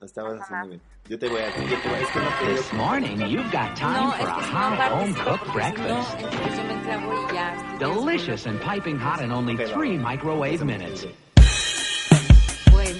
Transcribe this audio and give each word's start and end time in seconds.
Lo 0.00 0.06
estabas 0.06 0.40
haciendo 0.40 0.68
bien. 0.68 0.80
Yo 1.08 1.18
te 1.18 1.28
voy 1.28 1.40
a 1.40 1.46
yo 1.48 1.54
te 1.80 1.88
voy 1.88 1.98
a- 1.98 2.00
es 2.02 2.08
que 2.10 2.20
no 2.20 2.54
This 2.54 2.72
morning, 2.74 3.16
you've 3.28 3.50
got 3.50 3.74
time 3.74 3.92
No, 4.06 4.12
for 4.12 4.28
a 4.28 4.34
que 4.36 4.44
si 4.44 4.52
no 4.52 4.58
hot 4.58 4.92
home 4.92 5.14
partes- 5.14 5.24
cooked 5.24 5.46
No, 5.46 5.52
breakfast. 5.54 6.20
es 6.20 6.26
que 6.26 6.56
yo 6.56 6.64
me 6.64 6.82
clavo 6.82 7.12
y 7.30 7.34
ya. 7.34 7.54
estoy- 7.54 7.78
Delicious 7.78 8.46
and 8.46 8.60
piping 8.60 8.98
hot 8.98 9.20
in 9.22 9.32
only 9.32 9.56
three 9.56 9.98
microwave 9.98 10.64
minutes. 10.64 11.06
Bueno, 12.70 12.98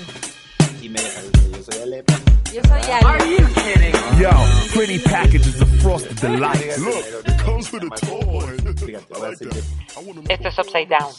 Y 0.82 0.88
me 0.88 1.00
dejas 1.00 1.24
yo 1.52 1.62
soy 1.62 1.82
Alep. 1.82 2.10
yo 2.52 2.62
soy 2.62 2.90
Ale. 2.90 3.92
Yo, 4.20 4.30
pretty 4.74 4.98
packages 4.98 5.60
of 5.60 5.68
frosted 5.80 6.16
delights. 6.20 6.78
Look, 6.78 7.04
it 7.26 7.36
comes 7.44 7.72
with 7.72 7.84
a 7.84 7.90
toy. 7.90 8.56
Fíjate, 8.84 9.14
ahora 9.14 9.36
sí 9.36 9.46
que- 9.48 10.34
Esto 10.34 10.48
es 10.48 10.58
Upside 10.58 10.88
Down. 10.88 11.12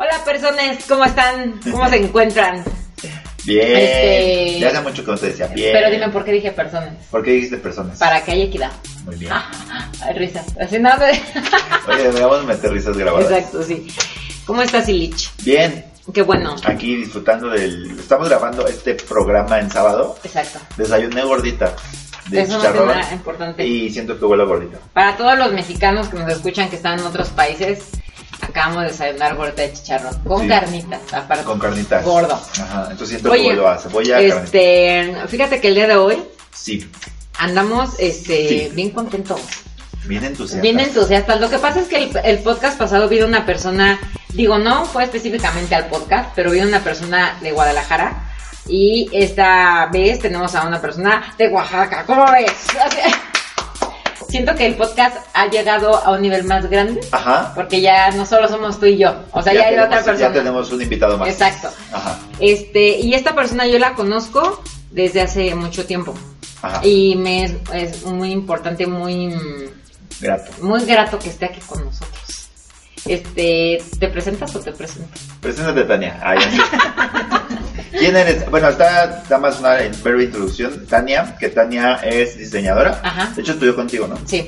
Hola 0.00 0.24
personas, 0.24 0.84
¿cómo 0.88 1.04
están? 1.04 1.60
¿Cómo 1.70 1.88
se 1.88 1.96
encuentran? 1.96 2.62
Bien. 3.44 3.76
Este- 3.76 4.60
Ya 4.60 4.68
hace 4.68 4.80
mucho 4.80 5.04
que 5.04 5.10
no 5.10 5.18
te 5.18 5.26
decía 5.26 5.46
bien. 5.48 5.70
Pero 5.72 5.90
dime 5.90 6.08
por 6.10 6.24
qué 6.24 6.32
dije 6.32 6.52
personas. 6.52 6.94
¿Por 7.10 7.22
qué 7.24 7.32
dijiste 7.32 7.56
personas? 7.56 7.98
Para 7.98 8.22
que 8.22 8.32
haya 8.32 8.44
equidad. 8.44 8.70
Muy 9.04 9.16
bien. 9.16 9.32
Ay, 10.02 10.14
risas. 10.14 10.46
Así 10.60 10.78
nada. 10.78 11.06
de- 11.12 11.20
Oye, 11.88 12.02
deberíamos 12.04 12.44
meter 12.44 12.70
risas 12.72 12.96
grabadas. 12.96 13.30
Exacto, 13.30 13.62
sí. 13.62 13.88
¿Cómo 14.46 14.62
estás, 14.62 14.88
Ilich? 14.88 15.30
Bien. 15.42 15.84
Qué 16.14 16.22
bueno. 16.22 16.56
Aquí 16.64 16.96
disfrutando 16.96 17.50
del... 17.50 17.90
Estamos 17.98 18.28
grabando 18.30 18.66
este 18.66 18.94
programa 18.94 19.58
en 19.58 19.70
sábado. 19.70 20.16
Exacto. 20.24 20.58
Desayuné 20.76 21.22
gordita. 21.22 21.74
De 22.28 22.42
Eso 22.42 22.52
no 22.54 22.58
chicharrón. 22.60 22.98
importante. 23.12 23.66
Y 23.66 23.90
siento 23.90 24.18
que 24.18 24.24
huele 24.24 24.44
gordita. 24.44 24.78
Para 24.94 25.16
todos 25.16 25.36
los 25.38 25.52
mexicanos 25.52 26.08
que 26.08 26.18
nos 26.18 26.30
escuchan 26.32 26.70
que 26.70 26.76
están 26.76 26.98
en 26.98 27.04
otros 27.06 27.28
países, 27.30 27.90
acabamos 28.40 28.82
de 28.84 28.88
desayunar 28.90 29.36
gorda 29.36 29.52
de 29.62 29.72
chicharrón. 29.72 30.14
Con 30.24 30.42
Sí. 30.42 30.48
carnitas, 30.48 31.00
aparte. 31.12 31.44
Con 31.44 31.58
carnitas. 31.58 32.04
Gordo. 32.04 32.34
Ajá. 32.34 32.82
Entonces 32.90 33.08
siento 33.08 33.30
Oye, 33.30 33.42
que 33.42 33.48
huele 33.50 33.66
a 33.68 33.78
cebolla, 33.78 34.20
este, 34.20 35.14
fíjate 35.28 35.60
que 35.60 35.68
el 35.68 35.74
día 35.74 35.86
de 35.86 35.96
hoy 35.96 36.22
Sí. 36.54 36.88
andamos 37.38 37.90
este, 37.98 38.48
Sí. 38.48 38.70
bien 38.74 38.90
contentos. 38.90 39.40
Bien 40.04 40.24
entusiasta. 40.24 40.62
Bien 40.62 40.80
entusiastas. 40.80 41.40
Lo 41.40 41.50
que 41.50 41.58
pasa 41.58 41.80
es 41.80 41.88
que 41.88 41.96
el, 41.96 42.10
el 42.24 42.38
podcast 42.38 42.78
pasado 42.78 43.08
vino 43.08 43.26
una 43.26 43.44
persona, 43.44 43.98
digo, 44.30 44.58
no 44.58 44.86
fue 44.86 45.04
específicamente 45.04 45.74
al 45.74 45.86
podcast, 45.88 46.30
pero 46.34 46.50
vino 46.50 46.66
una 46.66 46.80
persona 46.80 47.36
de 47.42 47.52
Guadalajara. 47.52 48.24
Y 48.66 49.08
esta 49.12 49.86
vez 49.92 50.18
tenemos 50.18 50.54
a 50.54 50.66
una 50.66 50.80
persona 50.80 51.34
de 51.38 51.48
Oaxaca. 51.48 52.04
¿Cómo 52.06 52.24
ves? 52.30 52.52
Siento 54.28 54.54
que 54.54 54.66
el 54.66 54.74
podcast 54.74 55.16
ha 55.32 55.46
llegado 55.46 55.96
a 56.04 56.10
un 56.12 56.20
nivel 56.20 56.44
más 56.44 56.68
grande. 56.68 57.00
Ajá. 57.12 57.52
Porque 57.54 57.80
ya 57.80 58.10
no 58.10 58.26
solo 58.26 58.46
somos 58.46 58.78
tú 58.78 58.84
y 58.86 58.98
yo. 58.98 59.14
O 59.32 59.42
sea, 59.42 59.54
ya, 59.54 59.60
hay 59.60 59.70
tenemos, 59.70 59.86
otra 59.86 60.04
persona. 60.04 60.28
Ya 60.28 60.32
tenemos 60.34 60.70
un 60.70 60.82
invitado 60.82 61.16
más. 61.16 61.28
Exacto. 61.28 61.70
Ajá. 61.92 62.18
Este, 62.38 62.98
y 62.98 63.14
esta 63.14 63.34
persona 63.34 63.66
yo 63.66 63.78
la 63.78 63.94
conozco 63.94 64.62
desde 64.90 65.22
hace 65.22 65.54
mucho 65.54 65.86
tiempo. 65.86 66.14
Ajá. 66.60 66.86
Y 66.86 67.16
me 67.16 67.44
es, 67.44 67.54
es 67.72 68.04
muy 68.04 68.32
importante, 68.32 68.86
muy, 68.86 69.34
Grato. 70.20 70.52
muy 70.60 70.84
grato 70.84 71.18
que 71.18 71.30
esté 71.30 71.46
aquí 71.46 71.60
con 71.60 71.84
nosotros. 71.84 72.50
Este, 73.06 73.82
¿te 73.98 74.08
presentas 74.08 74.54
o 74.54 74.60
te 74.60 74.72
presento? 74.72 75.08
Preséntate, 75.40 75.84
Tania. 75.84 76.20
Así. 76.22 76.60
¿Quién 77.92 78.16
eres? 78.16 78.48
Bueno, 78.50 78.68
está 78.68 79.22
nada 79.24 79.38
más 79.38 79.58
una 79.60 79.76
breve 80.02 80.24
introducción. 80.24 80.86
Tania, 80.86 81.36
que 81.38 81.48
Tania 81.48 81.94
es 82.02 82.36
diseñadora. 82.38 83.00
Ajá. 83.02 83.32
De 83.34 83.42
hecho, 83.42 83.52
estudió 83.52 83.74
contigo, 83.76 84.06
¿no? 84.06 84.16
Sí. 84.26 84.44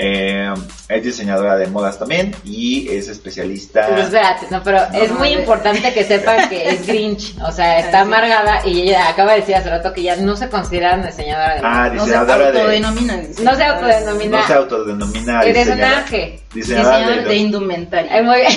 Eh, 0.00 0.48
es 0.88 1.02
diseñadora 1.02 1.56
de 1.56 1.66
modas 1.66 1.98
también 1.98 2.32
y 2.44 2.88
es 2.88 3.08
especialista. 3.08 3.84
Pero 3.88 4.02
espérate, 4.02 4.46
no, 4.48 4.62
pero 4.62 4.78
es 4.94 5.10
muy 5.10 5.30
importante 5.30 5.92
que 5.92 6.04
sepan 6.04 6.48
que 6.48 6.68
es 6.68 6.86
Grinch. 6.86 7.34
O 7.44 7.50
sea, 7.50 7.80
está 7.80 8.02
amargada 8.02 8.64
y 8.64 8.82
ella 8.82 9.08
acaba 9.08 9.32
de 9.32 9.40
decir 9.40 9.56
hace 9.56 9.68
rato 9.70 9.92
que 9.92 10.04
ya 10.04 10.14
no 10.14 10.36
se 10.36 10.48
considera 10.48 10.94
una 10.94 11.08
diseñadora 11.08 11.54
de 11.54 11.60
Ah, 11.64 11.70
moda. 11.70 11.88
No 11.88 12.00
se 12.04 12.06
diseñadora 12.06 12.52
de. 12.52 12.58
autodenomina. 12.60 13.16
No 13.42 13.56
se 13.56 13.64
autodenomina. 13.64 14.40
No 14.40 14.46
se 14.46 14.52
autodenomina. 14.54 15.42
Eres 15.42 15.66
un 15.66 15.74
diseñadora. 15.74 15.98
ángel. 15.98 16.40
Diseñadora 16.54 16.96
Diseñador 16.98 17.22
de. 17.24 17.28
de 17.30 17.36
indumentaria. 17.36 18.12
Ay, 18.14 18.22
muy 18.22 18.36
bien. 18.38 18.52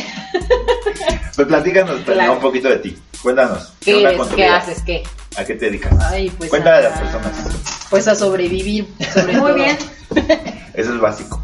Pues 1.36 1.48
platícanos, 1.48 2.02
Claro. 2.02 2.34
un 2.34 2.40
poquito 2.40 2.70
de 2.70 2.78
ti. 2.78 2.98
Cuéntanos. 3.24 3.72
¿Qué 3.80 3.96
onda 3.96 4.12
eres? 4.12 4.28
¿Qué 4.36 4.46
haces? 4.46 4.82
¿Qué? 4.84 5.04
¿A 5.38 5.46
qué 5.46 5.56
te 5.56 5.66
dedicas? 5.66 5.94
Ay, 6.04 6.30
pues 6.38 6.50
Cuéntale 6.50 6.86
a 6.88 6.90
a- 6.90 6.90
las 6.92 7.00
personas. 7.00 7.32
Pues 7.90 8.08
a 8.08 8.16
sobrevivir. 8.16 8.88
sobre 9.14 9.34
Muy 9.38 9.52
todo. 9.52 9.56
bien. 9.56 9.78
Eso 10.74 10.94
es 10.94 11.00
básico. 11.00 11.42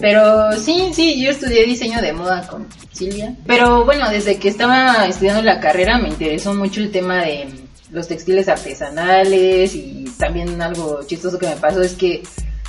Pero 0.00 0.52
sí, 0.52 0.90
sí, 0.94 1.20
yo 1.20 1.30
estudié 1.30 1.64
diseño 1.64 2.00
de 2.00 2.12
moda 2.12 2.46
con 2.46 2.68
Silvia. 2.92 3.34
Pero 3.46 3.84
bueno, 3.84 4.08
desde 4.10 4.38
que 4.38 4.48
estaba 4.48 5.06
estudiando 5.06 5.42
la 5.42 5.58
carrera 5.60 5.98
me 5.98 6.08
interesó 6.08 6.54
mucho 6.54 6.80
el 6.80 6.92
tema 6.92 7.22
de 7.22 7.48
los 7.90 8.06
textiles 8.06 8.48
artesanales 8.48 9.74
y 9.74 10.04
también 10.18 10.60
algo 10.62 11.00
chistoso 11.06 11.38
que 11.38 11.48
me 11.48 11.56
pasó 11.56 11.80
es 11.82 11.94
que 11.94 12.22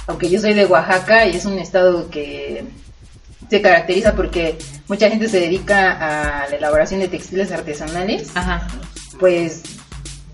aunque 0.07 0.29
yo 0.29 0.39
soy 0.39 0.53
de 0.55 0.65
Oaxaca 0.65 1.27
y 1.27 1.35
es 1.35 1.45
un 1.45 1.59
estado 1.59 2.09
que 2.09 2.63
se 3.49 3.61
caracteriza 3.61 4.13
porque 4.15 4.57
mucha 4.87 5.09
gente 5.09 5.27
se 5.27 5.39
dedica 5.39 5.91
a 6.43 6.49
la 6.49 6.55
elaboración 6.55 6.99
de 6.99 7.07
textiles 7.07 7.51
artesanales, 7.51 8.29
Ajá. 8.35 8.67
pues 9.19 9.63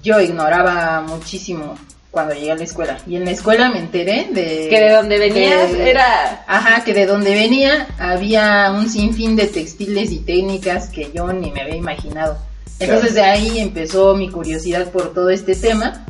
yo 0.04 0.20
ignoraba 0.20 1.02
muchísimo 1.02 1.76
cuando 2.12 2.34
llegué 2.34 2.52
a 2.52 2.56
la 2.56 2.64
escuela. 2.64 2.98
Y 3.08 3.16
en 3.18 3.26
la 3.26 3.32
escuela 3.32 3.70
me 3.70 3.80
enteré 3.80 4.28
de... 4.32 4.68
Que 4.70 4.80
de 4.80 4.90
donde 4.92 5.18
venías 5.20 5.72
que- 5.72 5.90
era... 5.90 6.44
Ajá, 6.48 6.84
que 6.86 6.94
de 6.94 7.06
donde 7.06 7.34
venía 7.34 7.88
había 8.00 8.72
un 8.72 8.90
sinfín 8.90 9.36
de 9.36 9.48
textiles 9.48 10.12
y 10.12 10.20
técnicas 10.20 10.90
que 10.90 11.12
yo 11.14 11.32
ni 11.34 11.52
me 11.52 11.62
había 11.62 11.76
imaginado. 11.76 12.38
Entonces 12.80 13.16
de 13.16 13.22
ahí 13.24 13.60
empezó 13.60 14.16
mi 14.16 14.30
curiosidad 14.30 14.90
por 14.92 15.14
todo 15.14 15.30
este 15.30 15.56
tema 15.56 16.06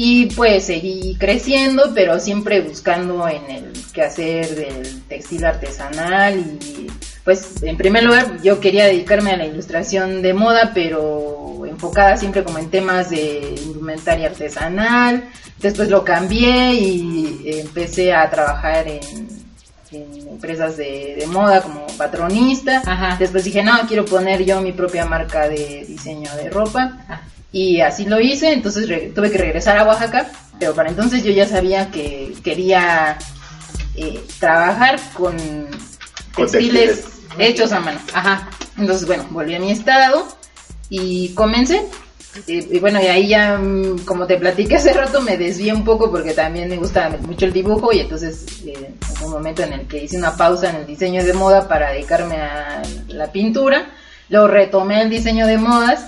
y 0.00 0.26
pues 0.26 0.66
seguí 0.66 1.16
creciendo, 1.18 1.90
pero 1.92 2.20
siempre 2.20 2.60
buscando 2.60 3.26
en 3.26 3.50
el 3.50 3.72
quehacer 3.92 4.54
del 4.54 5.02
textil 5.08 5.44
artesanal 5.44 6.38
y 6.38 6.86
pues 7.24 7.64
en 7.64 7.76
primer 7.76 8.04
lugar 8.04 8.40
yo 8.40 8.60
quería 8.60 8.86
dedicarme 8.86 9.32
a 9.32 9.36
la 9.36 9.46
ilustración 9.46 10.22
de 10.22 10.34
moda, 10.34 10.70
pero 10.72 11.66
enfocada 11.66 12.16
siempre 12.16 12.44
como 12.44 12.58
en 12.58 12.70
temas 12.70 13.10
de 13.10 13.56
indumentaria 13.64 14.28
artesanal. 14.28 15.30
Después 15.60 15.88
lo 15.88 16.04
cambié 16.04 16.74
y 16.74 17.58
empecé 17.58 18.14
a 18.14 18.30
trabajar 18.30 18.86
en, 18.86 19.00
en 19.90 20.28
empresas 20.28 20.76
de, 20.76 21.16
de 21.18 21.26
moda 21.26 21.60
como 21.60 21.88
patronista. 21.96 22.82
Ajá. 22.86 23.16
Después 23.18 23.42
dije, 23.42 23.64
no, 23.64 23.72
quiero 23.88 24.04
poner 24.04 24.44
yo 24.44 24.60
mi 24.60 24.70
propia 24.70 25.06
marca 25.06 25.48
de 25.48 25.84
diseño 25.88 26.32
de 26.36 26.50
ropa. 26.50 27.04
Ah. 27.08 27.20
Y 27.52 27.80
así 27.80 28.04
lo 28.04 28.20
hice, 28.20 28.52
entonces 28.52 28.86
tuve 29.14 29.30
que 29.30 29.38
regresar 29.38 29.78
a 29.78 29.84
Oaxaca, 29.84 30.30
pero 30.58 30.74
para 30.74 30.90
entonces 30.90 31.22
yo 31.24 31.30
ya 31.32 31.46
sabía 31.46 31.90
que 31.90 32.34
quería 32.44 33.16
eh, 33.96 34.20
trabajar 34.38 35.00
con 35.14 35.34
Con 36.34 36.44
textiles, 36.46 37.02
textiles. 37.02 37.04
hechos 37.38 37.72
a 37.72 37.80
mano. 37.80 38.00
Ajá. 38.12 38.50
Entonces, 38.76 39.06
bueno, 39.06 39.26
volví 39.30 39.54
a 39.54 39.60
mi 39.60 39.70
estado 39.72 40.28
y 40.90 41.30
comencé. 41.30 41.86
Y, 42.46 42.76
y 42.76 42.78
bueno, 42.78 43.02
y 43.02 43.06
ahí 43.06 43.28
ya, 43.28 43.56
mm, 43.58 44.00
como 44.04 44.26
te 44.26 44.36
platiqué 44.36 44.76
hace 44.76 44.92
rato, 44.92 45.22
me 45.22 45.36
desvié 45.38 45.72
un 45.72 45.84
poco 45.84 46.10
porque 46.10 46.34
también 46.34 46.68
me 46.68 46.76
gusta 46.76 47.08
mucho 47.22 47.46
el 47.46 47.52
dibujo 47.52 47.92
y 47.92 48.00
entonces 48.00 48.44
eh, 48.66 48.90
hubo 49.18 49.26
un 49.28 49.32
momento 49.32 49.62
en 49.62 49.72
el 49.72 49.88
que 49.88 50.04
hice 50.04 50.18
una 50.18 50.36
pausa 50.36 50.70
en 50.70 50.76
el 50.76 50.86
diseño 50.86 51.24
de 51.24 51.32
moda 51.32 51.66
para 51.66 51.90
dedicarme 51.92 52.36
a 52.36 52.82
la 53.08 53.32
pintura. 53.32 53.90
Luego 54.28 54.46
retomé 54.46 55.00
el 55.02 55.10
diseño 55.10 55.46
de 55.46 55.56
modas, 55.58 56.04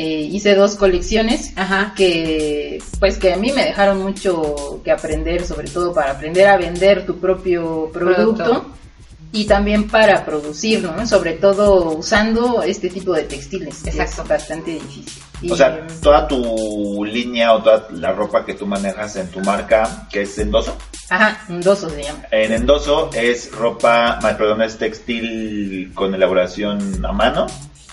eh, 0.00 0.28
hice 0.30 0.54
dos 0.54 0.76
colecciones 0.76 1.52
Ajá. 1.56 1.92
que 1.96 2.80
pues 3.00 3.18
que 3.18 3.32
a 3.32 3.36
mí 3.36 3.50
me 3.50 3.64
dejaron 3.64 4.00
mucho 4.00 4.80
que 4.84 4.92
aprender, 4.92 5.44
sobre 5.44 5.68
todo 5.68 5.92
para 5.92 6.12
aprender 6.12 6.46
a 6.46 6.56
vender 6.56 7.04
tu 7.04 7.18
propio 7.18 7.90
producto, 7.92 8.44
Producto. 8.44 8.66
y 9.32 9.44
también 9.46 9.88
para 9.88 10.24
producirlo, 10.24 10.92
¿no? 10.94 11.04
sobre 11.04 11.32
todo 11.32 11.96
usando 11.96 12.62
este 12.62 12.88
tipo 12.90 13.12
de 13.12 13.24
textiles, 13.24 13.82
que 13.82 13.90
Exacto. 13.90 14.22
es 14.22 14.28
bastante 14.28 14.70
difícil. 14.74 15.20
Y, 15.42 15.50
O 15.50 15.56
sea, 15.56 15.84
toda 16.00 16.28
tu 16.28 17.04
línea 17.04 17.52
o 17.54 17.62
toda 17.62 17.88
la 17.90 18.12
ropa 18.12 18.44
que 18.44 18.54
tú 18.54 18.66
manejas 18.66 19.16
en 19.16 19.28
tu 19.32 19.40
marca, 19.40 20.06
que 20.12 20.22
es 20.22 20.38
endoso. 20.38 20.76
Ajá, 21.10 21.40
endoso 21.48 21.88
se 21.90 22.04
llama. 22.04 22.20
En 22.30 22.52
endoso 22.52 23.10
es 23.14 23.50
ropa, 23.52 24.18
perdón, 24.20 24.62
es 24.62 24.78
textil 24.78 25.90
con 25.94 26.14
elaboración 26.14 27.04
a 27.04 27.12
mano, 27.12 27.46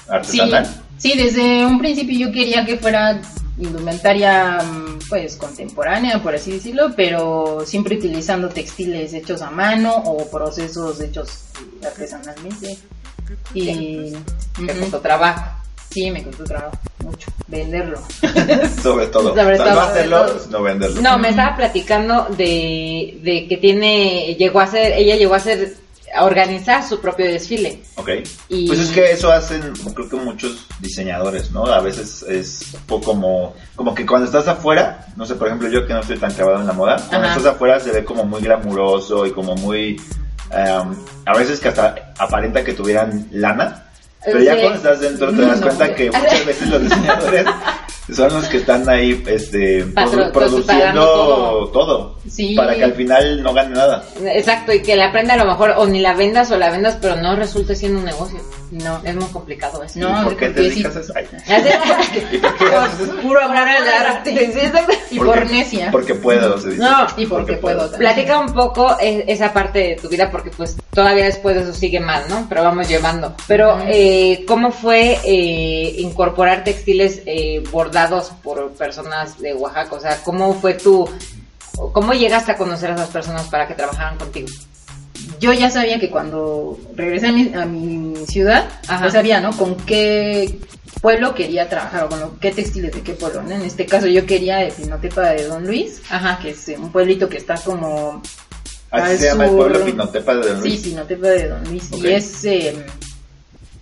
artesanal. 0.07 0.65
sí, 0.67 0.71
desde 1.01 1.65
un 1.65 1.77
principio 1.79 2.27
yo 2.27 2.31
quería 2.31 2.65
que 2.65 2.77
fuera 2.77 3.21
indumentaria 3.57 4.61
mm, 4.61 4.99
pues 5.09 5.35
contemporánea, 5.35 6.21
por 6.21 6.35
así 6.35 6.51
decirlo, 6.53 6.91
pero 6.95 7.63
siempre 7.65 7.97
utilizando 7.97 8.49
textiles 8.49 9.13
hechos 9.13 9.41
a 9.41 9.49
mano 9.51 9.95
o 9.95 10.29
procesos 10.29 10.99
hechos 11.01 11.45
artesanalmente. 11.85 12.77
Y 13.53 13.65
Que 13.65 14.13
ujú, 14.61 14.79
costó 14.81 14.99
trabajo. 14.99 15.43
sí, 15.89 16.11
me 16.11 16.23
costó 16.23 16.43
trabajo 16.43 16.77
mucho 17.03 17.27
venderlo. 17.47 17.99
Sobre 18.83 19.07
todo. 19.07 19.29
Sobre 19.35 19.53
O 19.53 19.57
sea, 19.57 19.65
todo, 19.65 19.73
no 19.75 19.81
hacerlo, 19.81 20.25
todo. 20.25 20.39
sino 20.39 20.61
venderlo. 20.63 21.01
No, 21.01 21.17
me 21.17 21.29
estaba 21.29 21.55
platicando 21.55 22.27
de, 22.37 23.19
de 23.23 23.47
que 23.47 23.57
tiene, 23.57 24.35
llegó 24.37 24.59
a 24.59 24.67
ser, 24.67 24.93
ella 24.93 25.15
llegó 25.15 25.33
a 25.35 25.39
ser, 25.39 25.75
organizar 26.21 26.87
su 26.87 26.99
propio 26.99 27.25
desfile. 27.25 27.83
Ok. 27.95 28.09
Y- 28.49 28.67
Pues 28.67 28.79
es 28.79 28.89
que 28.91 29.11
eso 29.11 29.31
hacen, 29.31 29.73
creo 29.93 30.09
que 30.09 30.15
muchos 30.17 30.67
diseñadores, 30.79 31.51
¿no? 31.51 31.65
A 31.65 31.81
veces 31.81 32.23
es 32.23 32.73
un 32.73 32.81
poco 32.81 33.05
como, 33.11 33.55
como 33.75 33.93
que 33.95 34.05
cuando 34.05 34.25
estás 34.25 34.47
afuera, 34.47 35.05
no 35.15 35.25
sé, 35.25 35.35
por 35.35 35.47
ejemplo, 35.47 35.67
yo 35.69 35.85
que 35.85 35.93
no 35.93 35.99
estoy 35.99 36.17
tan 36.17 36.33
clavado 36.33 36.61
en 36.61 36.67
la 36.67 36.73
moda, 36.73 36.95
cuando 37.09 37.27
Ajá. 37.27 37.37
estás 37.37 37.53
afuera 37.53 37.79
se 37.79 37.91
ve 37.91 38.03
como 38.05 38.23
muy 38.23 38.41
glamuroso 38.41 39.25
y 39.25 39.31
como 39.31 39.55
muy, 39.55 39.99
em, 40.51 40.95
a 41.25 41.37
veces 41.37 41.59
que 41.59 41.69
hasta 41.69 42.13
aparenta 42.17 42.63
que 42.63 42.73
tuvieran 42.73 43.27
lana. 43.31 43.81
Pero 44.23 44.39
ya 44.39 44.55
Sí. 44.55 44.61
cuando 44.61 44.77
estás 44.77 44.99
dentro 45.01 45.31
te 45.31 45.41
das 45.43 45.59
No, 45.59 45.67
cuenta 45.67 45.93
que 45.93 46.07
muchas 46.09 46.45
veces 46.45 46.67
los 46.69 46.81
diseñadores 46.89 47.45
son 48.13 48.33
los 48.33 48.45
que 48.45 48.57
están 48.57 48.87
ahí 48.89 49.23
este, 49.27 49.83
Patro- 49.85 50.31
produ- 50.31 50.31
produciendo 50.31 51.69
todo, 51.73 52.15
Sí. 52.29 52.55
para 52.55 52.75
que 52.75 52.83
al 52.83 52.93
final 52.93 53.41
no 53.43 53.53
gane 53.53 53.75
nada. 53.75 54.03
Exacto, 54.33 54.73
y 54.73 54.81
que 54.81 54.95
la 54.95 55.11
prenda 55.11 55.33
a 55.33 55.37
lo 55.37 55.45
mejor 55.45 55.71
o 55.77 55.85
ni 55.87 55.99
la 55.99 56.13
vendas 56.13 56.51
o 56.51 56.57
la 56.57 56.69
vendas, 56.69 56.97
pero 57.01 57.15
no 57.15 57.35
resulte 57.35 57.75
siendo 57.75 57.99
un 57.99 58.05
negocio. 58.05 58.39
No, 58.83 59.01
Es 59.03 59.15
muy 59.15 59.25
complicado 59.25 59.81
eso. 59.83 59.99
No, 59.99 60.21
¿Y 60.21 60.23
por 60.25 60.37
qué 60.37 60.49
te 60.49 60.61
dedicas 60.61 60.95
a 60.95 60.99
eso? 60.99 61.13
Ay. 61.15 61.27
Así- 61.47 62.23
¿Y 62.31 62.37
por 62.39 62.57
qué 62.57 62.65
haces 62.75 62.99
eso? 63.01 63.15
Puro 63.21 63.41
amor 63.41 63.57
al 63.57 63.87
arte. 63.87 64.51
Y 65.11 65.19
por 65.19 65.49
necia. 65.49 65.91
Porque 65.91 66.15
puedo, 66.15 66.59
se 66.59 66.69
dice. 66.71 66.81
No, 66.81 67.07
y 67.17 67.25
porque 67.25 67.53
puedo. 67.53 67.89
Platica 67.91 68.39
un 68.39 68.53
poco 68.53 68.95
esa 68.99 69.53
parte 69.53 69.79
de 69.79 69.95
tu 69.95 70.09
vida 70.09 70.29
porque 70.29 70.49
pues 70.51 70.75
todavía 70.91 71.25
después 71.25 71.55
de 71.55 71.61
eso 71.63 71.73
sigue 71.73 71.99
mal, 71.99 72.23
¿no? 72.29 72.45
Pero 72.49 72.63
vamos 72.63 72.87
llevando. 72.87 73.33
Pero 73.47 73.79
eh, 73.87 74.43
¿cómo 74.47 74.71
fue 74.71 75.19
eh, 75.23 75.95
incorporar 75.99 76.63
textiles 76.63 77.21
eh, 77.25 77.63
bordados 77.71 78.31
por 78.43 78.71
personas 78.73 79.39
de 79.39 79.53
Oaxaca? 79.53 79.95
O 79.95 79.99
sea, 79.99 80.17
¿cómo 80.23 80.53
fue 80.53 80.73
tu... 80.73 81.09
¿Cómo 81.93 82.13
llegaste 82.13 82.53
a 82.53 82.57
conocer 82.57 82.91
a 82.91 82.95
esas 82.95 83.09
personas 83.09 83.43
para 83.47 83.67
que 83.67 83.73
trabajaran 83.73 84.17
contigo? 84.17 84.47
Yo 85.39 85.53
ya 85.53 85.69
sabía 85.69 85.99
que 85.99 86.09
cuando 86.09 86.79
regresé 86.95 87.27
a 87.27 87.31
mi, 87.31 87.53
a 87.53 87.65
mi 87.65 88.15
ciudad, 88.27 88.67
Ajá. 88.87 89.05
ya 89.05 89.11
sabía, 89.11 89.41
¿no? 89.41 89.51
Con 89.57 89.75
qué 89.77 90.59
pueblo 91.01 91.33
quería 91.35 91.69
trabajar 91.69 92.05
o 92.05 92.09
con 92.09 92.19
lo- 92.19 92.39
qué 92.39 92.51
textiles 92.51 92.93
de 92.93 93.01
qué 93.01 93.13
pueblo, 93.13 93.43
¿no? 93.43 93.51
En 93.51 93.61
este 93.61 93.85
caso 93.85 94.07
yo 94.07 94.25
quería 94.25 94.57
de 94.57 94.71
Pinotepa 94.71 95.21
de 95.31 95.45
Don 95.47 95.65
Luis, 95.65 96.01
Ajá. 96.09 96.39
que 96.41 96.49
es 96.51 96.67
un 96.79 96.91
pueblito 96.91 97.29
que 97.29 97.37
está 97.37 97.55
como... 97.55 98.21
Así 98.91 99.11
al 99.11 99.17
se 99.17 99.25
llama 99.27 99.43
el 99.45 99.49
sur. 99.49 99.57
pueblo 99.59 99.85
Pinotepa 99.85 100.35
de 100.35 100.47
Don 100.53 100.63
Sí, 100.63 100.69
Luis. 100.69 100.81
Pinotepa 100.81 101.27
de 101.27 101.47
Don 101.49 101.63
Luis. 101.65 101.89
Y 101.91 102.07
es... 102.07 102.45
eh, 102.45 102.85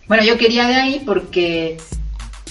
bueno, 0.07 0.23
yo 0.23 0.37
quería 0.37 0.67
de 0.67 0.75
ahí 0.75 1.01
porque 1.05 1.77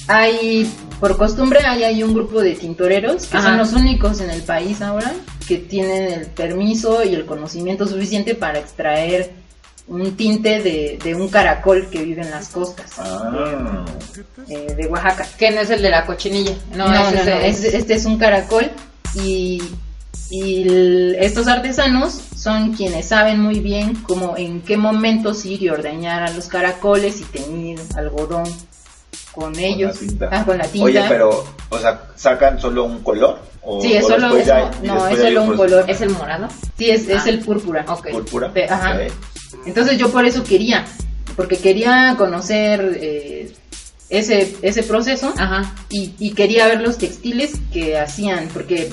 hay, 0.09 0.71
por 1.01 1.17
costumbre, 1.17 1.61
hay, 1.67 1.83
hay 1.85 2.03
un 2.03 2.15
grupo 2.15 2.41
de 2.41 2.55
tintoreros 2.55 3.27
que 3.27 3.37
Ajá. 3.37 3.49
son 3.49 3.59
los 3.59 3.73
únicos 3.73 4.21
en 4.21 4.31
el 4.31 4.43
país 4.43 4.81
ahora 4.81 5.13
que 5.47 5.59
tienen 5.59 6.13
el 6.13 6.27
permiso 6.27 7.03
y 7.05 7.15
el 7.15 7.25
conocimiento 7.27 7.87
suficiente 7.87 8.35
para 8.35 8.59
extraer 8.59 9.31
un 9.89 10.17
tinte 10.17 10.63
de, 10.63 10.99
de 11.03 11.15
un 11.15 11.29
caracol 11.29 11.89
que 11.91 12.03
vive 12.03 12.23
en 12.23 12.31
las 12.31 12.49
costas 12.49 12.93
Ah, 12.99 13.85
eh, 14.49 14.75
de 14.77 14.87
Oaxaca. 14.87 15.27
Que 15.39 15.51
no 15.51 15.61
es 15.61 15.71
el 15.71 15.83
de 15.83 15.91
la 15.91 16.07
cochinilla. 16.07 16.55
No, 16.75 16.87
No, 16.89 17.11
no, 17.11 17.19
es- 17.21 17.65
este 17.65 17.95
es 17.95 18.05
un 18.05 18.17
caracol 18.19 18.71
y, 19.15 19.61
y 20.31 20.63
el- 20.63 21.17
estos 21.21 21.49
artesanos 21.49 22.21
son 22.37 22.75
quienes 22.75 23.07
saben 23.09 23.41
muy 23.41 23.61
bien 23.61 23.95
cómo, 24.07 24.37
en 24.37 24.63
qué 24.63 24.77
momentos 24.77 25.45
ir 25.45 25.63
y 25.63 25.69
ordeñar 25.69 26.23
a 26.23 26.31
los 26.31 26.47
caracoles 26.47 27.21
y 27.21 27.25
teñir 27.25 27.81
algodón 27.97 28.45
con 29.35 29.59
ellos, 29.59 30.01
la 30.01 30.09
tinta. 30.09 30.29
Ah, 30.33 30.45
con 30.45 30.59
la 30.59 30.65
tinta. 30.67 30.85
Oye, 30.87 31.05
pero, 31.09 31.45
o 31.71 31.79
sea, 31.79 32.03
¿sacan 32.17 32.61
solo 32.61 32.85
un 32.85 33.03
color? 33.03 33.39
¿O, 33.63 33.81
Sí, 33.81 33.93
es 33.95 34.05
o 34.05 34.09
solo- 34.09 34.37
es- 34.37 34.47
ya- 34.47 34.71
no, 34.83 35.07
es 35.09 35.19
solo 35.21 35.43
un 35.45 35.57
color. 35.57 35.85
¿Es 35.89 36.01
el 36.01 36.11
morado? 36.11 36.49
Sí, 36.77 36.91
es, 36.91 37.09
es 37.09 37.23
Ah. 37.27 37.29
el 37.31 37.39
púrpura. 37.41 37.85
Ok. 37.89 38.11
¿Púrpura? 38.11 38.53
Pe- 38.53 38.69
ajá. 38.69 38.99
Entonces 39.67 39.99
yo 39.99 40.11
por 40.11 40.25
eso 40.27 40.43
quería, 40.45 40.85
porque 41.37 41.57
quería 41.59 42.15
conocer 42.19 42.99
eh, 43.01 43.53
ese, 44.11 44.57
ese 44.63 44.83
proceso 44.83 45.33
Ajá. 45.39 45.73
y, 45.89 46.15
y 46.19 46.33
quería 46.33 46.67
ver 46.67 46.81
los 46.81 46.99
textiles 46.99 47.53
que 47.73 47.99
hacían, 47.99 48.49
porque 48.53 48.93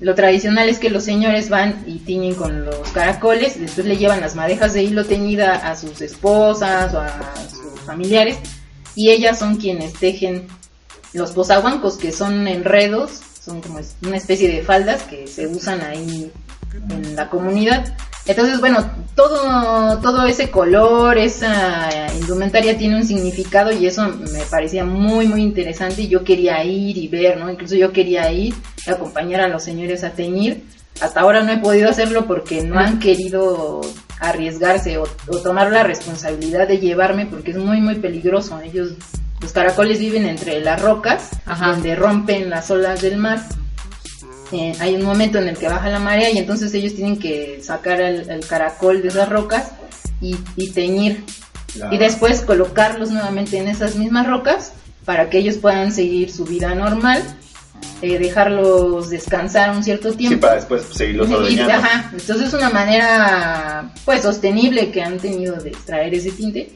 lo 0.00 0.14
tradicional 0.14 0.68
es 0.68 0.78
que 0.78 0.90
los 0.90 1.04
señores 1.04 1.48
van 1.50 1.84
y 1.86 1.98
tiñen 1.98 2.34
con 2.34 2.64
los 2.64 2.88
caracoles, 2.90 3.60
después 3.60 3.86
le 3.86 3.96
llevan 3.96 4.20
las 4.20 4.34
madejas 4.34 4.72
de 4.74 4.82
hilo 4.82 5.04
teñida 5.04 5.54
a 5.70 5.76
sus 5.76 6.00
esposas 6.00 6.92
o 6.94 7.00
a 7.00 7.10
sus 7.50 7.80
familiares, 7.82 8.38
y 8.96 9.10
ellas 9.10 9.38
son 9.38 9.56
quienes 9.56 9.92
tejen 9.92 10.48
los 11.12 11.30
posahuancos, 11.32 11.96
que 11.96 12.10
son 12.10 12.48
enredos, 12.48 13.20
son 13.44 13.60
como 13.60 13.78
una 14.02 14.16
especie 14.16 14.48
de 14.48 14.62
faldas 14.62 15.02
que 15.04 15.26
se 15.28 15.46
usan 15.46 15.80
ahí 15.82 16.32
en 16.90 17.14
la 17.14 17.30
comunidad. 17.30 17.94
Entonces, 18.26 18.58
bueno, 18.58 18.84
todo, 19.14 20.00
todo 20.00 20.26
ese 20.26 20.50
color, 20.50 21.16
esa 21.16 22.08
indumentaria 22.18 22.76
tiene 22.76 22.96
un 22.96 23.04
significado 23.04 23.70
y 23.70 23.86
eso 23.86 24.08
me 24.08 24.40
parecía 24.50 24.84
muy, 24.84 25.28
muy 25.28 25.42
interesante 25.42 26.02
y 26.02 26.08
yo 26.08 26.24
quería 26.24 26.64
ir 26.64 26.98
y 26.98 27.06
ver, 27.06 27.38
¿no? 27.38 27.48
Incluso 27.48 27.76
yo 27.76 27.92
quería 27.92 28.32
ir 28.32 28.52
y 28.84 28.90
acompañar 28.90 29.42
a 29.42 29.48
los 29.48 29.62
señores 29.62 30.02
a 30.02 30.10
teñir. 30.10 30.64
Hasta 31.00 31.20
ahora 31.20 31.44
no 31.44 31.52
he 31.52 31.58
podido 31.58 31.88
hacerlo 31.88 32.26
porque 32.26 32.62
no 32.62 32.80
han 32.80 32.98
querido 32.98 33.80
arriesgarse 34.20 34.98
o, 34.98 35.04
o 35.28 35.36
tomar 35.38 35.70
la 35.70 35.82
responsabilidad 35.82 36.66
de 36.68 36.78
llevarme 36.78 37.26
porque 37.26 37.50
es 37.52 37.56
muy, 37.58 37.80
muy 37.80 37.96
peligroso. 37.96 38.60
Ellos, 38.60 38.92
los 39.40 39.52
caracoles 39.52 39.98
viven 39.98 40.26
entre 40.26 40.60
las 40.60 40.80
rocas, 40.80 41.30
Ajá. 41.44 41.72
donde 41.72 41.94
rompen 41.94 42.48
las 42.50 42.70
olas 42.70 43.02
del 43.02 43.16
mar 43.18 43.40
eh, 44.52 44.74
hay 44.78 44.94
un 44.94 45.02
momento 45.02 45.38
en 45.38 45.48
el 45.48 45.58
que 45.58 45.66
baja 45.68 45.88
la 45.88 45.98
marea 45.98 46.30
y 46.30 46.38
entonces 46.38 46.72
ellos 46.74 46.94
tienen 46.94 47.18
que 47.18 47.60
sacar 47.62 48.00
el, 48.00 48.30
el 48.30 48.46
caracol 48.46 49.02
de 49.02 49.08
esas 49.08 49.28
rocas 49.28 49.72
y, 50.20 50.36
y 50.56 50.68
teñir 50.70 51.24
Claro. 51.74 51.94
y 51.94 51.98
después 51.98 52.40
colocarlos 52.42 53.10
nuevamente 53.10 53.58
en 53.58 53.68
esas 53.68 53.96
mismas 53.96 54.26
rocas 54.26 54.72
para 55.04 55.28
que 55.28 55.38
ellos 55.38 55.56
puedan 55.56 55.92
seguir 55.92 56.32
su 56.32 56.44
vida 56.46 56.74
normal, 56.74 57.22
eh, 58.02 58.18
dejarlos 58.18 59.08
descansar 59.10 59.74
un 59.76 59.82
cierto 59.82 60.10
Sí, 60.12 60.16
tiempo. 60.18 60.40
para 60.40 60.56
después 60.56 60.82
seguirlos 60.92 61.30
ordeñando. 61.30 61.72
ajá, 61.72 62.10
entonces 62.12 62.48
es 62.48 62.54
una 62.54 62.70
manera 62.70 63.90
pues 64.04 64.22
sostenible 64.22 64.90
que 64.90 65.02
han 65.02 65.18
tenido 65.18 65.56
de 65.56 65.70
extraer 65.70 66.14
ese 66.14 66.30
tinte 66.32 66.70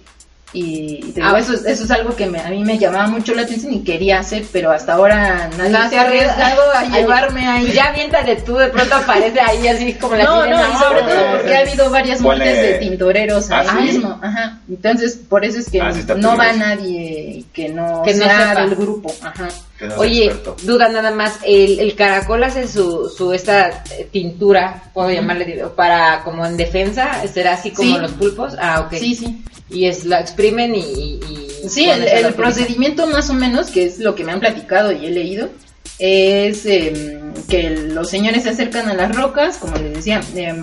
y, 0.52 0.97
y 1.07 1.12
te 1.12 1.21
digo, 1.21 1.33
Ah. 1.35 1.38
eso, 1.38 1.52
es- 1.54 1.64
eso 1.64 1.85
es 1.85 1.90
algo 1.90 2.14
que 2.16 2.26
me- 2.26 2.40
a 2.40 2.49
mí 2.50 2.64
me 2.64 2.78
llamaba 2.78 3.07
mucho 3.07 3.35
la 3.35 3.42
atención 3.42 3.73
y 3.73 3.83
quería 3.85 4.19
hacer, 4.21 4.45
pero 4.52 4.71
hasta 4.73 4.95
ahora 4.95 5.49
nadie 5.57 5.71
No 5.71 5.88
se 5.88 5.99
ha 5.99 6.02
arriesgado 6.02 6.62
a 6.75 6.85
llevarme 6.85 7.47
ahí. 7.47 7.73
Ya 7.73 7.87
aviéntate 7.90 8.37
tú, 8.37 8.57
de 8.57 8.69
pronto 8.69 8.95
aparece 8.97 9.40
ahí 9.40 9.66
así 9.69 9.92
como 9.95 10.16
la 10.16 10.25
No, 10.25 10.47
no, 10.47 10.57
y 10.61 10.73
sobre 10.76 11.02
todo 11.02 11.30
porque 11.37 11.57
ha 11.57 11.61
habido 11.61 11.90
varias 11.90 12.21
muertes 12.21 12.57
de 12.62 12.75
tintoreros 12.78 13.50
¿Ah, 13.50 13.61
ahí 13.61 13.88
sí? 13.88 13.92
mismo. 13.95 14.19
Ajá. 14.23 14.59
Entonces, 14.69 15.19
por 15.28 15.45
eso 15.45 15.59
es 15.59 15.71
que 15.71 15.80
Ah, 15.80 15.92
sí 15.92 16.04
no 16.16 16.37
va 16.37 16.52
nadie 16.52 17.45
que 17.52 17.69
no 17.69 18.02
Que 18.02 18.14
no 18.14 18.25
sea 18.25 18.49
sepa. 18.49 18.61
del 18.62 18.75
grupo. 18.75 19.14
Ajá. 19.23 19.49
No 19.80 19.95
Oye, 19.97 20.26
experto. 20.26 20.57
duda 20.64 20.88
nada 20.90 21.11
más, 21.11 21.38
el, 21.42 21.80
el 21.80 21.95
caracol 21.95 22.45
hace 22.45 22.69
su, 22.69 23.09
su 23.09 23.33
esta 23.33 23.83
eh, 23.97 24.09
tintura, 24.12 24.83
puedo 24.92 25.11
llamarle, 25.11 25.64
para 25.75 26.23
como 26.23 26.45
en 26.45 26.57
defensa, 26.59 27.23
será 27.33 27.54
así 27.54 27.71
como 27.71 27.95
Sí. 27.95 27.99
los 27.99 28.11
pulpos, 28.12 28.54
ah, 28.61 28.80
ok. 28.87 28.95
Sí, 28.99 29.14
sí. 29.14 29.42
Y 29.70 29.86
es 29.86 30.04
la 30.04 30.20
exprimen 30.20 30.74
y... 30.74 30.80
y- 30.80 31.20
y 31.64 31.68
Sí, 31.68 31.84
el, 31.90 32.32
procedimiento 32.34 33.06
más 33.06 33.28
o 33.28 33.34
menos, 33.34 33.70
que 33.70 33.84
es 33.84 33.98
lo 33.98 34.14
que 34.14 34.24
me 34.24 34.32
han 34.32 34.40
platicado 34.40 34.92
y 34.92 35.04
he 35.04 35.10
leído, 35.10 35.50
es 35.98 36.64
em, 36.64 37.34
que 37.50 37.68
los 37.92 38.08
señores 38.08 38.44
se 38.44 38.48
acercan 38.50 38.88
a 38.88 38.94
las 38.94 39.14
rocas, 39.14 39.58
como 39.58 39.76
les 39.76 39.92
decía, 39.92 40.22
em, 40.34 40.62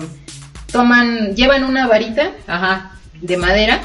toman, 0.72 1.36
llevan 1.36 1.62
una 1.64 1.86
varita 1.86 2.32
Ajá, 2.48 2.98
de 3.22 3.36
madera 3.36 3.80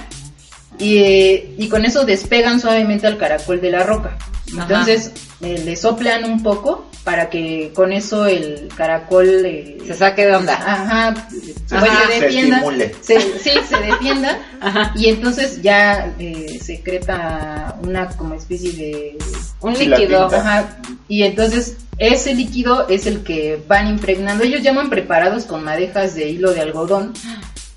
y, 0.79 0.97
eh, 0.97 1.53
y 1.59 1.69
con 1.69 1.85
eso 1.85 2.03
despegan 2.03 2.59
suavemente 2.59 3.05
al 3.05 3.17
caracol 3.19 3.61
de 3.61 3.69
la 3.71 3.83
roca. 3.83 4.17
Entonces 4.51 5.11
eh, 5.41 5.61
le 5.63 5.75
soplan 5.75 6.25
un 6.25 6.41
poco 6.41 6.85
para 7.03 7.29
que 7.29 7.71
con 7.75 7.91
eso 7.91 8.25
el 8.27 8.69
caracol 8.77 9.27
eh, 9.45 9.77
se 9.85 9.93
saque 9.93 10.25
de 10.25 10.35
onda. 10.35 10.53
ajá, 10.53 11.27
Se- 11.29 11.53
pues, 11.69 11.81
Ajá. 11.83 12.07
se 12.07 12.13
se 12.13 12.19
defienda, 12.21 12.63
se- 13.01 13.39
sí, 13.39 13.51
se 13.67 13.77
defienda 13.81 14.39
Ajá. 14.61 14.93
y 14.95 15.09
entonces 15.09 15.61
ya 15.61 16.13
eh, 16.19 16.59
secreta 16.63 17.77
una 17.83 18.07
como 18.09 18.35
especie 18.35 18.71
de 18.71 19.17
Un 19.61 19.73
líquido. 19.77 20.25
Ajá, 20.33 20.77
y 21.07 21.23
entonces 21.23 21.77
ese 21.97 22.33
líquido 22.35 22.87
es 22.87 23.05
el 23.05 23.23
que 23.23 23.61
van 23.67 23.87
impregnando. 23.87 24.43
Ellos 24.43 24.61
llaman 24.63 24.89
preparados 24.89 25.43
con 25.45 25.63
madejas 25.63 26.15
de 26.15 26.29
hilo 26.29 26.53
de 26.53 26.61
algodón 26.61 27.13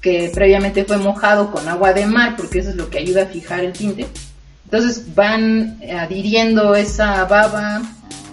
que 0.00 0.30
previamente 0.32 0.84
fue 0.84 0.98
mojado 0.98 1.50
con 1.50 1.68
agua 1.68 1.92
de 1.92 2.06
mar 2.06 2.34
porque 2.36 2.60
eso 2.60 2.70
es 2.70 2.76
lo 2.76 2.88
que 2.90 2.98
ayuda 2.98 3.22
a 3.24 3.26
fijar 3.26 3.60
el 3.64 3.72
tinte. 3.72 4.06
Entonces 4.64 5.14
van 5.14 5.80
adhiriendo 5.98 6.74
esa 6.76 7.24
baba 7.24 7.82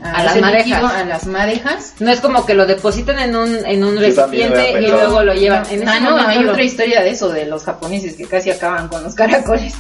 A 0.03 0.23
las 0.23 0.39
madejas. 0.41 0.67
líquido 0.67 0.87
a 0.87 1.03
las 1.05 1.25
madejas. 1.27 1.93
No 1.99 2.11
es 2.11 2.19
como 2.19 2.45
que 2.45 2.53
lo 2.53 2.65
depositan 2.65 3.19
en 3.19 3.35
un, 3.35 3.65
en 3.65 3.83
un 3.83 3.97
recipiente 3.97 4.81
y 4.81 4.87
luego 4.87 5.23
lo 5.23 5.33
llevan. 5.33 5.65
En 5.69 5.83
ese 5.83 5.89
Ah, 5.91 5.99
no, 5.99 6.11
momento 6.11 6.29
hay 6.29 6.39
lo- 6.43 6.51
otra 6.51 6.63
historia 6.63 7.01
de 7.01 7.09
eso, 7.11 7.29
de 7.29 7.45
los 7.45 7.63
japoneses 7.63 8.15
que 8.15 8.25
casi 8.25 8.51
acaban 8.51 8.87
con 8.89 9.03
los 9.03 9.15
caracoles. 9.15 9.73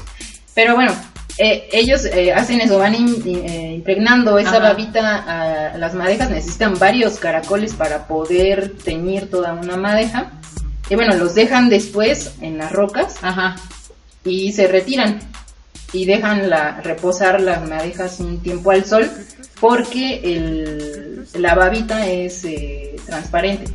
Pero 0.55 0.75
bueno, 0.75 0.93
eh, 1.37 1.67
ellos 1.71 2.05
eh, 2.05 2.31
hacen 2.31 2.61
eso, 2.61 2.77
van 2.77 2.95
in- 2.95 3.21
eh, 3.25 3.73
impregnando 3.75 4.37
esa 4.37 4.51
Ajá. 4.51 4.59
babita 4.59 5.71
a 5.73 5.77
las 5.77 5.93
madejas, 5.93 6.29
necesitan 6.29 6.77
varios 6.79 7.17
caracoles 7.19 7.73
para 7.73 8.07
poder 8.07 8.73
teñir 8.83 9.29
toda 9.29 9.53
una 9.53 9.75
madeja. 9.77 10.31
Y 10.89 10.95
bueno, 10.95 11.15
los 11.15 11.33
dejan 11.33 11.69
después 11.69 12.33
en 12.41 12.57
las 12.59 12.71
rocas 12.71 13.15
Ajá. 13.21 13.55
y 14.23 14.51
se 14.53 14.67
retiran 14.67 15.19
y 15.93 16.05
dejan 16.05 16.49
la, 16.49 16.81
reposar 16.81 17.39
las 17.39 17.67
madejas 17.67 18.19
un 18.19 18.41
tiempo 18.41 18.71
al 18.71 18.83
sol 18.83 19.09
porque 19.61 20.19
el, 20.23 21.25
la 21.35 21.55
babita 21.55 22.07
es 22.07 22.43
eh, 22.43 22.95
transparente 23.05 23.71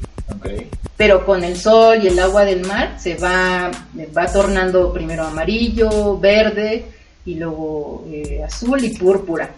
pero 0.99 1.25
con 1.25 1.45
el 1.45 1.57
sol 1.57 2.01
y 2.03 2.09
el 2.09 2.19
agua 2.19 2.45
del 2.45 2.67
mar 2.67 2.97
se 2.99 3.15
va, 3.15 3.71
va 4.17 4.33
tornando 4.33 4.93
primero 4.93 5.25
amarillo, 5.25 6.19
verde 6.19 6.85
y 7.25 7.37
luego 7.37 8.05
eh, 8.11 8.43
azul 8.45 8.83
y 8.85 8.91
púrpura. 8.91 9.49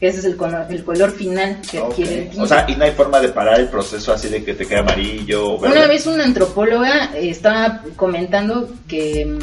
Ese 0.00 0.18
es 0.18 0.24
el 0.24 0.36
color, 0.36 0.66
el 0.70 0.84
color 0.84 1.10
final 1.12 1.60
que 1.70 1.78
adquiere 1.78 2.30
el. 2.30 2.40
O 2.40 2.46
sea, 2.46 2.64
y 2.68 2.76
no 2.76 2.84
hay 2.84 2.92
forma 2.92 3.20
de 3.20 3.28
parar 3.28 3.60
el 3.60 3.68
proceso 3.68 4.12
así 4.12 4.28
de 4.28 4.42
que 4.42 4.54
te 4.54 4.66
quede 4.66 4.80
amarillo 4.80 5.54
o 5.54 5.58
verde. 5.58 5.76
una 5.76 5.86
vez 5.86 6.06
una 6.06 6.24
antropóloga 6.24 7.14
estaba 7.14 7.82
comentando 7.94 8.70
que, 8.88 9.38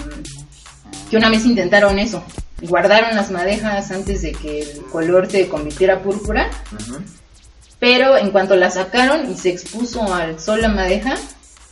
que 1.10 1.18
una 1.18 1.30
vez 1.30 1.46
intentaron 1.46 2.00
eso. 2.00 2.24
Guardaron 2.68 3.16
las 3.16 3.30
madejas 3.32 3.92
antes 3.92 4.22
de 4.22 4.32
que 4.32 4.62
el 4.62 4.82
color 4.92 5.30
se 5.30 5.48
convirtiera 5.48 6.02
púrpura, 6.02 6.50
pero 7.80 8.18
en 8.18 8.32
cuanto 8.32 8.56
la 8.56 8.70
sacaron 8.70 9.30
y 9.32 9.36
se 9.36 9.50
expuso 9.50 10.14
al 10.14 10.40
sol 10.40 10.62
la 10.62 10.70
madeja, 10.70 11.16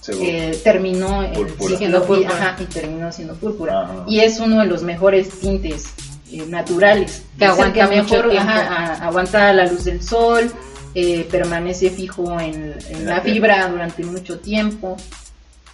eh, 0.09 0.59
terminó 0.63 1.23
en- 1.23 1.33
Púrpura. 1.33 1.77
siendo 1.77 2.03
púrpura. 2.05 2.29
ajá, 2.35 2.55
y 2.61 2.65
terminó 2.65 3.11
siendo 3.11 3.35
púrpura. 3.35 4.03
Y 4.07 4.19
es 4.19 4.39
uno 4.39 4.59
de 4.59 4.65
los 4.65 4.83
mejores 4.83 5.29
tintes 5.39 5.85
eh, 6.31 6.45
naturales. 6.47 7.23
Que 7.37 7.45
aguanta 7.45 7.87
mucho 7.87 8.21
tiempo. 8.29 8.39
ajá, 8.39 8.61
a- 9.03 9.07
aguanta 9.07 9.53
la 9.53 9.65
luz 9.67 9.83
del 9.85 10.01
sol 10.01 10.51
eh, 10.95 11.25
permanece 11.31 11.89
fijo 11.89 12.37
en, 12.39 12.75
en 12.89 13.05
la 13.05 13.21
fibra 13.21 13.67
durante 13.69 14.03
mucho 14.03 14.39
tiempo 14.39 14.97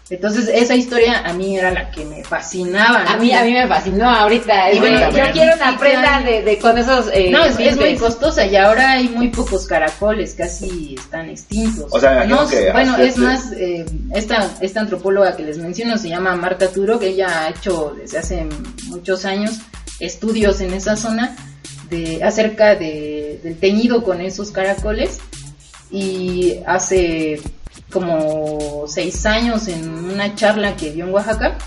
entonces 0.10 0.50
esa 0.54 0.74
historia 0.76 1.20
a 1.26 1.34
mí 1.34 1.58
era 1.58 1.72
la 1.72 1.92
que 1.92 2.06
me 2.06 2.24
fascinaba 2.24 3.04
¿no? 3.04 3.10
A 3.10 3.18
mí, 3.18 3.32
a 3.34 3.44
mí 3.44 3.52
me 3.54 3.68
fascinó 3.68 4.10
ahorita. 4.10 4.72
Y 4.72 4.80
bueno, 4.80 5.12
yo 5.12 5.24
quiero 5.34 5.56
una 5.56 5.78
prenda 5.78 6.22
de, 6.22 6.44
de 6.44 6.58
con 6.60 6.78
esos. 6.78 7.10
Eh, 7.14 7.30
no, 7.30 7.44
es, 7.44 7.60
es 7.60 7.76
muy 7.76 7.96
costosa 7.98 8.46
y 8.46 8.56
ahora 8.56 8.92
hay 8.94 9.10
muy 9.10 9.28
pocos 9.30 9.66
caracoles, 9.68 10.34
casi 10.34 10.96
están 10.98 11.30
extintos. 11.30 11.88
O 11.92 12.00
sea, 12.00 12.24
No, 12.24 12.48
que 12.48 12.72
bueno, 12.72 12.96
es 12.98 13.10
este- 13.10 13.20
más, 13.22 13.52
eh, 13.54 13.86
esta, 14.14 14.50
esta 14.62 14.80
antropóloga 14.80 15.36
que 15.36 15.44
les 15.44 15.58
menciono 15.58 15.98
se 15.98 16.10
llama 16.10 16.36
Marta 16.36 16.70
Turo, 16.70 17.00
que 17.00 17.08
ella 17.08 17.28
ha 17.46 17.50
hecho 17.50 17.94
desde 18.00 18.20
hace 18.20 18.46
muchos 18.86 19.26
años 19.26 19.58
estudios 20.00 20.62
en 20.62 20.74
esa 20.74 20.96
zona 20.96 21.36
de 21.90 22.24
acerca 22.24 22.76
de, 22.76 23.40
del 23.44 23.58
teñido 23.58 24.04
con 24.04 24.22
esos 24.22 24.52
caracoles 24.52 25.20
y 25.90 26.56
hace 26.66 27.42
como 27.92 28.86
seis 28.88 29.26
años 29.26 29.68
en 29.68 29.88
una 30.06 30.36
charla 30.36 30.76
que 30.76 30.92
dio 30.92 31.06
en 31.06 31.14
Oaxaca 31.14 31.58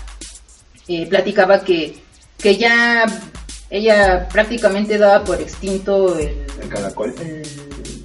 eh, 0.87 1.07
platicaba 1.07 1.61
que, 1.63 1.97
que 2.37 2.57
ya 2.57 3.05
ella 3.69 4.27
prácticamente 4.29 4.97
daba 4.97 5.23
por 5.23 5.39
extinto 5.41 6.17
el, 6.19 6.45
El 6.61 6.69
caracol. 6.69 7.15
el- 7.21 7.43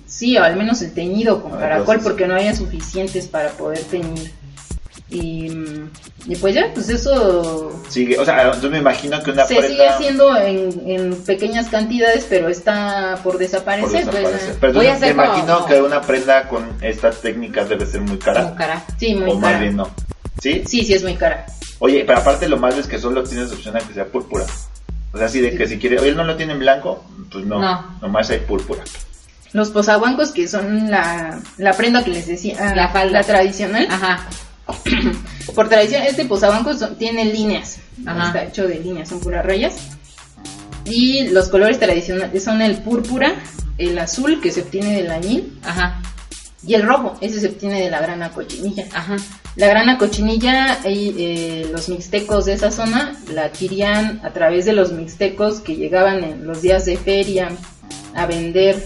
sí, 0.06 0.38
o 0.38 0.44
al 0.44 0.56
menos 0.56 0.80
el 0.82 0.92
teñido 0.94 1.42
con 1.42 1.52
Ah, 1.54 1.58
caracol 1.58 1.96
entonces- 1.96 2.04
porque 2.04 2.26
no 2.26 2.34
había 2.36 2.54
suficientes 2.54 3.26
para 3.26 3.50
poder 3.50 3.80
teñir. 3.84 4.32
Y, 5.08 5.46
y 6.26 6.34
pues 6.40 6.54
ya, 6.56 6.72
pues 6.74 6.88
eso 6.88 7.80
Sigue, 7.88 8.18
o 8.18 8.24
sea, 8.24 8.58
yo 8.60 8.68
me 8.70 8.78
imagino 8.78 9.22
que 9.22 9.30
una 9.30 9.44
se 9.46 9.54
prenda 9.54 9.68
sigue 9.70 9.88
haciendo 9.88 10.36
en, 10.36 10.82
en 10.90 11.14
pequeñas 11.24 11.68
cantidades, 11.68 12.26
pero 12.28 12.48
está 12.48 13.14
por 13.22 13.34
por 13.34 13.38
desaparecer. 13.38 14.02
pues, 14.04 14.06
desaparecer. 14.16 14.50
ah. 14.54 14.58
Pero 14.60 14.72
Voy 14.72 14.86
a 14.88 14.98
me 14.98 15.12
como- 15.12 15.24
imagino 15.24 15.66
que 15.66 15.80
una 15.80 16.00
prenda 16.00 16.48
con 16.48 16.68
estas 16.82 17.20
técnicas 17.20 17.68
debe 17.68 17.86
ser 17.86 18.00
muy 18.00 18.18
cara. 18.18 18.42
Como 18.42 18.56
cara. 18.56 18.84
sí, 18.98 19.14
muy 19.14 19.30
o 19.30 19.34
más 19.36 19.52
cara. 19.52 19.60
bien 19.60 19.76
no. 19.76 19.90
¿Sí? 20.42 20.62
Sí, 20.66 20.84
sí 20.84 20.94
es 20.94 21.02
muy 21.04 21.14
cara. 21.14 21.46
Oye, 21.78 22.04
pero 22.04 22.18
aparte 22.18 22.48
lo 22.48 22.56
malo 22.56 22.76
es 22.80 22.86
que 22.88 22.98
solo 22.98 23.22
tienes 23.22 23.52
opción 23.52 23.76
a 23.76 23.80
que 23.80 23.94
sea 23.94 24.06
púrpura. 24.06 24.44
O 25.12 25.18
sea, 25.18 25.26
así 25.28 25.40
de 25.40 25.56
que 25.56 25.68
si 25.68 25.78
quiere, 25.78 26.00
oye, 26.00 26.12
no 26.14 26.24
lo 26.24 26.36
tiene 26.36 26.54
en 26.54 26.58
blanco, 26.58 27.04
pues 27.30 27.44
no, 27.46 27.60
No. 27.60 27.96
nomás 28.02 28.28
hay 28.30 28.40
púrpura. 28.40 28.82
Los 29.52 29.70
posahuancos, 29.70 30.32
que 30.32 30.48
son 30.48 30.90
la, 30.90 31.38
la 31.58 31.72
prenda 31.74 32.02
que 32.04 32.10
les 32.10 32.26
decía, 32.26 32.74
La 32.74 32.88
falda. 32.88 33.20
la 33.20 33.22
tradicional, 33.24 33.86
Ajá. 33.88 34.26
por 35.54 35.68
tradición, 35.68 36.02
este 36.02 36.24
posabanco 36.24 36.74
son- 36.74 36.96
tiene 36.96 37.24
líneas. 37.24 37.78
Ajá. 38.04 38.26
Está 38.28 38.44
hecho 38.44 38.66
de 38.68 38.78
líneas, 38.80 39.08
son 39.08 39.20
puras 39.20 39.44
rayas. 39.44 39.74
Y 40.84 41.28
los 41.28 41.48
colores 41.48 41.78
tradicionales 41.78 42.44
son 42.44 42.62
el 42.62 42.76
púrpura, 42.76 43.34
el 43.78 43.98
azul 43.98 44.40
que 44.40 44.52
se 44.52 44.62
obtiene 44.62 44.94
del 44.96 45.10
añil 45.10 45.58
Ajá. 45.64 46.00
y 46.66 46.74
el 46.74 46.82
rojo, 46.84 47.16
ese 47.20 47.40
se 47.40 47.48
obtiene 47.48 47.80
de 47.80 47.90
la 47.90 48.00
grana 48.00 48.30
cochinilla. 48.30 48.86
Ajá. 48.92 49.16
La 49.56 49.66
grana 49.68 49.98
cochinilla, 49.98 50.78
eh, 50.84 51.66
los 51.72 51.88
mixtecos 51.88 52.44
de 52.44 52.52
esa 52.52 52.70
zona 52.70 53.16
la 53.32 53.44
adquirían 53.46 54.20
a 54.24 54.30
través 54.32 54.64
de 54.66 54.74
los 54.74 54.92
mixtecos 54.92 55.60
que 55.60 55.74
llegaban 55.76 56.22
en 56.22 56.46
los 56.46 56.62
días 56.62 56.84
de 56.84 56.96
feria 56.98 57.48
a 58.14 58.26
vender 58.26 58.82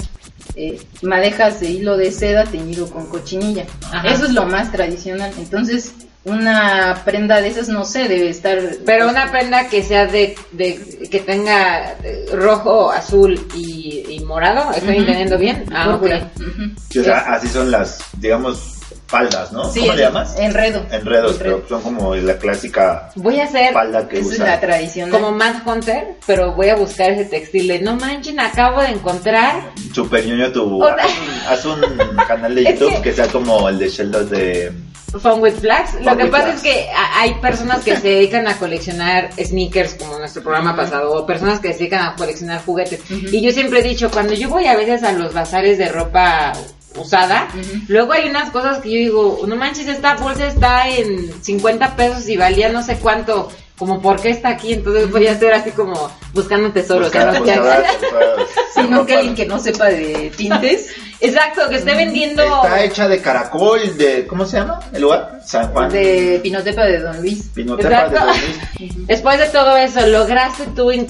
eh, 0.60 0.80
madejas 1.02 1.60
de 1.60 1.70
hilo 1.70 1.96
de 1.96 2.12
seda 2.12 2.44
teñido 2.44 2.90
con 2.90 3.06
cochinilla. 3.06 3.64
Ajá. 3.92 4.08
Eso 4.08 4.26
es 4.26 4.32
lo 4.32 4.44
más 4.44 4.70
tradicional. 4.70 5.32
Entonces, 5.38 5.92
una 6.24 7.00
prenda 7.04 7.40
de 7.40 7.48
esas, 7.48 7.68
no 7.68 7.84
sé, 7.86 8.06
debe 8.06 8.28
estar... 8.28 8.58
Pero 8.84 9.08
una 9.08 9.30
prenda 9.30 9.68
que 9.68 9.82
sea 9.82 10.06
de, 10.06 10.36
de 10.52 11.08
que 11.10 11.20
tenga 11.20 11.92
eh, 12.04 12.26
rojo, 12.34 12.90
azul 12.90 13.40
y, 13.56 14.04
y 14.06 14.20
morado, 14.26 14.70
¿estoy 14.72 14.98
entendiendo 14.98 15.38
bien? 15.38 15.64
Ah, 15.72 15.86
ok. 15.86 15.92
Púrpura. 15.92 16.30
Ujú. 16.36 16.74
Sí, 16.90 16.98
o 16.98 17.04
sea, 17.04 17.20
así 17.20 17.48
son 17.48 17.70
las, 17.70 18.00
digamos, 18.18 18.79
faldas, 19.10 19.50
¿no? 19.52 19.64
Sí, 19.70 19.80
¿Cómo 19.80 19.92
le 19.94 20.02
llamas? 20.02 20.36
Enredo. 20.38 20.86
Enredos, 20.90 21.32
Enredo. 21.36 21.62
pero 21.66 21.68
son 21.68 21.82
como 21.82 22.14
la 22.14 22.38
clásica 22.38 23.10
Voy 23.16 23.40
a 23.40 23.44
hacer 23.44 23.72
falda 23.72 24.08
que 24.08 24.20
Esa 24.20 24.32
es 24.32 24.38
la 24.38 24.60
tradicional. 24.60 25.10
como 25.12 25.32
Mad 25.32 25.56
Hunter, 25.66 26.16
pero 26.26 26.54
voy 26.54 26.68
a 26.68 26.76
buscar 26.76 27.10
ese 27.10 27.24
textil 27.24 27.66
de 27.68 27.80
no 27.80 27.96
manchen, 27.96 28.38
acabo 28.40 28.80
de 28.82 28.88
encontrar. 28.88 29.70
Super 29.92 30.24
ñoño 30.24 30.52
tu... 30.52 30.82
Haz 30.84 31.06
un, 31.06 31.48
haz 31.48 31.64
un 31.66 32.16
canal 32.28 32.54
de 32.54 32.62
Es 32.62 32.78
YouTube 32.78 32.94
que- 32.96 33.02
que... 33.02 33.12
sea 33.12 33.26
como 33.26 33.68
el 33.68 33.78
de 33.78 33.88
Sheldon 33.88 34.30
de... 34.30 34.72
Fun 35.20 35.40
with 35.42 35.54
Flags. 35.54 35.94
Lo 36.04 36.16
que 36.16 36.26
pasa 36.26 36.44
Flags. 36.52 36.56
es 36.58 36.62
que 36.62 36.86
hay 37.16 37.34
personas 37.40 37.82
que 37.82 37.96
se 37.96 38.06
dedican 38.06 38.46
a 38.46 38.56
coleccionar 38.56 39.30
sneakers, 39.42 39.94
como 39.94 40.16
nuestro 40.20 40.40
programa 40.40 40.76
pasado, 40.76 41.12
o 41.12 41.26
personas 41.26 41.58
que 41.58 41.72
se 41.72 41.78
dedican 41.80 42.06
a 42.06 42.14
coleccionar 42.14 42.62
juguetes. 42.64 43.00
Y 43.10 43.42
yo 43.42 43.50
siempre 43.50 43.80
he 43.80 43.82
dicho, 43.82 44.08
cuando 44.08 44.34
yo 44.34 44.48
voy 44.48 44.66
a 44.66 44.76
veces 44.76 45.02
a 45.02 45.10
los 45.10 45.34
bazares 45.34 45.78
de 45.78 45.88
ropa 45.88 46.52
usada, 46.96 47.48
luego 47.88 48.12
hay 48.12 48.28
unas 48.28 48.50
cosas 48.50 48.78
que 48.78 48.90
yo 48.90 48.98
digo, 48.98 49.40
no 49.46 49.56
manches, 49.56 49.86
esta 49.86 50.16
bolsa 50.16 50.46
está 50.46 50.88
en 50.88 51.30
50 51.42 51.96
pesos 51.96 52.28
y 52.28 52.36
valía 52.36 52.68
no 52.70 52.82
sé 52.82 52.96
cuánto, 52.96 53.50
como 53.80 54.00
por 54.00 54.20
qué 54.20 54.30
está 54.30 54.50
aquí, 54.50 54.74
entonces 54.74 55.10
voy 55.10 55.26
a 55.26 55.32
hacer 55.32 55.52
así 55.54 55.70
como 55.72 56.08
buscando 56.34 56.70
tesoros. 56.70 57.08
buscar- 57.10 57.32
¿no? 57.32 57.42
Que- 57.42 57.58
buscar- 57.58 57.82
buscar- 58.00 58.46
Si 58.74 58.82
no, 58.82 59.04
que 59.06 59.14
alguien 59.16 59.34
que 59.34 59.46
no 59.46 59.58
sepa 59.58 59.86
de 59.86 60.30
tintes. 60.36 60.90
Exacto, 61.22 61.68
que 61.68 61.76
esté 61.76 61.94
vendiendo... 61.94 62.42
Está 62.42 62.82
hecha 62.82 63.06
de 63.06 63.20
caracol, 63.20 63.94
de... 63.98 64.26
¿Cómo 64.26 64.46
se 64.46 64.56
llama 64.56 64.80
el 64.90 65.02
lugar? 65.02 65.40
San 65.44 65.70
Juan. 65.70 65.90
de 65.90 66.40
Pinotepa 66.42 66.84
de 66.86 66.98
Don 66.98 67.20
Luis. 67.20 67.42
Pinotepa 67.54 68.08
de. 68.08 68.18
Don 68.18 68.26
Luis. 68.28 69.06
Después 69.06 69.38
de 69.38 69.46
todo 69.48 69.76
eso, 69.76 70.06
¿lograste 70.06 70.64
tú, 70.74 70.90
eh, 70.90 71.00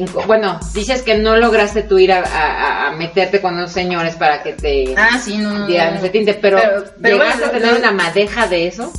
incu- 0.00 0.26
bueno, 0.26 0.60
dices 0.74 1.00
que 1.00 1.16
no 1.16 1.36
lograste 1.36 1.82
tú 1.82 1.98
ir 1.98 2.12
a, 2.12 2.20
a- 2.24 2.88
a 2.88 2.92
meterte 2.92 3.40
con 3.40 3.58
los 3.58 3.72
señores 3.72 4.16
para 4.16 4.42
que 4.42 4.52
te 4.52 4.94
Ah, 4.98 5.18
sí, 5.22 5.38
no, 5.38 5.50
no, 5.60 5.66
dieran 5.66 5.92
no. 5.94 5.98
ese 6.00 6.08
tinte, 6.10 6.34
pero, 6.34 6.58
Pero- 6.58 6.84
pero 7.00 7.16
¿llegaste 7.16 7.44
bueno, 7.44 7.46
a 7.46 7.58
tener 7.58 7.74
una 7.78 7.92
madeja 7.92 8.46
de 8.46 8.66
eso? 8.66 8.92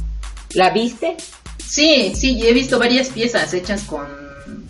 ¿La 0.53 0.69
viste? 0.71 1.15
Sí, 1.75 2.13
sí, 2.15 2.41
he 2.47 2.53
visto 2.53 2.79
varias 2.79 3.09
piezas 3.09 3.53
hechas 3.53 3.81
con, 3.83 4.05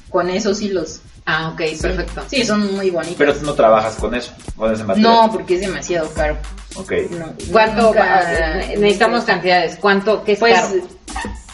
con 0.10 0.30
esos 0.30 0.60
hilos. 0.62 1.02
Ah, 1.28 1.50
ok, 1.50 1.62
perfecto. 1.80 2.24
Sí, 2.28 2.44
son 2.44 2.76
muy 2.76 2.90
bonitas. 2.90 3.16
Pero 3.18 3.34
tú 3.36 3.46
no 3.46 3.54
trabajas 3.54 3.96
con 3.96 4.16
eso, 4.16 4.32
con 4.56 4.74
ese 4.74 4.84
material. 4.84 5.12
no, 5.28 5.32
porque 5.32 5.56
es 5.56 5.62
demasiado 5.62 6.10
caro. 6.14 6.38
Ok. 6.76 6.92
No, 7.12 7.34
¿Cuánto? 7.52 7.82
nunca- 7.84 8.56
ne- 8.58 8.78
necesitamos 8.78 9.24
cantidades. 9.24 9.76
¿Cuánto? 9.80 10.24
¿Qué 10.24 10.32
es 10.34 10.40
Pues 10.40 10.56
caro? 10.56 10.76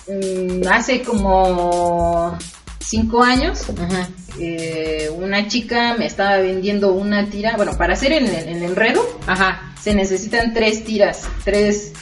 mm, 0.07 0.67
hace 0.71 1.01
como 1.01 2.37
cinco 2.79 3.21
años, 3.23 3.61
Ajá. 3.77 4.07
eh, 4.39 5.09
una 5.15 5.47
chica 5.47 5.95
me 5.97 6.05
estaba 6.05 6.37
vendiendo 6.37 6.93
una 6.93 7.29
tira, 7.29 7.55
bueno, 7.57 7.77
para 7.77 7.93
hacer 7.93 8.11
el, 8.13 8.27
el 8.27 8.63
enredo 8.63 9.05
Ajá. 9.27 9.73
se 9.81 9.93
necesitan 9.93 10.53
tres 10.53 10.83
tiras, 10.83 11.23
tres 11.45 11.93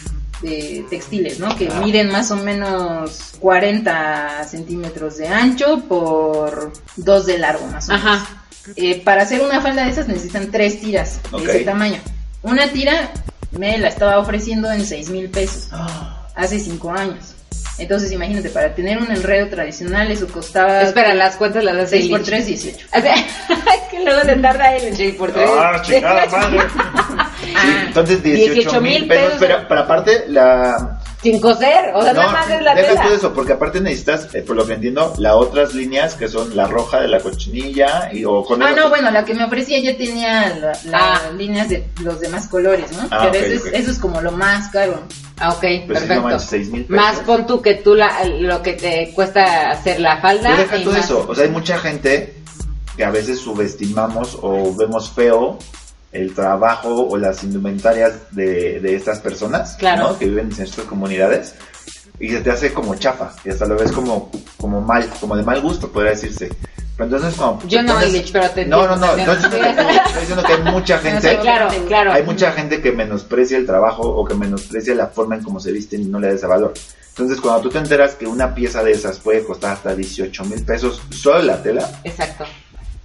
eh, 0.44 0.86
textiles, 0.90 1.40
¿no? 1.40 1.56
Que 1.56 1.70
miden 1.84 2.12
más 2.12 2.32
o 2.32 2.38
menos 2.38 3.34
40 3.40 4.44
centímetros 4.46 5.18
de 5.18 5.28
ancho 5.28 5.82
por 5.88 6.72
2 6.98 7.26
de 7.26 7.38
largo, 7.38 7.66
más 7.68 7.90
o 7.90 7.94
menos. 7.94 8.06
Ajá. 8.06 8.46
Eh, 8.76 9.02
para 9.04 9.24
hacer 9.24 9.42
una 9.42 9.62
falda 9.62 9.86
de 9.86 9.92
esas 9.92 10.08
necesitan 10.08 10.52
tres 10.52 10.80
tiras 10.80 11.20
de 11.32 11.44
ese 11.44 11.60
tamaño. 11.62 12.00
Una 12.42 12.68
tira 12.72 13.12
me 13.52 13.78
la 13.78 13.90
estaba 13.90 14.20
ofreciendo 14.20 14.72
en 14.72 14.86
6 14.86 15.10
mil 15.10 15.30
pesos 15.30 15.70
hace 16.36 16.60
5 16.60 16.92
años. 16.92 17.36
Entonces 17.80 18.12
imagínate, 18.12 18.50
para 18.50 18.74
tener 18.76 18.98
un 18.98 19.10
enredo 19.12 19.48
tradicional 19.48 20.12
eso 20.12 20.28
costaba 20.28 20.82
Espera, 20.82 21.14
las 21.14 21.36
cuentas 21.38 21.64
las 21.64 21.76
das 21.78 21.90
6 21.92 22.04
ahí. 22.04 22.10
por 22.10 22.24
3, 22.24 22.46
18. 22.46 22.78
O 22.96 23.02
sea, 23.02 23.16
es 23.16 23.24
que 23.90 24.04
luego 24.04 24.22
se 24.22 24.36
tarda 24.36 24.76
el 24.76 24.96
6 24.96 25.16
por 25.16 25.32
3. 25.32 25.50
Ah, 25.58 25.82
chingada 25.82 26.26
madre. 26.28 26.60
Sí, 27.40 27.54
entonces 27.88 28.22
18 28.22 28.82
mil 28.82 29.08
pesos, 29.08 29.34
pero, 29.40 29.66
pero 29.68 29.82
aparte 29.82 30.26
la... 30.28 31.00
Sin 31.24 31.40
coser, 31.42 31.92
o 31.96 32.02
sea, 32.02 32.14
nada 32.14 32.32
más 32.32 32.50
es 32.50 32.62
la 32.62 32.76
deja 32.76 32.90
tela. 32.90 33.02
todo 33.04 33.14
eso, 33.16 33.34
porque 33.34 33.54
aparte 33.54 33.82
necesitas, 33.82 34.34
eh, 34.36 34.42
por 34.42 34.56
lo 34.56 34.66
que 34.66 34.74
entiendo, 34.74 35.14
las 35.18 35.34
otras 35.34 35.74
líneas 35.74 36.14
que 36.16 36.28
son 36.30 36.56
la 36.56 36.68
roja 36.68 37.02
de 37.02 37.08
la 37.10 37.20
cochinilla 37.20 38.10
y, 38.14 38.24
o 38.24 38.44
con 38.44 38.62
Ah, 38.64 38.72
no, 38.72 38.90
bueno, 38.90 39.10
la 39.12 39.26
que 39.26 39.34
me 39.34 39.44
ofrecía 39.44 39.80
ya 39.80 39.98
tenía 39.98 40.50
la- 40.50 40.68
las 40.68 40.84
Ah. 40.94 41.22
líneas 41.36 41.68
de 41.70 41.88
los 42.02 42.20
demás 42.22 42.48
colores, 42.48 42.92
¿no? 42.94 43.08
Ah, 43.12 43.28
Pero 43.32 43.46
ok, 43.46 43.52
eso, 43.52 43.62
ok. 43.68 43.74
es, 43.74 43.80
eso 43.82 43.92
es 43.92 44.00
como 44.00 44.22
lo 44.22 44.32
más 44.32 44.70
caro. 44.70 45.04
Ah, 45.40 45.50
ok, 45.54 45.60
Pues 45.60 45.88
no 45.88 45.94
perfecto. 45.94 46.22
manches, 46.24 46.50
6,000 46.50 46.86
pesos. 46.86 46.96
Más 46.96 47.20
pon 47.20 47.48
tú 47.48 47.62
que 47.62 47.76
tú 47.76 47.96
la, 47.96 48.24
lo 48.26 48.62
que 48.62 48.74
te 48.74 49.12
cuesta 49.14 49.70
hacer 49.72 50.00
la 50.00 50.20
falda. 50.22 50.50
Pero 50.56 50.58
deja 50.64 50.84
todo 50.84 50.94
más- 50.94 51.06
eso, 51.06 51.26
o 51.28 51.36
sea, 51.36 51.46
hay 51.46 51.50
mucha 51.52 51.78
gente 51.80 52.36
que 52.98 53.06
a 53.06 53.12
veces 53.12 53.40
subestimamos 53.40 54.38
o 54.42 54.76
vemos 54.76 55.10
feo 55.12 55.58
el 56.12 56.34
trabajo 56.34 57.08
o 57.08 57.18
las 57.18 57.44
indumentarias 57.44 58.14
de, 58.32 58.80
de 58.80 58.96
estas 58.96 59.20
personas 59.20 59.76
Claro. 59.78 60.10
¿no? 60.10 60.18
que 60.20 60.26
viven 60.26 60.52
en 60.58 60.64
estas 60.64 60.86
comunidades 60.86 61.56
y 62.20 62.30
se 62.30 62.42
te 62.42 62.52
hace 62.52 62.74
como 62.74 62.96
chafa 62.96 63.32
y 63.46 63.50
hasta 63.50 63.66
lo 63.66 63.78
ves 63.78 63.92
como, 63.94 64.30
como 64.58 64.82
mal, 64.82 65.08
como 65.22 65.38
de 65.38 65.44
mal 65.44 65.62
gusto, 65.62 65.90
podría 65.92 66.12
decirse. 66.12 66.50
Pero 67.00 67.16
entonces 67.16 67.40
cuando 67.40 67.66
Yo 67.66 67.82
no, 67.82 67.94
pones- 67.94 68.10
Illich, 68.10 68.32
pero 68.34 68.50
te 68.50 68.66
No, 68.66 68.86
no, 68.86 68.98
no, 68.98 69.16
no 69.16 69.32
estoy 69.32 69.50
diciendo, 69.58 69.84
que, 69.88 69.96
estoy 69.96 70.20
diciendo 70.20 70.44
que 70.44 70.54
hay 70.54 70.62
mucha 70.64 70.98
gente 71.00 71.38
claro, 71.40 71.68
claro. 71.88 72.12
hay 72.12 72.24
mucha 72.24 72.52
gente 72.52 72.82
que 72.82 72.92
menosprecia 72.92 73.58
el 73.58 73.66
trabajo 73.66 74.02
o 74.04 74.26
que 74.26 74.34
menosprecia 74.34 74.94
la 74.96 75.08
forma 75.08 75.36
en 75.36 75.44
cómo 75.44 75.62
se 75.62 75.72
visten 75.72 76.02
y 76.02 76.06
no 76.06 76.20
le 76.20 76.28
da 76.28 76.34
ese 76.34 76.46
valor. 76.46 76.74
Entonces, 77.08 77.40
cuando 77.40 77.62
tú 77.62 77.70
te 77.70 77.78
enteras 77.78 78.16
que 78.16 78.28
una 78.28 78.54
pieza 78.54 78.84
de 78.84 78.92
esas 78.92 79.20
puede 79.20 79.44
costar 79.46 79.74
hasta 79.74 79.96
18 79.96 80.44
mil 80.46 80.62
pesos 80.66 81.02
solo 81.10 81.42
la 81.42 81.64
tela, 81.64 81.90
Exacto. 82.04 82.44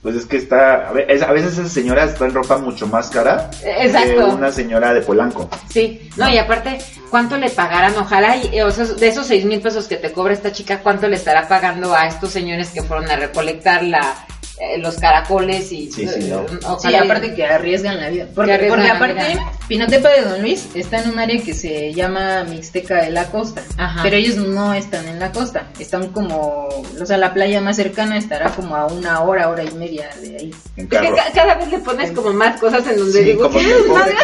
Pues 0.05 0.15
es 0.17 0.27
que 0.27 0.37
está. 0.37 0.89
A 0.89 0.93
ve- 0.93 1.07
es- 1.09 1.23
a 1.23 1.33
veces 1.33 1.59
esa 1.59 1.69
señora 1.69 2.05
está 2.05 2.27
en 2.27 2.35
ropa 2.35 2.59
mucho 2.59 2.87
más 2.87 3.09
cara 3.09 3.51
Exacto. 3.65 4.15
que 4.29 4.35
una 4.35 4.53
señora 4.53 4.93
de 4.95 5.01
Polanco. 5.01 5.49
Sí, 5.71 6.09
no, 6.19 6.29
y 6.29 6.37
aparte, 6.39 6.79
¿cuánto 7.11 7.37
le 7.39 7.49
pagarán? 7.51 7.97
Ojalá, 7.97 8.37
y, 8.37 8.61
o 8.61 8.71
sea, 8.71 8.85
de 8.85 9.09
esos 9.09 9.27
seis 9.27 9.45
mil 9.47 9.61
pesos 9.63 9.89
que 9.89 9.97
te 9.97 10.13
cobra 10.13 10.35
esta 10.35 10.53
chica, 10.53 10.81
¿cuánto 10.81 11.09
le 11.09 11.17
estará 11.17 11.49
pagando 11.49 11.95
a 11.95 12.07
estos 12.07 12.31
señores 12.31 12.69
que 12.71 12.83
fueron 12.83 13.11
a 13.11 13.17
recolectar 13.17 13.83
la, 13.83 14.15
eh, 14.59 14.79
los 14.79 14.97
caracoles 14.97 15.73
y... 15.73 15.91
Sí, 15.91 16.07
sí, 16.07 16.29
no. 16.31 16.43
eh, 16.43 16.77
Sí, 16.81 16.95
aparte 16.95 17.35
que 17.35 17.45
arriesgan 17.45 18.01
la 18.01 18.09
vida. 18.09 18.27
Porque, 18.35 18.55
aparte, 18.55 19.15
vida. 19.15 19.53
Pinotepa 19.67 20.11
de 20.11 20.23
Don 20.23 20.43
Luis 20.43 20.69
está 20.75 21.01
en 21.01 21.11
un 21.11 21.19
área 21.19 21.43
que 21.43 21.55
se 21.55 21.93
llama 21.93 22.45
Mixteca 22.45 23.03
de 23.03 23.11
la 23.11 23.25
Costa. 23.27 23.63
Ajá. 23.79 24.01
Pero 24.03 24.17
ellos 24.17 24.37
no 24.37 24.73
están 24.75 25.09
en 25.09 25.19
la 25.19 25.33
costa. 25.33 25.67
Están 25.81 26.09
como, 26.13 26.69
o 26.69 27.07
sea, 27.07 27.17
la 27.17 27.35
playa 27.35 27.61
más 27.61 27.77
cercana 27.77 28.17
estará 28.17 28.51
como 28.51 28.77
a 28.77 28.87
una 28.87 29.21
hora, 29.23 29.49
hora 29.49 29.65
y 29.65 29.71
media 29.73 30.09
de 30.21 30.37
ahí. 30.37 30.55
En 30.77 30.85
Es 30.85 31.01
que 31.01 31.13
ca- 31.15 31.33
cada 31.35 31.55
vez 31.57 31.69
le 31.71 31.79
pones 31.79 32.13
como 32.13 32.33
más 32.33 32.61
cosas 32.61 32.87
en 32.87 32.97
donde 32.99 33.19
Sí, 33.19 33.25
digo, 33.25 33.43
como 33.51 33.59
pobre, 33.59 34.15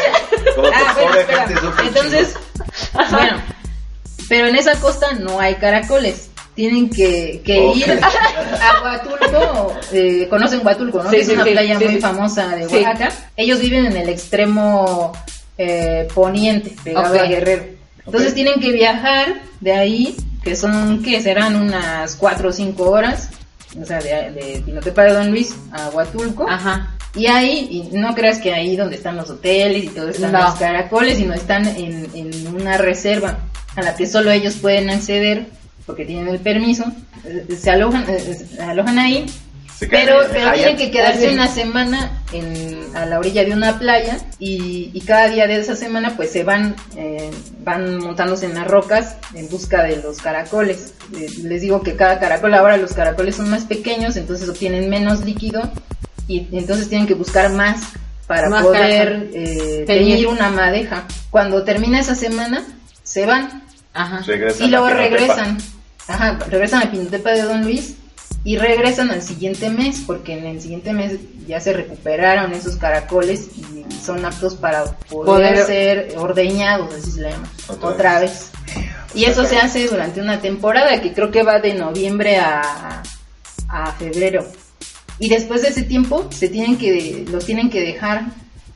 como 0.55 0.71
que 0.71 0.77
Ah, 0.77 0.97
pobre 0.97 1.25
gente 1.27 1.55
Entonces, 1.89 2.35
bueno, 3.11 3.43
pero 4.29 4.47
en 4.47 4.57
esa 4.57 4.79
costa 4.79 5.13
no 5.15 5.41
hay 5.41 5.57
caracoles. 5.57 6.30
Tienen 6.61 6.91
que, 6.91 7.41
que 7.43 7.73
ir 7.73 7.91
a 7.91 8.83
Huatulco, 8.85 9.75
eh, 9.95 10.27
conocen 10.29 10.61
Huatulco, 10.63 11.03
¿no? 11.03 11.09
Sí, 11.09 11.17
es 11.17 11.27
sí, 11.27 11.33
una 11.33 11.45
sí, 11.45 11.53
playa 11.53 11.79
muy 11.79 11.99
famosa 12.03 12.49
de. 12.55 12.67
Oaxaca. 12.67 13.09
Ellos 13.35 13.61
viven 13.61 13.87
en 13.87 13.97
el 13.97 14.11
extremo 14.11 15.11
eh, 15.57 16.07
poniente, 16.15 16.77
pegado 16.85 17.15
Ok. 17.15 17.19
a 17.21 17.25
Guerrero. 17.25 17.65
Entonces 18.05 18.35
tienen 18.35 18.61
que 18.61 18.73
viajar 18.73 19.41
de 19.63 19.73
ahí, 19.73 20.15
que 20.45 20.55
son, 20.55 21.03
¿qué? 21.03 21.23
Serán 21.23 21.57
unas 21.57 22.15
4 22.17 22.51
o 22.51 22.53
5 22.53 22.91
horas, 22.91 23.31
o 23.81 23.87
sea, 23.87 23.99
de, 24.01 24.31
de 24.33 24.63
Pinotepa 24.63 25.05
de 25.05 25.15
Don 25.15 25.31
Luis 25.31 25.55
a 25.73 25.89
Huatulco. 25.89 26.47
Ajá. 26.47 26.95
Y 27.15 27.27
ahí, 27.27 27.69
y 27.91 27.97
no 27.97 28.15
creas 28.15 28.39
que 28.39 28.53
ahí 28.53 28.77
donde 28.77 28.97
están 28.97 29.17
los 29.17 29.31
hoteles 29.31 29.85
y 29.85 29.89
todo 29.89 30.11
están 30.11 30.33
No. 30.33 30.43
los 30.43 30.57
caracoles, 30.57 31.17
sino 31.17 31.33
están 31.33 31.67
en, 31.69 32.07
en 32.15 32.55
una 32.55 32.77
reserva 32.77 33.39
a 33.77 33.81
la 33.83 33.97
que 33.97 34.07
solo 34.07 34.31
ellos 34.31 34.57
pueden 34.57 34.91
acceder 34.91 35.47
porque 35.91 36.05
tienen 36.05 36.29
el 36.29 36.39
permiso. 36.39 36.85
Eh, 37.25 37.47
Se 37.59 37.69
alojan, 37.69 38.05
eh, 38.09 38.21
se 38.21 38.63
alojan 38.63 38.97
ahí, 38.97 39.27
Se 39.77 39.89
pero, 39.89 40.21
tienen 40.55 40.77
que 40.77 40.93
quedarse 40.93 41.31
una 41.33 41.49
semana 41.49 42.23
en, 42.33 42.79
a 42.95 43.07
la 43.07 43.19
orilla 43.19 43.45
de 43.45 43.53
una 43.53 43.77
playa 43.77 44.19
y, 44.39 44.93
y 44.95 45.01
cada 45.01 45.27
día 45.27 45.49
de 45.49 45.57
esa 45.57 45.75
semana 45.75 46.15
pues 46.17 46.31
se 46.31 46.45
van, 46.45 46.77
eh, 46.97 47.29
van 47.65 47.99
montándose 47.99 48.47
en 48.47 48.55
las 48.55 48.69
rocas 48.69 49.17
en 49.35 49.49
busca 49.49 49.83
de 49.83 49.97
los 49.97 50.19
caracoles. 50.19 50.95
Eh, 51.19 51.27
les 51.43 51.61
digo 51.61 51.83
que 51.83 51.97
cada 51.97 52.21
caracol, 52.21 52.55
ahora 52.55 52.77
los 52.77 52.93
caracoles 52.93 53.35
son 53.35 53.51
más 53.51 53.65
pequeños, 53.65 54.15
entonces 54.17 54.49
obtienen 54.49 54.89
menos 54.89 55.25
líquido 55.25 55.73
y 56.29 56.47
entonces 56.53 56.89
tienen 56.89 57.09
que 57.09 57.15
buscar 57.15 57.51
más 57.51 57.81
para 58.29 58.49
Más 58.49 58.63
poder 58.63 59.29
eh, 59.35 59.83
teñir 59.89 60.29
una 60.29 60.51
madeja. 60.51 61.05
Cuando 61.31 61.65
termina 61.65 61.99
esa 61.99 62.15
semana, 62.15 62.63
se 63.03 63.27
van 63.27 63.65
Ajá. 63.93 64.21
Regresan 64.25 64.67
y 64.67 64.71
luego 64.71 64.87
Pinotepa. 64.87 65.57
Regresan. 66.11 66.37
Ajá, 66.37 66.45
regresan 66.51 66.83
a 66.83 66.91
Pinotepa 66.91 67.31
de 67.31 67.43
Don 67.43 67.63
Luis 67.65 67.95
y 68.45 68.57
regresan 68.57 69.11
al 69.11 69.23
siguiente 69.23 69.69
mes, 69.71 70.03
porque 70.07 70.39
en 70.39 70.47
el 70.47 70.61
siguiente 70.61 70.93
mes 70.93 71.13
ya 71.47 71.61
se 71.61 71.73
recuperaron 71.73 72.53
esos 72.53 72.77
caracoles 72.77 73.49
y 73.57 73.85
son 74.03 74.25
aptos 74.25 74.55
para 74.55 74.85
poder, 75.09 75.55
Poder- 75.55 75.67
ser 75.67 76.15
ordeñados, 76.17 76.95
así 76.95 77.11
se 77.11 77.21
le 77.23 77.31
llama, 77.31 77.49
Otra 77.69 77.89
otra, 77.89 78.21
vez. 78.21 78.51
Y 79.15 79.25
eso 79.25 79.45
se 79.45 79.59
hace 79.59 79.87
durante 79.89 80.21
una 80.21 80.41
temporada 80.41 81.01
que 81.03 81.13
creo 81.13 81.31
que 81.31 81.43
va 81.43 81.59
de 81.59 81.75
noviembre 81.75 82.39
a, 82.39 83.03
a 83.69 83.93
febrero. 83.93 84.47
Y 85.19 85.29
después 85.29 85.61
de 85.63 85.69
ese 85.69 85.83
tiempo 85.83 86.27
se 86.31 86.49
tienen 86.49 86.79
que 86.79 87.27
los 87.31 87.45
tienen 87.45 87.69
que 87.69 87.81
dejar 87.83 88.23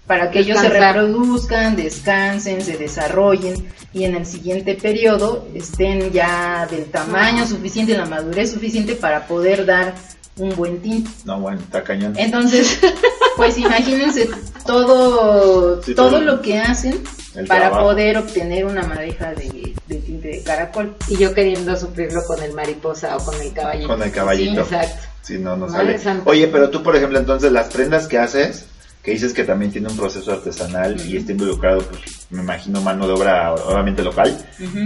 para 0.07 0.31
que 0.31 0.41
ellos 0.41 0.59
se 0.61 0.69
reproduzcan, 0.69 1.77
descansen, 1.77 2.61
se 2.63 2.77
desarrollen 2.77 3.67
y 3.93 4.05
en 4.05 4.15
el 4.17 4.27
siguiente 4.27 4.75
periodo 4.75 5.47
estén 5.55 6.11
ya 6.13 6.67
del 6.71 6.85
tamaño 6.87 7.47
suficiente, 7.47 7.97
la 7.97 8.05
madurez 8.07 8.51
suficiente 8.53 8.95
para 8.97 9.27
poder 9.27 9.65
dar 9.65 9.95
un 10.37 10.55
buen 10.57 10.81
tinte. 10.83 11.09
No, 11.25 11.41
bueno, 11.41 11.61
está 11.61 11.83
cañón. 11.85 12.13
Entonces, 12.17 12.79
pues 13.37 13.57
imagínense 13.57 14.29
todo, 14.67 15.83
Sí, 15.83 15.95
todo 15.95 16.21
lo 16.21 16.43
que 16.43 16.59
hacen 16.59 17.03
El 17.35 17.47
para 17.47 17.69
trabajo. 17.69 17.85
poder 17.91 18.19
obtener 18.19 18.65
una 18.67 18.83
madeja 18.83 19.33
de, 19.35 19.75
de 19.87 19.97
tinte 19.97 20.29
de 20.29 20.43
caracol. 20.43 20.97
Y 21.09 21.17
yo 21.17 21.33
queriendo 21.35 21.77
sufrirlo 21.77 22.23
con 22.27 22.43
el 22.43 22.53
mariposa 22.53 23.17
o 23.17 23.25
con 23.25 23.41
el 23.41 23.53
caballito. 23.53 23.89
Con 23.89 24.03
el 24.03 24.11
caballito. 24.11 24.65
Sí, 24.67 24.75
exacto. 24.75 25.03
Sí, 25.23 25.39
no, 25.39 25.57
no 25.57 25.67
Madre 25.69 25.87
sale. 25.93 25.99
santa. 25.99 26.31
Oye, 26.31 26.49
pero 26.49 26.69
tú, 26.69 26.83
por 26.83 26.97
ejemplo, 26.97 27.19
entonces 27.19 27.51
las 27.53 27.69
prendas 27.73 28.07
que 28.09 28.19
haces, 28.19 28.67
que 29.05 29.11
dices 29.11 29.35
que 29.35 29.45
también 29.45 29.71
tiene 29.71 29.89
un 29.89 29.97
proceso 29.97 30.33
artesanal 30.33 30.99
y 31.07 31.19
está 31.19 31.33
involucrado, 31.33 31.83
pues, 31.83 32.01
me 32.31 32.41
imagino, 32.41 32.81
mano 32.81 33.07
de 33.07 33.13
obra 33.13 33.53
obviamente 33.53 34.03
local. 34.03 34.35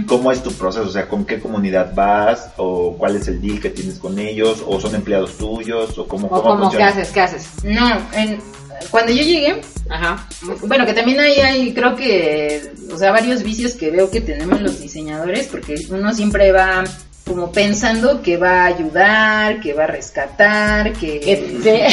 ¿Cómo 0.07 0.31
es 0.31 0.43
tu 0.43 0.51
proceso? 0.51 0.83
O 0.85 0.91
sea, 0.91 1.07
¿con 1.07 1.23
qué 1.25 1.39
comunidad 1.39 1.93
vas? 1.95 2.49
¿O 2.57 2.97
cuál 2.97 3.15
es 3.15 3.27
el 3.29 3.41
deal 3.41 3.61
que 3.61 3.69
tienes 3.69 3.97
con 3.97 4.19
ellos? 4.19 4.61
¿O 4.67 4.79
son 4.81 4.93
empleados 4.93 5.37
tuyos? 5.37 5.97
¿O 5.97 6.05
cómo, 6.05 6.27
O 6.27 6.29
cómo 6.29 6.43
como, 6.43 6.69
¿qué 6.69 6.83
haces? 6.83 7.09
¿Qué 7.11 7.21
haces? 7.21 7.47
No, 7.63 7.87
en- 8.13 8.39
cuando 8.91 9.11
yo 9.11 9.23
llegué, 9.23 9.61
Ajá. 9.89 10.27
Bueno, 10.67 10.85
que 10.85 10.93
también 10.93 11.19
ahí 11.19 11.39
hay, 11.39 11.73
creo 11.73 11.95
que, 11.95 12.71
o 12.93 12.97
sea, 12.97 13.11
varios 13.11 13.41
vicios 13.41 13.73
que 13.73 13.89
veo 13.89 14.11
que 14.11 14.21
tenemos 14.21 14.61
los 14.61 14.79
diseñadores, 14.79 15.47
porque 15.47 15.75
uno 15.89 16.13
siempre 16.13 16.51
va 16.51 16.83
como 17.25 17.51
pensando 17.51 18.21
que 18.21 18.37
va 18.37 18.61
a 18.63 18.65
ayudar, 18.67 19.59
que 19.61 19.73
va 19.73 19.85
a 19.85 19.87
rescatar, 19.87 20.93
que... 20.93 21.19
Que- 21.19 21.89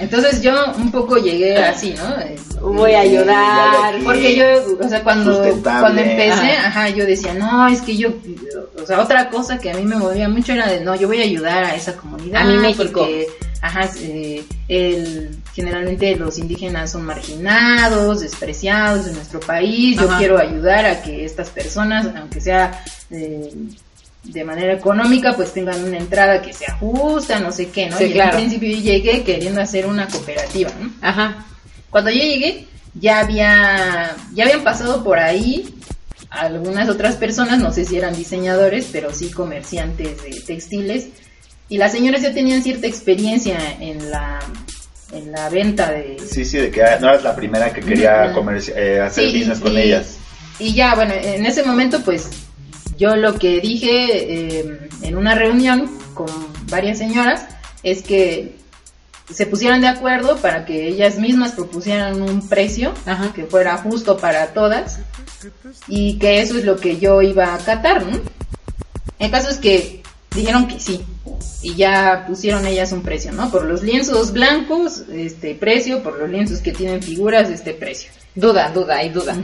Entonces 0.00 0.42
yo 0.42 0.72
un 0.76 0.90
poco 0.90 1.16
llegué 1.16 1.56
así, 1.58 1.94
¿no? 1.94 2.20
Eh, 2.20 2.36
Voy 2.60 2.92
a 2.94 3.00
ayudar. 3.00 3.94
Sí, 3.98 4.04
Porque 4.04 4.34
yo, 4.36 4.44
o 4.80 4.88
sea, 4.88 5.02
cuando, 5.02 5.42
cuando 5.62 6.00
empecé, 6.00 6.52
Ajá. 6.52 6.68
ajá. 6.68 6.88
yo 6.90 7.04
decía, 7.04 7.34
no, 7.34 7.68
es 7.68 7.80
que 7.80 7.96
yo, 7.96 8.10
o 8.82 8.86
sea, 8.86 9.00
otra 9.00 9.28
cosa 9.28 9.58
que 9.58 9.70
a 9.70 9.74
mí 9.74 9.82
me 9.82 9.96
movía 9.96 10.28
mucho 10.28 10.52
era 10.52 10.68
de, 10.68 10.80
no, 10.80 10.94
yo 10.94 11.06
voy 11.06 11.20
a 11.20 11.24
ayudar 11.24 11.64
a 11.64 11.74
esa 11.74 11.96
comunidad. 11.96 12.42
A 12.42 12.44
mi 12.44 12.58
México. 12.58 13.00
Porque, 13.00 13.26
ajá, 13.60 13.88
eh, 14.00 14.44
el, 14.68 15.36
generalmente 15.54 16.16
los 16.16 16.38
indígenas 16.38 16.92
son 16.92 17.04
marginados, 17.04 18.20
despreciados 18.20 19.06
en 19.06 19.14
nuestro 19.14 19.40
país. 19.40 19.96
Yo 19.98 20.08
Ajá. 20.08 20.18
quiero 20.18 20.38
ayudar 20.38 20.86
a 20.86 21.02
que 21.02 21.24
estas 21.24 21.50
personas, 21.50 22.08
aunque 22.16 22.40
sea, 22.40 22.82
eh, 23.10 23.52
de 24.32 24.44
manera 24.44 24.72
económica 24.74 25.34
pues 25.34 25.52
tengan 25.52 25.82
una 25.84 25.98
entrada 25.98 26.42
que 26.42 26.52
se 26.52 26.66
ajusta, 26.66 27.38
no 27.40 27.52
sé 27.52 27.68
qué, 27.70 27.88
¿no? 27.88 27.96
Sí, 27.98 28.04
y 28.04 28.06
en 28.08 28.12
claro. 28.14 28.30
un 28.32 28.36
principio 28.44 28.70
yo 28.76 28.80
llegué 28.82 29.22
queriendo 29.24 29.60
hacer 29.60 29.86
una 29.86 30.06
cooperativa, 30.08 30.70
¿no? 30.80 30.90
Ajá. 31.00 31.44
Cuando 31.90 32.10
yo 32.10 32.18
llegué, 32.22 32.66
ya 32.94 33.20
había, 33.20 34.14
ya 34.34 34.44
habían 34.44 34.62
pasado 34.64 35.02
por 35.04 35.18
ahí 35.18 35.72
algunas 36.30 36.88
otras 36.88 37.16
personas, 37.16 37.58
no 37.60 37.72
sé 37.72 37.84
si 37.84 37.96
eran 37.96 38.14
diseñadores, 38.16 38.88
pero 38.92 39.12
sí 39.14 39.30
comerciantes 39.30 40.22
de 40.22 40.30
textiles, 40.46 41.08
y 41.68 41.78
las 41.78 41.92
señoras 41.92 42.22
ya 42.22 42.32
tenían 42.34 42.62
cierta 42.62 42.86
experiencia 42.86 43.58
en 43.80 44.10
la, 44.10 44.38
en 45.12 45.32
la 45.32 45.48
venta 45.48 45.90
de... 45.90 46.16
Sí, 46.30 46.44
sí, 46.44 46.58
de 46.58 46.70
que 46.70 46.80
no 47.00 47.08
eras 47.08 47.22
la 47.24 47.34
primera 47.34 47.72
que 47.72 47.80
quería 47.80 48.26
eh, 48.76 49.00
hacer 49.00 49.30
Sí, 49.30 49.38
business 49.38 49.60
con 49.60 49.72
y- 49.74 49.80
ellas. 49.80 50.16
Y 50.58 50.74
ya, 50.74 50.94
bueno, 50.94 51.12
en 51.14 51.44
ese 51.44 51.62
momento 51.62 52.00
pues 52.02 52.28
yo 52.96 53.16
lo 53.16 53.38
que 53.38 53.60
dije 53.60 54.58
eh, 54.58 54.88
en 55.02 55.16
una 55.16 55.34
reunión 55.34 55.90
con 56.14 56.28
varias 56.70 56.98
señoras 56.98 57.46
es 57.82 58.02
que 58.02 58.56
se 59.30 59.46
pusieran 59.46 59.80
de 59.80 59.88
acuerdo 59.88 60.36
para 60.36 60.64
que 60.64 60.86
ellas 60.86 61.18
mismas 61.18 61.52
propusieran 61.52 62.22
un 62.22 62.48
precio 62.48 62.94
Ajá. 63.06 63.32
que 63.34 63.44
fuera 63.44 63.76
justo 63.78 64.16
para 64.16 64.48
todas 64.48 65.00
y 65.88 66.18
que 66.18 66.40
eso 66.40 66.56
es 66.58 66.64
lo 66.64 66.76
que 66.76 66.98
yo 66.98 67.22
iba 67.22 67.46
a 67.46 67.54
acatar, 67.56 68.06
¿no? 68.06 68.20
El 69.18 69.30
caso 69.30 69.50
es 69.50 69.58
que 69.58 70.02
dijeron 70.34 70.68
que 70.68 70.78
sí 70.78 71.02
y 71.62 71.74
ya 71.74 72.24
pusieron 72.26 72.66
ellas 72.66 72.92
un 72.92 73.02
precio, 73.02 73.32
¿no? 73.32 73.50
Por 73.50 73.64
los 73.64 73.82
lienzos 73.82 74.32
blancos, 74.32 75.02
este 75.12 75.54
precio, 75.54 76.02
por 76.02 76.18
los 76.18 76.30
lienzos 76.30 76.60
que 76.60 76.72
tienen 76.72 77.02
figuras, 77.02 77.50
este 77.50 77.74
precio. 77.74 78.10
Duda, 78.36 78.70
duda, 78.72 78.98
hay 78.98 79.08
duda. 79.08 79.34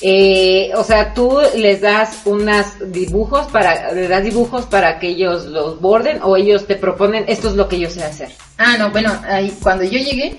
Eh, 0.00 0.72
o 0.76 0.82
sea, 0.82 1.14
tú 1.14 1.38
les 1.56 1.80
das 1.80 2.22
unos 2.24 2.66
dibujos 2.92 3.46
para, 3.52 3.92
les 3.92 4.08
das 4.08 4.24
dibujos 4.24 4.66
para 4.66 4.98
que 4.98 5.08
ellos 5.10 5.46
los 5.46 5.80
borden 5.80 6.18
o 6.22 6.36
ellos 6.36 6.66
te 6.66 6.74
proponen 6.74 7.24
esto 7.28 7.48
es 7.48 7.54
lo 7.54 7.68
que 7.68 7.78
yo 7.78 7.88
sé 7.88 8.02
hacer. 8.02 8.30
Ah, 8.58 8.76
no, 8.78 8.90
bueno, 8.90 9.16
ahí, 9.28 9.56
cuando 9.62 9.84
yo 9.84 9.98
llegué, 9.98 10.38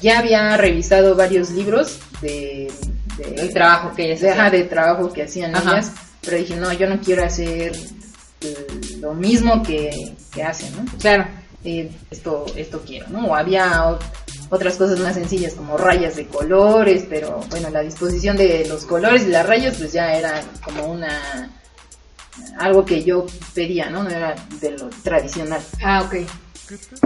ya 0.00 0.20
había 0.20 0.56
revisado 0.56 1.16
varios 1.16 1.50
libros 1.50 1.98
de, 2.20 2.70
de- 3.18 3.34
El 3.42 3.52
trabajo 3.52 3.92
que 3.94 4.04
ellas 4.06 4.20
de, 4.20 4.30
hacen. 4.30 4.52
de 4.52 4.64
trabajo 4.64 5.12
que 5.12 5.22
hacían 5.24 5.54
Ajá. 5.56 5.72
ellas, 5.72 5.90
pero 6.24 6.36
dije, 6.36 6.54
no, 6.56 6.72
yo 6.72 6.88
no 6.88 7.00
quiero 7.00 7.24
hacer 7.24 7.72
eh, 8.42 8.66
lo 9.00 9.14
mismo 9.14 9.64
que, 9.64 10.14
que 10.32 10.42
hacen, 10.44 10.68
¿no? 10.76 10.84
Claro. 11.00 11.26
Eh, 11.64 11.90
esto, 12.12 12.46
esto 12.54 12.80
quiero, 12.86 13.08
¿no? 13.08 13.26
O 13.26 13.34
había 13.34 13.98
otras 14.50 14.76
cosas 14.76 14.98
más 15.00 15.14
sencillas 15.14 15.54
como 15.54 15.76
rayas 15.76 16.16
de 16.16 16.26
colores, 16.26 17.04
pero 17.08 17.40
bueno, 17.50 17.70
la 17.70 17.80
disposición 17.80 18.36
de 18.36 18.66
los 18.68 18.84
colores 18.84 19.22
y 19.26 19.30
las 19.30 19.46
rayas 19.46 19.76
pues 19.76 19.92
ya 19.92 20.14
era 20.14 20.42
como 20.64 20.86
una 20.86 21.50
algo 22.58 22.84
que 22.84 23.02
yo 23.02 23.26
pedía, 23.54 23.88
¿no? 23.90 24.02
No 24.02 24.10
era 24.10 24.34
de 24.60 24.70
lo 24.72 24.88
tradicional. 25.02 25.60
Ah, 25.82 26.02
ok. 26.02 26.16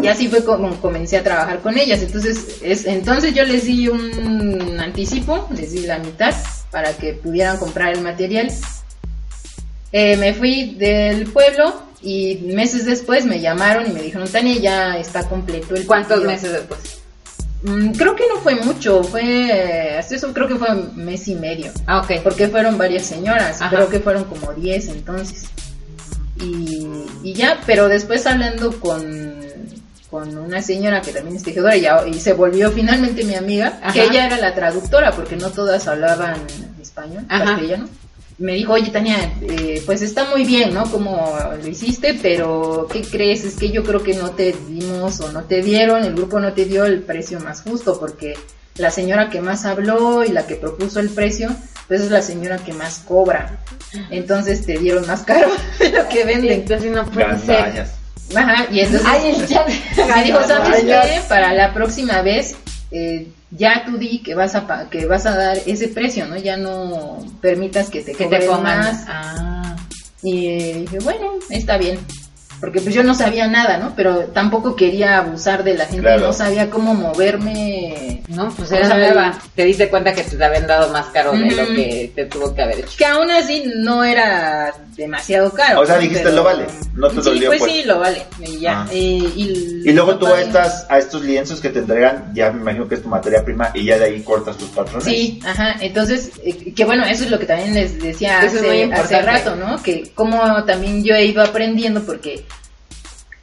Y 0.02 0.08
así 0.08 0.28
fue 0.28 0.42
como 0.44 0.80
comencé 0.80 1.18
a 1.18 1.22
trabajar 1.22 1.60
con 1.60 1.78
ellas. 1.78 2.00
Entonces, 2.02 2.58
es, 2.62 2.86
entonces 2.86 3.34
yo 3.34 3.44
les 3.44 3.64
di 3.64 3.88
un 3.88 4.80
anticipo, 4.80 5.48
les 5.54 5.72
di 5.72 5.80
la 5.86 5.98
mitad 5.98 6.34
para 6.70 6.92
que 6.94 7.14
pudieran 7.14 7.58
comprar 7.58 7.92
el 7.92 8.00
material. 8.00 8.50
Eh, 9.92 10.16
me 10.16 10.34
fui 10.34 10.74
del 10.76 11.26
pueblo 11.30 11.82
y 12.02 12.36
meses 12.54 12.86
después 12.86 13.26
me 13.26 13.40
llamaron 13.40 13.86
y 13.86 13.92
me 13.92 14.02
dijeron, 14.02 14.28
Tania, 14.28 14.56
ya 14.56 14.98
está 14.98 15.28
completo 15.28 15.74
el 15.74 15.86
¿Cuántos 15.86 16.18
pedido". 16.18 16.30
meses 16.30 16.52
después? 16.52 16.99
Mm, 17.62 17.92
creo 17.92 18.16
que 18.16 18.24
no 18.28 18.40
fue 18.40 18.54
mucho, 18.54 19.02
fue, 19.04 19.96
hasta 19.98 20.14
eso 20.14 20.32
creo 20.32 20.48
que 20.48 20.56
fue 20.56 20.70
un 20.70 21.04
mes 21.04 21.28
y 21.28 21.34
medio. 21.34 21.70
Ah, 21.86 22.00
ok. 22.00 22.22
Porque 22.22 22.48
fueron 22.48 22.78
varias 22.78 23.04
señoras, 23.04 23.60
Ajá. 23.60 23.76
creo 23.76 23.88
que 23.88 24.00
fueron 24.00 24.24
como 24.24 24.52
10 24.52 24.88
entonces. 24.88 25.44
Y, 26.42 26.88
y 27.22 27.34
ya, 27.34 27.60
pero 27.66 27.88
después 27.88 28.26
hablando 28.26 28.80
con, 28.80 29.40
con 30.10 30.38
una 30.38 30.62
señora 30.62 31.02
que 31.02 31.12
también 31.12 31.36
es 31.36 31.42
tejedora 31.42 31.76
y, 31.76 32.14
se 32.14 32.32
volvió 32.32 32.70
finalmente 32.70 33.24
mi 33.24 33.34
amiga, 33.34 33.78
Ajá. 33.82 33.92
que 33.92 34.04
ella 34.04 34.26
era 34.26 34.38
la 34.38 34.54
traductora 34.54 35.12
porque 35.12 35.36
no 35.36 35.50
todas 35.50 35.86
hablaban 35.86 36.36
español, 36.80 37.24
Ajá. 37.28 37.44
castellano. 37.44 37.88
Me 38.40 38.54
dijo, 38.54 38.72
oye 38.72 38.90
Tania, 38.90 39.34
eh, 39.42 39.82
pues 39.84 40.00
está 40.00 40.24
muy 40.30 40.44
bien, 40.44 40.72
¿no? 40.72 40.90
Como 40.90 41.38
lo 41.62 41.68
hiciste, 41.68 42.18
pero 42.22 42.88
¿qué 42.90 43.02
crees? 43.02 43.44
Es 43.44 43.56
que 43.56 43.70
yo 43.70 43.84
creo 43.84 44.02
que 44.02 44.14
no 44.14 44.30
te 44.30 44.54
dimos 44.66 45.20
o 45.20 45.30
no 45.30 45.44
te 45.44 45.62
dieron, 45.62 46.04
el 46.04 46.14
grupo 46.14 46.40
no 46.40 46.54
te 46.54 46.64
dio 46.64 46.86
el 46.86 47.02
precio 47.02 47.38
más 47.40 47.60
justo 47.60 48.00
porque 48.00 48.34
la 48.76 48.90
señora 48.90 49.28
que 49.28 49.42
más 49.42 49.66
habló 49.66 50.24
y 50.24 50.30
la 50.30 50.46
que 50.46 50.56
propuso 50.56 51.00
el 51.00 51.10
precio, 51.10 51.54
pues 51.86 52.00
es 52.00 52.10
la 52.10 52.22
señora 52.22 52.56
que 52.56 52.72
más 52.72 53.00
cobra. 53.00 53.58
Entonces 54.10 54.64
te 54.64 54.78
dieron 54.78 55.06
más 55.06 55.22
caro 55.22 55.50
de 55.78 55.90
lo 55.90 56.08
que 56.08 56.24
venden. 56.24 56.60
Entonces 56.60 56.90
no 56.90 57.04
puede 57.04 57.38
ser. 57.40 57.86
Ajá, 58.34 58.66
y 58.70 58.80
entonces 58.80 59.06
Ay, 59.06 59.32
me 60.14 60.24
dijo, 60.24 60.38
¿sabes 60.46 60.84
qué? 60.84 61.20
Para 61.28 61.52
la 61.52 61.74
próxima 61.74 62.22
vez, 62.22 62.54
eh, 62.90 63.28
ya 63.50 63.84
tú 63.84 63.96
di 63.98 64.20
que 64.22 64.34
vas 64.34 64.54
a 64.54 64.66
pa- 64.66 64.88
que 64.90 65.06
vas 65.06 65.26
a 65.26 65.36
dar 65.36 65.58
ese 65.66 65.88
precio, 65.88 66.26
¿no? 66.26 66.36
Ya 66.36 66.56
no 66.56 67.18
permitas 67.40 67.90
que 67.90 68.00
te 68.02 68.12
Que 68.12 68.26
te 68.26 68.40
pongan. 68.46 68.62
más. 68.78 69.04
Ah. 69.08 69.76
Y 70.22 70.46
eh, 70.48 70.74
dije, 70.82 70.98
bueno, 71.02 71.32
está 71.50 71.78
bien. 71.78 71.98
Porque 72.60 72.82
pues 72.82 72.94
yo 72.94 73.02
no 73.02 73.14
sabía 73.14 73.48
nada, 73.48 73.78
¿no? 73.78 73.94
Pero 73.96 74.24
tampoco 74.34 74.76
quería 74.76 75.16
abusar 75.16 75.64
de 75.64 75.74
la 75.78 75.86
gente, 75.86 76.02
Claro. 76.02 76.26
no 76.26 76.32
sabía 76.34 76.68
cómo 76.68 76.92
moverme. 76.94 78.22
No, 78.28 78.50
pues 78.50 78.70
era 78.70 78.86
nueva. 78.94 79.38
Te 79.54 79.64
diste 79.64 79.88
cuenta 79.88 80.12
que 80.12 80.22
te 80.22 80.44
habían 80.44 80.66
dado 80.66 80.92
más 80.92 81.06
caro 81.06 81.32
de 81.32 81.50
lo 81.52 81.64
que 81.74 82.12
te 82.14 82.26
tuvo 82.26 82.54
que 82.54 82.60
haber 82.62 82.80
hecho. 82.80 82.90
Que 82.98 83.06
aún 83.06 83.30
así 83.30 83.64
no 83.76 84.04
era 84.04 84.74
demasiado 85.00 85.50
caro. 85.52 85.80
O 85.80 85.86
sea, 85.86 85.98
dijiste, 85.98 86.30
lo 86.30 86.44
vale, 86.44 86.66
no 86.94 87.08
te 87.08 87.16
sí, 87.16 87.22
dolió, 87.22 87.48
Pues, 87.48 87.60
pues. 87.60 87.72
sí, 87.72 87.82
lo 87.84 87.98
vale. 87.98 88.22
Y 88.46 88.60
ya. 88.60 88.82
Ah. 88.82 88.88
Eh, 88.92 89.32
y, 89.34 89.82
Y 89.84 89.92
luego 89.92 90.16
tú 90.16 90.26
a, 90.26 90.40
estas, 90.40 90.86
a 90.88 90.98
estos 90.98 91.22
lienzos 91.22 91.60
que 91.60 91.70
te 91.70 91.80
entregan, 91.80 92.32
ya 92.34 92.52
me 92.52 92.60
imagino 92.60 92.86
que 92.88 92.94
es 92.96 93.02
tu 93.02 93.08
materia 93.08 93.44
prima 93.44 93.70
y 93.74 93.84
ya 93.86 93.98
de 93.98 94.04
ahí 94.04 94.22
cortas 94.22 94.56
tus 94.56 94.68
patrones. 94.68 95.04
Sí, 95.04 95.40
ajá, 95.44 95.76
entonces, 95.80 96.30
eh, 96.44 96.72
que 96.74 96.84
bueno, 96.84 97.04
eso 97.04 97.24
es 97.24 97.30
lo 97.30 97.38
que 97.38 97.46
también 97.46 97.74
les 97.74 98.00
decía 98.00 98.40
hace 98.40 99.22
rato, 99.22 99.56
¿no? 99.56 99.82
Que 99.82 100.12
como 100.14 100.64
también 100.64 101.02
yo 101.02 101.14
he 101.14 101.24
ido 101.24 101.42
aprendiendo 101.42 102.02
porque 102.02 102.44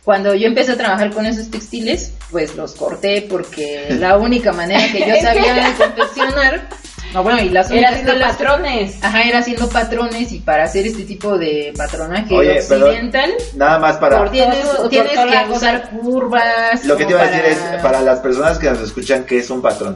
cuando 0.04 0.34
yo 0.36 0.48
empecé 0.48 0.72
a 0.72 0.78
trabajar 0.78 1.12
con 1.12 1.26
esos 1.26 1.50
textiles, 1.52 2.14
pues 2.32 2.56
los 2.56 2.76
corté 2.76 3.26
porque 3.30 3.88
la 4.00 4.18
única 4.18 4.54
manera 4.54 4.90
que 4.92 5.00
yo 5.00 5.16
sabía 5.22 5.54
de 5.54 5.74
confeccionar, 5.76 6.70
no, 7.14 7.24
bueno, 7.24 7.42
y 7.42 7.50
las 7.50 7.72
Era 7.72 7.90
haciendo 7.90 8.20
patrones. 8.20 9.04
Ajá, 9.04 9.24
era 9.24 9.40
haciendo 9.40 9.70
patrones 9.70 10.32
y 10.32 10.40
para 10.40 10.64
hacer 10.66 10.86
este 10.88 11.04
tipo 11.04 11.38
de 11.38 11.74
patronaje 11.76 12.34
Oye, 12.36 12.62
perdón. 12.68 12.90
occidental, 12.90 13.32
Nada 13.56 13.80
más 13.80 13.98
para... 13.98 14.18
Por- 14.20 14.32
tienes, 14.32 14.58
que 14.90 15.52
usar 15.52 15.90
curvas. 15.90 16.86
Lo 16.86 16.98
que 16.98 17.06
te 17.06 17.12
iba 17.12 17.22
a 17.22 17.28
decir 17.28 17.46
es, 17.46 17.58
para 17.82 18.02
las 18.02 18.20
personas 18.20 18.58
que 18.60 18.70
nos 18.70 18.82
escuchan, 18.82 19.24
¿qué 19.26 19.40
es 19.40 19.50
un 19.50 19.62
patrón? 19.62 19.96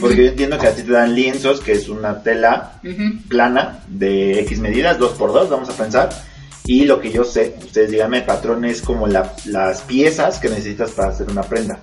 Porque 0.00 0.16
yo 0.16 0.22
entiendo 0.30 0.58
que 0.58 0.68
a 0.68 0.74
ti 0.74 0.82
te 0.82 0.92
dan 0.92 1.14
lienzos, 1.14 1.60
que 1.60 1.72
es 1.72 1.88
una 1.88 2.22
tela 2.22 2.80
plana 3.28 3.80
de 3.88 4.40
X 4.40 4.58
medidas, 4.60 4.98
2x2, 4.98 5.48
vamos 5.50 5.68
a 5.68 5.72
pensar. 5.74 6.08
Y 6.64 6.84
lo 6.84 7.00
que 7.00 7.10
yo 7.10 7.24
sé, 7.24 7.56
ustedes 7.62 7.90
díganme, 7.90 8.22
patrón 8.22 8.64
es 8.64 8.80
como 8.82 9.06
la- 9.06 9.34
las 9.46 9.82
piezas 9.82 10.38
que 10.38 10.48
necesitas 10.48 10.92
para 10.92 11.08
hacer 11.10 11.28
una 11.28 11.42
prenda. 11.42 11.78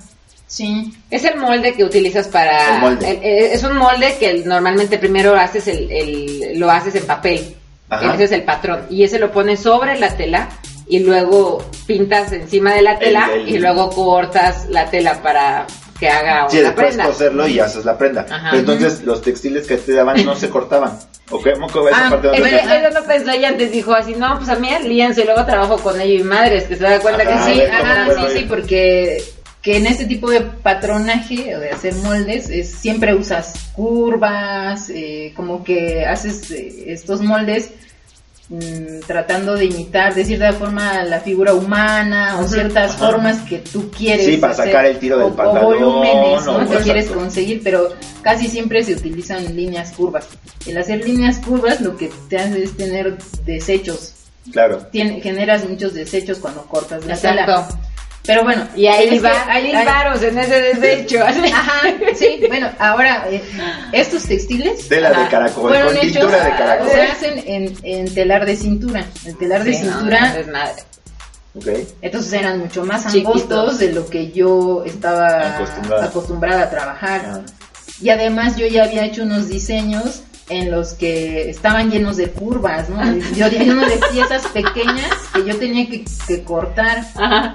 Sí. 0.50 0.92
Es 1.12 1.24
el 1.26 1.38
molde 1.38 1.74
que 1.76 1.84
utilizas 1.84 2.28
para... 2.28 2.76
El 2.76 2.82
molde. 2.82 3.10
el- 3.10 3.18
eh, 3.24 3.54
es 3.54 3.64
un 3.64 3.78
molde 3.78 4.16
que 4.20 4.34
normalmente 4.46 4.98
primero 4.98 5.36
haces 5.36 5.68
el, 5.68 5.90
el- 5.92 6.60
lo 6.60 6.72
haces 6.72 6.96
en 6.96 7.06
papel. 7.06 7.56
Ajá. 7.88 8.16
Ese 8.16 8.24
es 8.24 8.32
el 8.32 8.44
patrón. 8.44 8.82
Y 8.90 9.04
ese 9.04 9.20
lo 9.20 9.32
pones 9.32 9.60
sobre 9.62 9.98
la 10.00 10.18
tela 10.18 10.50
y 10.88 11.00
luego 11.00 11.64
pintas 11.86 12.32
encima 12.34 12.74
de 12.74 12.82
la 12.82 12.98
tela 12.98 13.30
El- 13.32 13.42
el- 13.42 13.50
y 13.50 13.60
luego 13.60 13.92
cortas 13.92 14.68
la 14.70 14.90
tela 14.90 15.22
para 15.22 15.68
que 16.00 16.10
haga 16.10 16.50
Sí, 16.50 16.58
una 16.60 16.68
después 16.70 16.88
prenda. 16.88 17.06
coserlo 17.06 17.48
y 17.48 17.60
haces 17.60 17.86
la 17.86 17.98
prenda. 17.98 18.26
Ajá. 18.30 18.48
Pero 18.52 18.60
entonces 18.62 19.04
los 19.04 19.22
textiles 19.22 19.68
que 19.68 19.78
te 19.78 19.94
daban 19.94 20.26
no 20.26 20.36
se 20.36 20.50
cortaban. 20.50 20.98
¿O 21.30 21.40
qué? 21.44 21.52
¿Cómo 21.54 21.68
que 21.68 21.90
esa 21.92 22.08
Ah, 22.08 22.10
parte 22.10 22.28
no 22.28 22.34
eso 22.34 23.00
no 23.02 23.06
pensó 23.06 23.30
ella 23.32 23.50
antes, 23.50 23.72
dijo 23.72 23.94
así, 23.94 24.16
no, 24.18 24.36
pues 24.38 24.50
a 24.50 24.56
mí 24.56 24.68
el 24.74 24.90
lienzo 24.90 25.22
y 25.22 25.26
luego 25.26 25.46
trabajo 25.46 25.78
con 25.78 26.02
ello 26.02 26.22
y 26.22 26.24
madres, 26.24 26.64
que 26.64 26.76
se 26.76 26.82
da 26.84 27.00
cuenta 27.00 27.22
Ajá. 27.22 27.46
que 27.46 27.54
sí, 27.54 27.60
ver, 27.60 27.70
¿cómo 27.70 27.92
Ajá, 27.92 28.28
sí, 28.30 28.38
sí, 28.40 28.46
porque 28.50 29.24
que 29.70 29.78
en 29.78 29.86
este 29.86 30.06
tipo 30.06 30.32
de 30.32 30.42
patronaje 30.42 31.56
o 31.56 31.60
de 31.60 31.70
hacer 31.70 31.94
moldes 31.96 32.50
es, 32.50 32.72
siempre 32.72 33.14
usas 33.14 33.54
curvas, 33.74 34.90
eh, 34.90 35.32
como 35.36 35.64
que 35.64 36.06
haces 36.08 36.50
eh, 36.50 36.86
estos 36.88 37.22
moldes 37.22 37.70
mm, 38.50 39.02
tratando 39.06 39.56
de 39.56 39.66
imitar 39.66 40.16
de 40.16 40.26
cierta 40.26 40.54
forma 40.54 41.04
la 41.04 41.20
figura 41.20 41.54
humana 41.54 42.40
o 42.40 42.48
ciertas 42.48 42.96
ajá. 42.96 43.12
formas 43.12 43.38
que 43.48 43.60
tú 43.60 43.92
quieres 43.96 44.26
Sí, 44.26 44.38
para 44.38 44.56
sacar 44.56 44.86
el 44.88 44.98
tiro 44.98 45.18
del 45.20 45.28
o, 45.28 45.44
o 45.44 45.64
volúmenes 45.64 46.46
¿no? 46.46 46.54
o- 46.54 46.58
que 46.58 46.64
exacto. 46.64 46.84
quieres 46.86 47.06
conseguir, 47.12 47.62
pero 47.64 47.90
casi 48.24 48.48
siempre 48.48 48.84
se 48.84 48.94
utilizan 48.94 49.56
líneas 49.56 49.92
curvas. 49.92 50.26
El 50.66 50.80
hacer 50.80 51.06
líneas 51.08 51.38
curvas 51.38 51.80
lo 51.82 51.96
que 51.96 52.10
te 52.28 52.38
hace 52.38 52.64
es 52.64 52.76
tener 52.76 53.18
desechos 53.46 54.14
Claro. 54.52 54.80
tien- 54.92 55.22
generas 55.22 55.70
muchos 55.70 55.94
desechos 55.94 56.40
cuando 56.40 56.64
cortas 56.64 57.06
la 57.06 57.16
tela. 57.16 57.68
Pero 58.30 58.44
bueno, 58.44 58.68
Y 58.76 58.86
ahí 58.86 59.18
va, 59.20 59.32
hay- 59.52 59.74
varos 59.86 60.22
en 60.22 60.38
ese 60.38 60.62
desecho. 60.62 61.24
Ajá, 61.26 61.82
sí, 62.16 62.42
bueno, 62.48 62.70
ahora 62.78 63.26
eh, 63.30 63.42
estos 63.92 64.24
textiles 64.24 64.88
Tela 64.88 65.10
de 65.10 65.16
Ajá. 65.16 65.30
caracol, 65.30 65.70
fueron 65.72 65.88
con 65.88 65.98
hechos, 65.98 66.12
tintura 66.14 66.44
de 66.46 66.50
caracol. 66.52 66.90
se 66.92 67.02
hacen 67.02 67.44
en, 67.48 67.74
en 67.84 68.14
telar 68.14 68.46
de 68.46 68.56
cintura. 68.56 69.04
El 69.26 69.36
telar 69.38 69.64
de 69.64 69.74
Sí, 69.74 69.84
no, 69.86 69.94
cintura, 69.94 70.30
no 70.34 70.40
es 70.40 70.48
madre. 70.48 70.84
Ok. 71.56 71.68
entonces 72.04 72.34
eran 72.34 72.60
mucho 72.60 72.86
más 72.86 73.08
Chiquitos. 73.12 73.42
angostos 73.42 73.80
de 73.80 73.92
lo 73.94 74.06
que 74.08 74.32
yo 74.32 74.84
estaba 74.86 75.56
Acostumbrada. 75.56 76.06
acostumbrada 76.06 76.64
a 76.64 76.70
trabajar. 76.70 77.22
Ah. 77.26 77.42
Y 78.02 78.10
además 78.12 78.56
yo 78.56 78.68
ya 78.68 78.84
había 78.84 79.04
hecho 79.06 79.24
unos 79.24 79.50
diseños 79.50 80.22
en 80.50 80.72
los 80.72 80.94
que 80.94 81.50
estaban 81.50 81.90
llenos 81.92 82.18
de 82.18 82.28
curvas, 82.30 82.90
¿no? 82.90 83.00
Yo 83.36 83.48
lleno 83.50 83.86
de 83.86 84.00
piezas 84.12 84.48
pequeñas 84.48 85.12
que 85.32 85.46
yo 85.46 85.56
tenía 85.58 85.88
que, 85.88 86.04
que 86.28 86.44
cortar. 86.44 87.04
Ajá. 87.16 87.54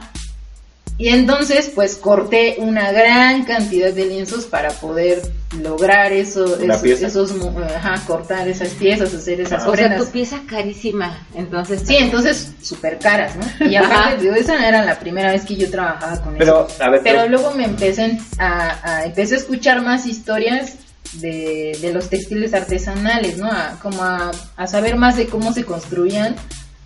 Y 0.97 1.09
entonces, 1.09 1.73
pues 1.75 1.97
corté 1.97 2.55
una 2.59 2.93
gran 2.93 3.45
cantidad 3.45 3.93
de 3.93 4.05
lienzos 4.07 4.45
para 4.45 4.71
poder 4.71 5.23
lograr 5.61 6.13
eso, 6.13 6.57
esos, 6.61 6.85
esos 7.03 7.37
mu- 7.37 7.59
ajá, 7.59 8.01
cortar 8.07 8.47
esas 8.47 8.69
piezas, 8.69 9.13
hacer 9.13 9.41
esas 9.41 9.65
Ah. 9.65 9.71
O 9.71 9.75
sea, 9.77 9.97
tu 9.97 10.07
pieza 10.07 10.41
carísima. 10.49 11.19
Entonces, 11.35 11.83
Sí, 11.85 11.97
entonces 11.97 12.53
súper 12.63 13.01
caras, 13.01 13.33
¿no? 13.35 13.67
Y 13.69 13.75
aparte, 13.75 14.23
digo, 14.23 14.35
esa 14.37 14.57
no 14.57 14.65
era 14.65 14.85
la 14.85 14.99
primera 15.01 15.33
vez 15.33 15.45
que 15.45 15.57
yo 15.57 15.69
trabajaba 15.69 16.21
con 16.23 16.37
Pero, 16.37 16.69
eso. 16.69 16.83
a 16.83 16.91
ver, 16.91 17.01
Pero 17.03 17.23
pero- 17.23 17.29
luego 17.29 17.51
me 17.57 17.65
empecé 17.65 18.17
a, 18.39 18.79
a- 18.99 19.05
empecé 19.05 19.35
a 19.35 19.39
escuchar 19.39 19.83
más 19.83 20.07
historias 20.07 20.75
de, 21.15 21.77
de 21.81 21.93
los 21.93 22.09
textiles 22.09 22.55
artesanales, 22.55 23.37
¿no? 23.39 23.47
A, 23.51 23.79
como 23.83 24.03
a, 24.05 24.31
a 24.57 24.67
saber 24.69 24.95
más 24.97 25.17
de 25.17 25.27
cómo 25.27 25.53
se 25.53 25.65
construían 25.65 26.37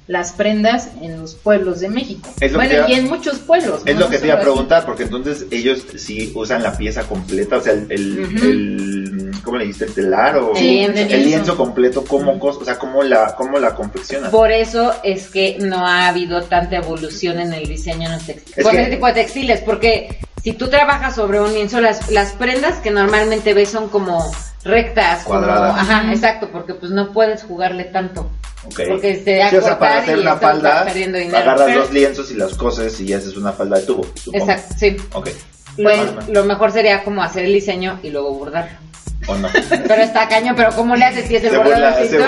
las 0.08 0.32
prendas 0.32 0.88
en 1.02 1.20
los 1.20 1.34
pueblos 1.34 1.80
de 1.80 1.88
México. 1.90 2.28
Bueno, 2.54 2.88
y 2.88 2.94
en 2.94 3.08
muchos 3.08 3.38
pueblos. 3.38 3.82
Es 3.84 3.94
¿no? 3.94 4.00
lo 4.00 4.06
No 4.06 4.10
que 4.10 4.18
te 4.18 4.26
iba 4.26 4.36
a 4.36 4.40
preguntar, 4.40 4.84
porque 4.86 5.02
entonces 5.04 5.44
ellos 5.50 5.84
sí 5.96 6.32
usan 6.34 6.62
la 6.62 6.76
pieza 6.76 7.02
completa, 7.02 7.58
o 7.58 7.60
sea, 7.60 7.74
el, 7.74 7.86
el, 7.90 8.18
el- 8.42 9.30
¿cómo 9.44 9.58
le 9.58 9.64
dijiste? 9.66 9.84
¿El 9.84 9.92
telar 9.94 10.36
o 10.38 10.56
Sí, 10.56 10.80
el 10.80 10.96
el 10.96 11.24
lienzo. 11.26 11.56
completo? 11.56 12.04
¿Cómo, 12.04 12.38
cos- 12.40 12.56
o 12.60 12.64
sea, 12.64 12.78
cómo 12.78 13.02
la, 13.02 13.34
cómo 13.36 13.58
la 13.58 13.74
confeccionan? 13.74 14.30
Por 14.30 14.50
eso 14.50 14.92
es 15.04 15.28
que 15.28 15.58
no 15.60 15.86
ha 15.86 16.08
habido 16.08 16.42
tanta 16.42 16.76
evolución 16.76 17.38
en 17.38 17.52
el 17.52 17.66
diseño 17.68 18.06
en 18.06 18.12
los 18.14 18.24
textiles. 18.26 18.66
Que- 18.66 18.80
ese 18.82 18.90
tipo 18.90 19.06
de 19.06 19.12
textiles, 19.12 19.60
porque 19.60 20.18
si 20.42 20.52
tú 20.52 20.68
trabajas 20.68 21.14
sobre 21.14 21.40
un 21.40 21.52
lienzo, 21.52 21.80
las, 21.80 22.10
las 22.10 22.32
prendas 22.32 22.78
que 22.80 22.90
normalmente 22.90 23.54
ves 23.54 23.70
son 23.70 23.88
como 23.88 24.30
rectas, 24.64 25.24
como- 25.24 25.38
Cuadradas. 25.40 25.76
ajá, 25.78 26.12
exacto, 26.12 26.48
porque 26.52 26.74
pues 26.74 26.90
no 26.92 27.12
puedes 27.12 27.42
jugarle 27.44 27.84
tanto. 27.84 28.30
Ok. 28.66 28.80
Porque 28.88 29.16
se 29.22 29.48
Sí, 29.50 29.56
o 29.56 29.62
sea, 29.62 29.78
para 29.78 29.98
hacer 30.00 30.18
una 30.18 30.36
falda, 30.36 30.80
agarras 30.82 31.62
Pero- 31.62 31.80
dos 31.80 31.92
lienzos 31.92 32.30
y 32.30 32.34
las 32.34 32.54
coses 32.54 33.00
y 33.00 33.12
haces 33.12 33.36
una 33.36 33.52
falda 33.52 33.78
de 33.78 33.86
tubo, 33.86 34.04
supongo. 34.14 34.44
Exacto, 34.44 34.74
sí. 34.78 34.96
Ok. 35.14 35.28
Lo, 35.76 35.90
Pues- 35.90 36.28
lo 36.28 36.44
mejor 36.44 36.72
sería 36.72 37.04
como 37.04 37.22
hacer 37.22 37.44
el 37.44 37.52
diseño 37.52 38.00
y 38.02 38.10
luego 38.10 38.34
bordar. 38.34 38.78
¿O 39.28 39.36
no? 39.36 39.48
Pero 39.68 40.02
está 40.02 40.26
caño, 40.28 40.54
pero 40.56 40.70
¿cómo 40.74 40.96
le 40.96 41.04
haces 41.04 41.28
si 41.28 41.36
es 41.36 41.44
el 41.44 41.50
Se 41.50 41.58
burla, 41.58 41.96
de 41.96 42.08
se. 42.08 42.18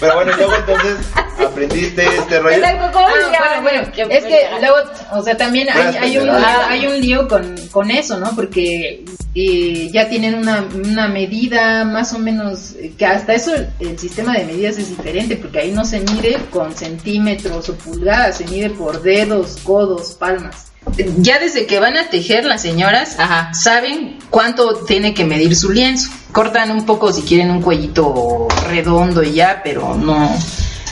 Pero 0.00 0.14
bueno, 0.14 0.32
luego 0.36 0.52
entonces 0.56 0.96
aprendiste 1.38 2.04
este 2.06 2.38
rollo. 2.40 2.56
Exacto, 2.56 2.90
¿cómo 2.92 3.06
Ah, 3.38 3.60
bueno, 3.60 3.92
Que- 3.92 4.02
es 4.02 4.24
que 4.24 4.38
luego, 4.60 4.76
o 5.12 5.22
sea, 5.22 5.36
también 5.36 5.68
hay, 5.70 5.94
hay 5.96 6.18
un, 6.18 6.30
ah, 6.30 6.66
hay 6.68 6.86
un 6.86 7.00
lío 7.00 7.28
con, 7.28 7.54
con 7.70 7.90
eso, 7.90 8.18
¿no? 8.18 8.34
Porque 8.34 9.04
eh, 9.34 9.90
ya 9.92 10.08
tienen 10.08 10.34
una, 10.34 10.66
una 10.74 11.08
medida 11.08 11.84
más 11.84 12.12
o 12.14 12.18
menos, 12.18 12.72
eh, 12.78 12.92
que 12.96 13.04
hasta 13.06 13.34
eso 13.34 13.54
el, 13.54 13.68
el 13.80 13.98
sistema 13.98 14.32
de 14.34 14.44
medidas 14.44 14.78
es 14.78 14.88
diferente, 14.88 15.36
porque 15.36 15.58
ahí 15.60 15.70
no 15.72 15.84
se 15.84 16.00
mide 16.00 16.38
con 16.50 16.74
centímetros 16.74 17.68
o 17.68 17.74
pulgadas, 17.74 18.38
se 18.38 18.46
mide 18.46 18.70
por 18.70 19.02
dedos, 19.02 19.58
codos, 19.62 20.14
palmas. 20.14 20.71
Ya 21.18 21.38
desde 21.38 21.66
que 21.66 21.78
van 21.78 21.96
a 21.96 22.08
tejer 22.10 22.44
las 22.44 22.60
señoras, 22.62 23.16
Ajá. 23.18 23.54
saben 23.54 24.18
cuánto 24.30 24.84
tiene 24.84 25.14
que 25.14 25.24
medir 25.24 25.54
su 25.56 25.70
lienzo. 25.70 26.10
Cortan 26.32 26.70
un 26.70 26.84
poco 26.84 27.12
si 27.12 27.22
quieren 27.22 27.50
un 27.50 27.62
cuellito 27.62 28.48
redondo 28.68 29.22
y 29.22 29.32
ya, 29.32 29.60
pero 29.62 29.94
no, 29.94 30.34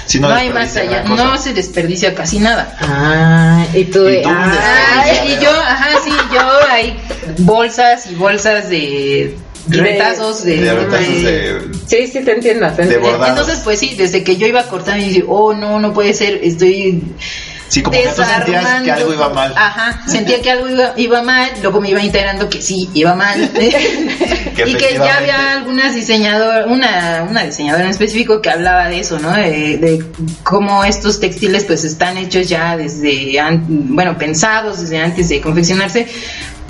Si 0.07 0.20
no, 0.20 0.29
hay 0.29 0.50
más 0.50 0.76
allá, 0.76 1.03
no 1.05 1.37
se 1.38 1.53
desperdicia 1.55 2.14
casi 2.14 2.38
nada. 2.38 2.76
Ah, 2.81 3.66
y 3.74 3.85
tú, 3.85 4.09
Y 4.09 4.22
tú 4.22 4.29
ah, 4.29 5.05
y 5.26 5.42
yo, 5.42 5.50
ajá, 5.50 5.88
sí, 6.05 6.11
yo 6.33 6.40
hay 6.70 6.96
bolsas 7.38 8.11
y 8.11 8.14
bolsas 8.14 8.68
de 8.68 9.37
retazos 9.68 10.44
de, 10.44 10.57
De 10.57 10.74
retazos 10.74 11.22
de... 11.22 11.70
Sí, 11.87 12.07
sí, 12.07 12.24
te 12.24 12.33
entiendo. 12.33 12.68
te 12.72 12.87
De 12.87 12.94
entiendo. 12.94 13.26
entonces 13.26 13.61
pues 13.62 13.79
sí, 13.79 13.94
desde 13.96 14.24
que 14.24 14.37
yo 14.37 14.46
iba 14.46 14.62
cortando 14.64 15.05
y 15.05 15.09
dije, 15.09 15.24
oh 15.29 15.53
no, 15.53 15.79
no 15.79 15.92
puede 15.92 16.14
ser, 16.14 16.40
estoy 16.42 17.03
Sí, 17.71 17.83
como 17.83 17.97
que 17.97 18.09
tú 18.09 18.23
sentías 18.25 18.83
que 18.83 18.91
algo 18.91 19.15
iba 19.15 19.29
mal. 19.29 19.55
Ajá, 19.57 20.03
sentía 20.09 20.43
que 20.43 20.51
algo 20.51 20.69
iba, 20.69 20.93
iba 20.97 21.23
mal, 21.23 21.49
luego 21.63 21.81
me 21.81 21.91
iba 21.91 22.03
enterando 22.03 22.49
que 22.51 22.61
sí, 22.61 22.91
iba 22.95 23.15
mal. 23.15 23.49
y 24.67 24.75
que 24.75 24.95
ya 24.95 25.19
había 25.19 25.53
algunas 25.53 25.95
diseñadoras, 25.95 26.67
una, 26.67 27.27
una 27.31 27.45
diseñadora 27.45 27.85
en 27.85 27.91
específico 27.91 28.43
que 28.43 28.51
hablaba 28.51 28.89
de 28.89 28.99
eso, 28.99 29.21
¿no? 29.21 29.33
De, 29.33 29.79
de 29.79 30.05
cómo 30.43 30.85
estos 30.85 31.21
textiles 31.21 31.65
pues 31.65 31.85
están 31.85 32.17
hechos 32.19 32.49
ya 32.49 32.77
desde, 32.77 33.39
bueno, 33.69 34.19
pensados 34.19 34.81
desde 34.81 34.99
antes 34.99 35.29
de 35.29 35.41
confeccionarse 35.41 36.09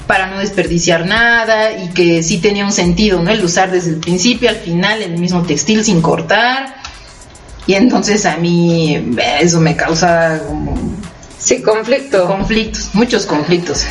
para 0.07 0.27
no 0.27 0.41
desperdiciar 0.41 1.07
nada 1.07 1.73
y 1.73 1.89
que 1.95 2.23
sí 2.23 2.39
tenía 2.39 2.67
un 2.67 2.73
sentido, 2.73 3.23
¿no? 3.23 3.31
El 3.31 3.43
usar 3.43 3.71
desde 3.71 3.91
el 3.91 3.97
principio 3.97 4.51
al 4.51 4.57
final 4.57 5.03
el 5.03 5.17
mismo 5.19 5.45
textil 5.45 5.83
sin 5.83 6.03
cortar. 6.03 6.80
Y 7.71 7.75
entonces 7.77 8.27
a 8.27 8.37
mí 8.37 8.97
eh, 9.17 9.39
eso 9.43 9.61
me 9.61 9.77
causa 9.77 10.41
como 10.45 10.75
Sí, 11.39 11.63
conflicto. 11.63 12.27
conflictos, 12.27 12.91
muchos 12.95 13.27
conflictos. 13.27 13.87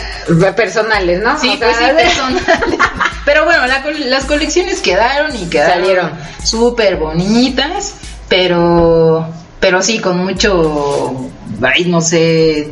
Personales, 0.53 1.23
¿no? 1.23 1.39
Sí, 1.39 1.47
O 1.55 1.57
sea, 1.57 1.67
pues 1.67 1.77
sí, 1.77 1.83
personales. 1.95 2.79
Pero 3.23 3.45
bueno, 3.45 3.65
la 3.67 3.81
las 4.07 4.25
colecciones 4.25 4.81
quedaron 4.81 5.33
y 5.33 5.45
quedaron 5.47 5.79
Salieron. 5.81 6.11
súper 6.43 6.97
bonitas, 6.97 7.93
pero, 8.27 9.25
pero 9.61 9.81
sí, 9.81 9.99
con 9.99 10.17
mucho, 10.25 11.29
ay, 11.61 11.85
no 11.85 12.01
sé, 12.01 12.71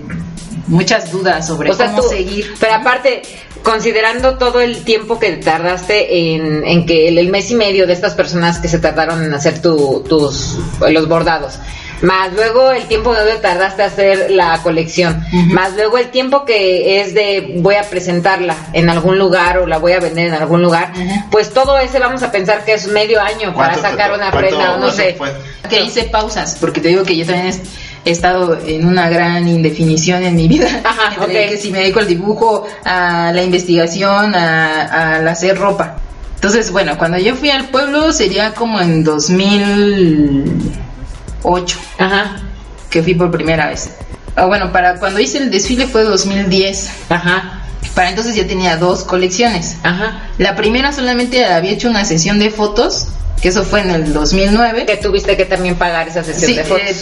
muchas 0.68 1.10
dudas 1.10 1.48
sobre 1.48 1.72
o 1.72 1.74
sea, 1.74 1.88
cómo 1.88 2.02
tú, 2.02 2.10
seguir. 2.10 2.54
Pero 2.60 2.74
aparte, 2.76 3.22
considerando 3.68 4.38
todo 4.38 4.62
el 4.62 4.86
tiempo 4.86 5.20
que 5.20 5.30
tardaste 5.34 6.34
en, 6.36 6.66
en 6.66 6.86
que 6.86 7.10
el, 7.10 7.18
el 7.18 7.28
mes 7.28 7.52
y 7.52 7.56
medio 7.56 7.86
de 7.86 7.92
estas 7.92 8.14
personas 8.14 8.60
que 8.60 8.70
se 8.70 8.80
tardaron 8.80 9.22
en 9.22 9.34
hacer 9.34 9.62
tu, 9.62 10.06
tus 10.08 10.58
los 10.90 11.10
bordados, 11.10 11.60
más 12.02 12.32
luego 12.32 12.72
el 12.72 12.84
tiempo 12.86 13.12
que 13.14 13.40
tardaste 13.42 13.84
a 13.84 13.88
hacer 13.88 14.32
la 14.32 14.62
colección, 14.64 15.22
más 15.52 15.74
luego 15.76 15.98
el 15.98 16.12
tiempo 16.12 16.46
que 16.46 17.02
es 17.02 17.14
de 17.14 17.56
voy 17.58 17.76
a 17.76 17.84
presentarla 17.84 18.56
en 18.72 18.90
algún 18.90 19.20
lugar 19.20 19.58
o 19.58 19.68
la 19.68 19.80
voy 19.80 19.92
a 19.92 20.00
vender 20.00 20.28
en 20.28 20.34
algún 20.36 20.62
lugar, 20.62 20.94
pues 21.30 21.52
todo 21.52 21.78
ese 21.78 22.00
vamos 22.00 22.24
a 22.24 22.32
pensar 22.32 22.64
que 22.64 22.74
es 22.74 22.88
medio 22.88 23.20
año 23.20 23.54
para 23.54 23.74
¿Cuánto 23.74 23.82
te 23.82 23.90
sacar 23.90 24.14
una 24.14 24.32
prenda 24.32 24.76
o 24.76 24.78
no 24.78 24.92
sé. 24.92 25.18
Que 25.70 25.82
hice 25.82 26.04
pausas, 26.04 26.56
porque 26.62 26.80
te 26.80 26.88
digo 26.88 27.04
que 27.04 27.18
yo 27.18 27.26
también 27.26 27.48
es- 27.48 27.62
he 28.08 28.12
estado 28.12 28.58
en 28.66 28.86
una 28.88 29.10
gran 29.10 29.48
indefinición 29.48 30.24
en 30.24 30.36
mi 30.36 30.48
vida. 30.48 30.68
Ajá, 30.84 31.16
Entre 31.26 31.46
ok. 31.46 31.50
que 31.52 31.58
si 31.58 31.72
me 31.72 31.80
dedico 31.80 32.00
al 32.00 32.08
dibujo, 32.08 32.66
a 32.86 33.32
la 33.34 33.44
investigación, 33.44 34.34
a, 34.36 35.16
al 35.18 35.28
hacer 35.28 35.58
ropa. 35.58 35.98
Entonces, 36.36 36.72
bueno, 36.72 36.98
cuando 36.98 37.18
yo 37.18 37.36
fui 37.36 37.50
al 37.50 37.70
pueblo 37.70 38.12
sería 38.14 38.54
como 38.54 38.80
en 38.80 39.04
2008 39.04 41.78
Ajá, 41.98 42.38
que 42.90 43.02
fui 43.04 43.16
por 43.16 43.32
primera 43.32 43.68
vez. 43.70 43.90
Ah, 44.36 44.46
bueno, 44.46 44.72
para 44.72 45.00
cuando 45.00 45.20
hice 45.20 45.40
el 45.40 45.50
desfile 45.50 45.88
fue 45.88 46.04
2010. 46.04 46.92
ajá, 47.10 47.62
Para 47.96 48.10
entonces 48.10 48.36
ya 48.36 48.46
tenía 48.46 48.78
dos 48.78 49.04
colecciones. 49.04 49.78
ajá. 49.84 50.28
La 50.38 50.56
primera 50.56 50.92
solamente 50.92 51.44
había 51.46 51.72
hecho 51.72 51.90
una 51.90 52.06
sesión 52.06 52.38
de 52.38 52.52
fotos, 52.52 53.08
que 53.42 53.48
eso 53.50 53.64
fue 53.64 53.82
en 53.82 53.90
el 53.92 54.14
2009. 54.14 54.86
Que 54.86 54.98
tuviste 54.98 55.36
que 55.38 55.46
también 55.46 55.76
pagar 55.76 56.08
esa 56.08 56.24
sesión 56.24 56.52
Sí, 56.52 56.56
de 56.56 56.64
fotos. 56.66 56.82
eh, 56.86 56.96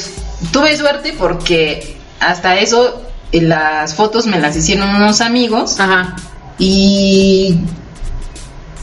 tuve 0.52 0.76
suerte 0.78 1.14
porque 1.18 1.98
hasta 2.20 2.58
eso 2.58 3.02
eh, 3.32 3.42
las 3.42 3.94
fotos 3.96 4.26
me 4.28 4.40
las 4.40 4.56
hicieron 4.56 4.90
unos 4.96 5.22
amigos 5.22 5.80
Ajá. 5.80 6.16
y 6.58 7.58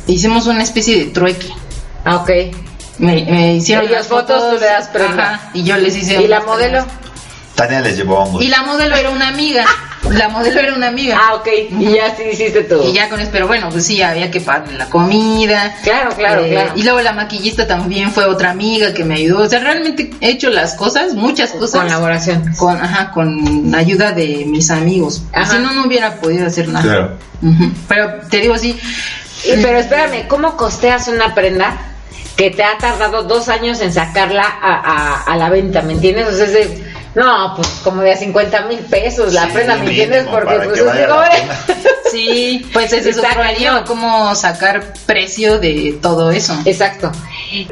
hicimos 0.07 0.47
una 0.47 0.62
especie 0.62 0.99
de 0.99 1.05
trueque. 1.11 1.49
Ah, 2.05 2.17
ok. 2.17 2.31
Me, 2.99 3.25
me 3.25 3.55
hicieron 3.57 3.91
las 3.91 4.07
fotos, 4.07 4.51
tú 4.51 4.59
le 4.61 4.67
das 4.67 4.88
prenda. 4.88 5.35
ajá, 5.35 5.51
y 5.55 5.62
yo 5.65 5.77
les 5.77 5.97
hice 5.97 6.23
¿Y 6.23 6.29
la 6.29 6.41
modelo? 6.41 6.85
Tania 7.55 7.81
les 7.81 7.97
llevó 7.97 8.19
hongos. 8.19 8.43
Y 8.43 8.49
la 8.49 8.62
modelo 8.62 8.95
era 8.97 9.11
una 9.11 9.29
amiga. 9.29 9.65
La 10.12 10.29
modelo 10.29 10.61
era 10.61 10.75
una 10.75 10.88
amiga. 10.88 11.18
Ah, 11.20 11.35
ok. 11.35 11.48
Y 11.79 11.92
ya 11.94 12.14
sí 12.16 12.22
hiciste 12.33 12.62
todo. 12.64 12.88
Y 12.88 12.92
ya 12.92 13.09
con 13.09 13.18
eso, 13.20 13.31
pero 13.33 13.46
bueno, 13.46 13.68
pues 13.70 13.87
sí, 13.87 14.01
había 14.03 14.31
que 14.31 14.40
pagarle 14.40 14.79
la 14.79 14.87
comida. 14.90 15.75
Claro, 15.83 16.14
claro, 16.16 16.44
Eh, 16.44 16.51
claro. 16.51 16.72
Y 16.77 16.83
luego 16.83 17.01
la 17.01 17.12
maquillista 17.12 17.66
también 17.66 18.11
fue 18.12 18.25
otra 18.27 18.51
amiga 18.51 18.92
que 18.92 19.05
me 19.05 19.14
ayudó. 19.16 19.40
O 19.42 19.48
sea, 19.48 19.61
realmente 19.61 20.11
he 20.20 20.31
hecho 20.31 20.51
las 20.51 20.75
cosas, 20.75 21.14
muchas 21.14 21.51
cosas. 21.53 21.83
Colaboración. 21.83 22.53
Con, 22.57 22.77
ajá, 22.77 23.11
con 23.12 23.75
ayuda 23.75 24.12
de 24.12 24.44
mis 24.46 24.70
amigos. 24.70 25.22
Ajá. 25.33 25.57
Si 25.57 25.59
no, 25.62 25.72
no 25.72 25.87
hubiera 25.87 26.16
podido 26.20 26.46
hacer 26.46 26.68
nada. 26.68 26.83
Claro. 26.85 27.16
Pero 27.88 28.12
te 28.31 28.38
digo, 28.38 28.57
sí. 28.59 28.79
Y- 29.44 29.61
Pero 29.62 29.79
espérame, 29.79 30.29
¿cómo 30.29 30.57
costeas 30.57 31.09
una 31.09 31.35
prenda 31.35 31.77
que 32.37 32.51
te 32.51 32.62
ha 32.62 32.79
tardado 32.79 33.25
dos 33.25 33.48
años 33.48 33.81
en 33.81 33.92
sacarla 33.92 34.42
a, 34.44 34.75
a- 34.75 35.22
a 35.33 35.37
la 35.37 35.51
venta? 35.51 35.83
¿Me 35.83 35.92
entiendes? 35.94 36.29
O 36.29 36.33
sea, 36.37 36.44
es 36.46 36.53
de, 36.53 36.91
No, 37.14 37.53
pues 37.57 37.68
como 37.85 38.03
de 38.03 38.12
a 38.12 38.16
50 38.16 38.62
mil 38.66 38.79
pesos 38.81 39.33
la 39.35 39.46
Sí, 39.46 39.53
prenda, 39.53 39.77
¿me 39.77 39.87
entiendes? 39.90 40.27
Porque 40.31 40.55
pues 40.55 40.68
que 40.68 40.81
es 40.81 40.92
pena. 40.92 41.59
Sí, 42.11 42.66
pues 42.75 42.92
ese 42.92 43.11
es 43.11 43.16
Está 43.16 43.31
otro 43.31 43.42
cañón. 43.42 43.59
lío, 43.61 43.85
cómo 43.87 44.35
sacar 44.35 44.92
precio 45.07 45.59
de 45.59 45.98
todo 46.03 46.31
eso. 46.31 46.55
Exacto. 46.66 47.11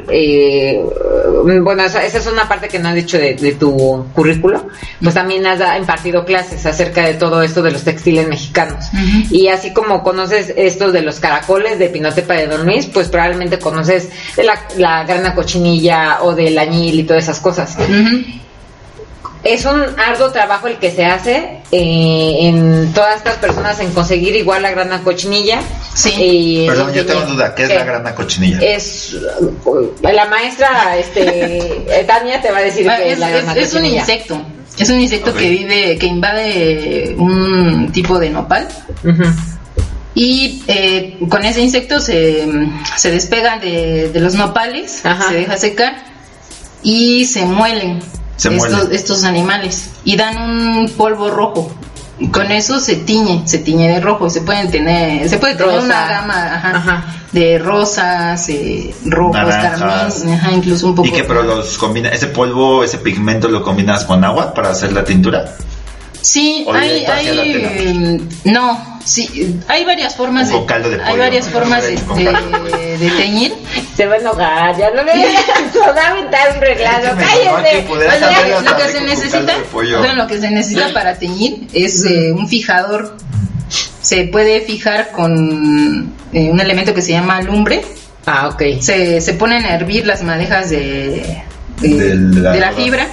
Eh, 0.09 0.83
bueno, 1.63 1.83
esa, 1.83 2.03
esa 2.03 2.17
es 2.17 2.27
una 2.27 2.47
parte 2.47 2.67
que 2.67 2.79
no 2.79 2.89
has 2.89 2.95
dicho 2.95 3.17
de, 3.17 3.35
de 3.35 3.51
tu 3.53 4.07
currículo. 4.13 4.67
Pues 5.01 5.13
también 5.13 5.45
has 5.45 5.59
impartido 5.77 6.25
clases 6.25 6.65
acerca 6.65 7.05
de 7.05 7.15
todo 7.15 7.43
esto 7.43 7.61
de 7.61 7.71
los 7.71 7.83
textiles 7.83 8.27
mexicanos. 8.27 8.85
Y 9.29 9.47
así 9.47 9.73
como 9.73 10.01
conoces 10.03 10.53
esto 10.55 10.91
de 10.91 11.01
los 11.01 11.19
caracoles 11.19 11.77
de 11.77 11.89
Pinotepa 11.89 12.33
de 12.33 12.47
Don 12.47 12.65
Luis, 12.65 12.87
pues 12.87 13.09
probablemente 13.09 13.59
conoces 13.59 14.09
de 14.35 14.43
la, 14.43 14.59
la 14.77 15.03
grana 15.03 15.35
cochinilla 15.35 16.19
o 16.21 16.33
del 16.33 16.57
añil 16.57 16.99
y 16.99 17.03
todas 17.03 17.23
esas 17.23 17.39
cosas. 17.39 17.77
Es 19.43 19.65
un 19.65 19.81
arduo 19.99 20.29
trabajo 20.31 20.67
el 20.67 20.77
que 20.77 20.91
se 20.91 21.03
hace 21.03 21.61
eh, 21.71 22.37
en 22.41 22.93
todas 22.93 23.17
estas 23.17 23.37
personas 23.37 23.79
en 23.79 23.91
conseguir 23.91 24.35
igual 24.35 24.61
la 24.61 24.69
grana 24.71 25.01
cochinilla. 25.03 25.59
Sí. 25.95 26.13
Y 26.15 26.67
Perdón, 26.67 26.93
yo 26.93 27.05
tengo 27.05 27.21
duda, 27.21 27.55
¿qué 27.55 27.63
es 27.63 27.69
la 27.69 27.83
grana 27.83 28.13
cochinilla? 28.13 28.59
Es 28.61 29.15
uh, 29.65 29.87
la 30.03 30.25
maestra 30.27 30.95
este 30.97 32.03
Tania 32.07 32.39
te 32.41 32.51
va 32.51 32.59
a 32.59 32.61
decir 32.61 32.87
Ah, 32.89 32.97
que 32.97 33.07
es, 33.07 33.13
es, 33.13 33.19
la 33.19 33.29
grana 33.29 33.51
es- 33.53 33.57
es 33.57 33.73
un 33.73 33.79
cochinilla. 33.79 33.99
insecto. 34.01 34.41
Es 34.77 34.89
un 34.89 34.99
insecto 35.01 35.33
que 35.33 35.49
vive, 35.49 35.97
que 35.97 36.05
invade 36.05 37.15
un 37.17 37.91
tipo 37.91 38.17
de 38.19 38.29
nopal. 38.29 38.67
Y 40.13 40.63
eh, 40.67 41.17
con 41.29 41.43
ese 41.45 41.61
insecto 41.61 41.99
se, 41.99 42.45
se 42.97 43.11
despega 43.11 43.57
de, 43.59 44.09
de 44.09 44.19
los 44.19 44.33
nopales, 44.35 45.05
Ajá. 45.05 45.29
se 45.29 45.35
deja 45.35 45.57
secar 45.57 45.95
y 46.83 47.25
se 47.25 47.45
muelen, 47.45 47.99
estos, 48.45 48.91
estos 48.91 49.23
animales 49.23 49.89
y 50.03 50.15
dan 50.17 50.37
un 50.41 50.89
polvo 50.89 51.29
rojo. 51.29 51.71
Y 52.19 52.27
con 52.27 52.51
eso 52.51 52.79
se 52.79 52.97
tiñe, 52.97 53.41
se 53.47 53.57
tiñe 53.57 53.87
de 53.89 53.99
rojo. 53.99 54.29
Se 54.29 54.41
pueden 54.41 54.69
tener, 54.69 55.27
se 55.27 55.37
puede 55.39 55.55
tener 55.55 55.73
Rosa. 55.73 55.85
una 55.85 56.07
gama 56.07 56.53
ajá, 56.55 56.69
Ajá. 56.77 57.05
de 57.31 57.57
rosas, 57.57 58.47
eh, 58.49 58.93
rojos, 59.05 59.33
Naranjas. 59.37 59.79
carmín, 60.19 60.33
ajá, 60.35 60.51
incluso 60.51 60.87
un 60.87 60.95
poco. 60.95 61.07
¿Y 61.07 61.11
qué? 61.11 61.23
Pero 61.23 61.41
los 61.41 61.79
combina, 61.79 62.09
ese 62.09 62.27
polvo, 62.27 62.83
ese 62.83 62.99
pigmento 62.99 63.47
lo 63.47 63.63
combinas 63.63 64.05
con 64.05 64.23
agua 64.23 64.53
para 64.53 64.69
hacer 64.69 64.93
la 64.93 65.03
tintura. 65.03 65.45
Sí, 66.21 66.63
O 66.67 66.73
hay, 66.73 67.03
hay 67.05 67.27
eh, 67.29 68.21
no, 68.43 68.99
sí, 69.03 69.57
hay 69.67 69.83
varias 69.85 70.15
formas 70.15 70.49
de, 70.49 70.55
hay 71.03 71.17
varias 71.17 71.47
¿no? 71.47 71.51
formas 71.51 71.83
de, 71.83 71.95
de- 71.95 72.97
de 72.99 73.09
teñir. 73.11 73.53
Se 73.97 74.05
va 74.05 74.15
a 74.15 74.17
enojar, 74.19 74.77
ya 74.77 74.91
no 74.91 75.03
le 75.03 75.11
a 75.11 76.53
un 76.53 76.61
reglado, 76.61 77.03
Es 77.05 77.09
que 77.09 77.15
me 77.15 77.23
cállese. 77.23 77.87
O 77.89 78.19
sea, 78.19 78.61
Lo 78.61 78.77
que 78.77 78.87
se 78.91 79.01
necesita, 79.01 79.53
lo 80.15 80.27
que 80.27 80.39
se 80.39 80.51
necesita 80.51 80.93
para 80.93 81.15
teñir 81.17 81.67
es 81.73 82.05
eh, 82.05 82.31
un 82.31 82.47
fijador. 82.47 83.17
Se 84.01 84.25
puede 84.25 84.61
fijar 84.61 85.11
con 85.11 86.13
eh, 86.33 86.49
un 86.49 86.59
elemento 86.59 86.93
que 86.93 87.01
se 87.01 87.11
llama 87.13 87.41
lumbre. 87.41 87.83
Ah, 88.25 88.49
ok. 88.49 88.79
Se, 88.79 89.21
se 89.21 89.33
ponen 89.33 89.65
a 89.65 89.75
hervir 89.75 90.05
las 90.05 90.21
madejas 90.23 90.69
de, 90.69 91.43
de 91.81 92.59
la 92.59 92.71
fibra 92.73 93.07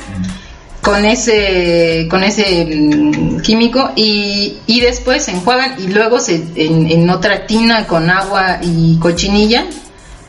con 0.90 1.04
ese 1.04 2.06
con 2.10 2.22
ese 2.24 2.64
mm, 2.64 3.40
químico 3.40 3.90
y, 3.96 4.58
y 4.66 4.80
después 4.80 5.24
se 5.24 5.32
enjuagan 5.32 5.74
y 5.78 5.88
luego 5.88 6.18
se 6.18 6.42
en, 6.56 6.90
en 6.90 7.10
otra 7.10 7.46
tina 7.46 7.86
con 7.86 8.10
agua 8.10 8.58
y 8.62 8.98
cochinilla 8.98 9.66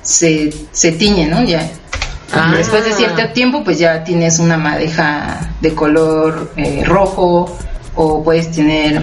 se, 0.01 0.53
se 0.71 0.91
tiñe, 0.91 1.27
¿no? 1.27 1.43
Ya 1.43 1.69
Ah. 2.33 2.53
Después 2.55 2.85
de 2.85 2.93
cierto 2.93 3.27
tiempo, 3.29 3.63
pues 3.63 3.79
ya 3.79 4.03
tienes 4.03 4.39
una 4.39 4.57
madeja 4.57 5.51
de 5.61 5.73
color 5.73 6.51
eh, 6.57 6.83
rojo 6.85 7.57
o 7.95 8.23
puedes 8.23 8.51
tener 8.51 9.01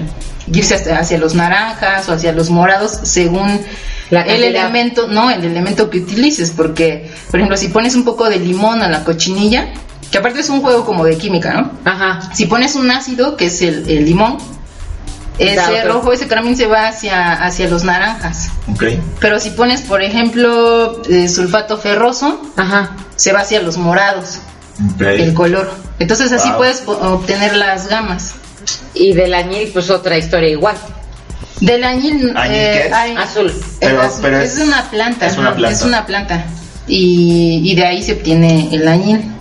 irse 0.53 0.75
hasta 0.75 0.99
hacia 0.99 1.19
los 1.19 1.35
naranjas 1.35 2.09
o 2.09 2.13
hacia 2.13 2.33
los 2.33 2.51
morados 2.51 2.93
según 3.03 3.61
La 4.11 4.23
el 4.23 4.45
elemento, 4.45 5.09
no, 5.09 5.31
el 5.31 5.45
elemento 5.45 5.91
que 5.91 5.99
utilices, 5.99 6.53
porque 6.53 7.11
por 7.31 7.41
ejemplo, 7.41 7.57
si 7.57 7.69
pones 7.69 7.97
un 7.97 8.05
poco 8.05 8.29
de 8.29 8.39
limón 8.39 8.83
a 8.83 8.89
la 8.89 9.03
cochinilla, 9.03 9.73
que 10.11 10.19
aparte 10.19 10.41
es 10.41 10.49
un 10.49 10.61
juego 10.63 10.85
como 10.85 11.05
de 11.05 11.17
química, 11.19 11.53
¿no? 11.55 11.71
Ajá. 11.85 12.21
Si 12.35 12.47
pones 12.47 12.75
un 12.77 12.91
ácido, 12.91 13.37
que 13.37 13.47
es 13.47 13.61
el, 13.63 13.89
el 13.89 14.05
limón, 14.05 14.39
ese 15.39 15.85
rojo, 15.85 16.13
ese 16.13 16.27
carmín 16.27 16.57
se 16.57 16.67
va 16.67 16.89
hacia, 16.89 17.33
hacia 17.35 17.69
los 17.69 17.85
naranjas. 17.85 18.49
Ok. 18.73 18.85
Pero 19.21 19.39
si 19.39 19.51
pones, 19.51 19.83
por 19.83 20.03
ejemplo, 20.03 21.03
eh, 21.11 21.29
sulfato 21.29 21.77
ferroso, 21.77 22.41
Ajá. 22.57 22.97
se 23.17 23.33
va 23.33 23.41
hacia 23.41 23.61
los 23.61 23.77
morados, 23.77 24.39
Ok. 24.95 25.03
el 25.03 25.35
color. 25.35 25.71
Entonces 25.99 26.33
así 26.33 26.49
Wow. 26.49 26.57
puedes 26.59 26.83
obtener 26.87 27.55
las 27.57 27.89
gamas. 27.89 28.35
Y 28.95 29.13
del 29.13 29.35
añil, 29.35 29.71
pues 29.75 29.91
otra 29.91 30.17
historia 30.17 30.49
igual. 30.49 30.77
Del 31.61 31.85
añil, 31.85 32.33
¿Añil 32.37 32.55
eh, 32.57 32.71
qué 32.83 32.87
es? 32.89 32.93
hay- 32.93 33.17
Azul. 33.17 33.53
Pero- 33.81 34.03
el 34.03 34.09
azul- 34.09 34.19
pero 34.23 34.39
es, 34.41 34.57
es- 34.57 34.67
una 34.67 34.83
planta. 34.91 35.27
es 35.27 35.37
una 35.37 35.55
planta. 35.55 35.77
es 35.77 35.83
una 35.83 36.07
planta. 36.07 36.47
Y, 36.89 37.61
y 37.65 37.75
de 37.75 37.85
ahí 37.85 38.03
se 38.03 38.13
obtiene 38.15 38.69
el 38.75 38.87
añil, 38.89 39.33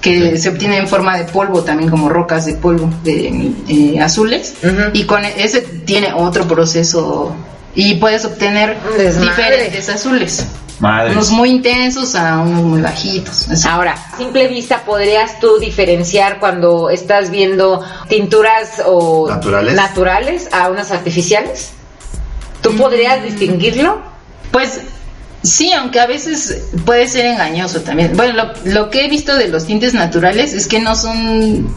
que 0.00 0.38
se 0.38 0.48
obtiene 0.50 0.76
en 0.78 0.88
forma 0.88 1.16
de 1.16 1.24
polvo, 1.24 1.62
también 1.62 1.90
como 1.90 2.08
rocas 2.08 2.46
de 2.46 2.54
polvo 2.54 2.90
de, 3.02 3.52
eh, 3.68 4.00
azules. 4.00 4.54
Y 4.92 5.04
con 5.04 5.24
ese 5.24 5.60
tiene 5.62 6.12
otro 6.12 6.46
proceso. 6.46 7.34
Y 7.74 7.94
puedes 7.96 8.24
obtener 8.24 8.76
Desmadre. 8.96 9.28
diferentes 9.30 9.88
azules. 9.88 10.46
Madre. 10.80 11.10
Unos 11.12 11.30
muy 11.30 11.50
intensos 11.50 12.14
a 12.14 12.38
unos 12.38 12.62
muy 12.62 12.80
bajitos. 12.80 13.48
así. 13.48 13.66
Ahora, 13.68 13.94
a 13.94 14.16
simple 14.16 14.46
vista, 14.46 14.82
¿podrías 14.84 15.40
tú 15.40 15.58
diferenciar 15.58 16.38
cuando 16.38 16.88
estás 16.88 17.30
viendo 17.30 17.84
tinturas 18.08 18.80
o 18.86 19.28
¿Naturales? 19.28 19.74
naturales 19.74 20.48
a 20.52 20.68
unas 20.68 20.92
artificiales? 20.92 21.70
¿Tú 22.62 22.76
podrías 22.76 23.22
distinguirlo? 23.24 24.00
Pues 24.52 24.80
sí, 25.42 25.72
aunque 25.72 26.00
a 26.00 26.06
veces 26.06 26.58
puede 26.84 27.06
ser 27.08 27.26
engañoso 27.26 27.80
también. 27.82 28.16
Bueno, 28.16 28.34
lo, 28.64 28.72
lo 28.72 28.90
que 28.90 29.04
he 29.04 29.08
visto 29.08 29.36
de 29.36 29.48
los 29.48 29.66
tintes 29.66 29.94
naturales 29.94 30.52
es 30.52 30.66
que 30.66 30.80
no 30.80 30.94
son... 30.96 31.72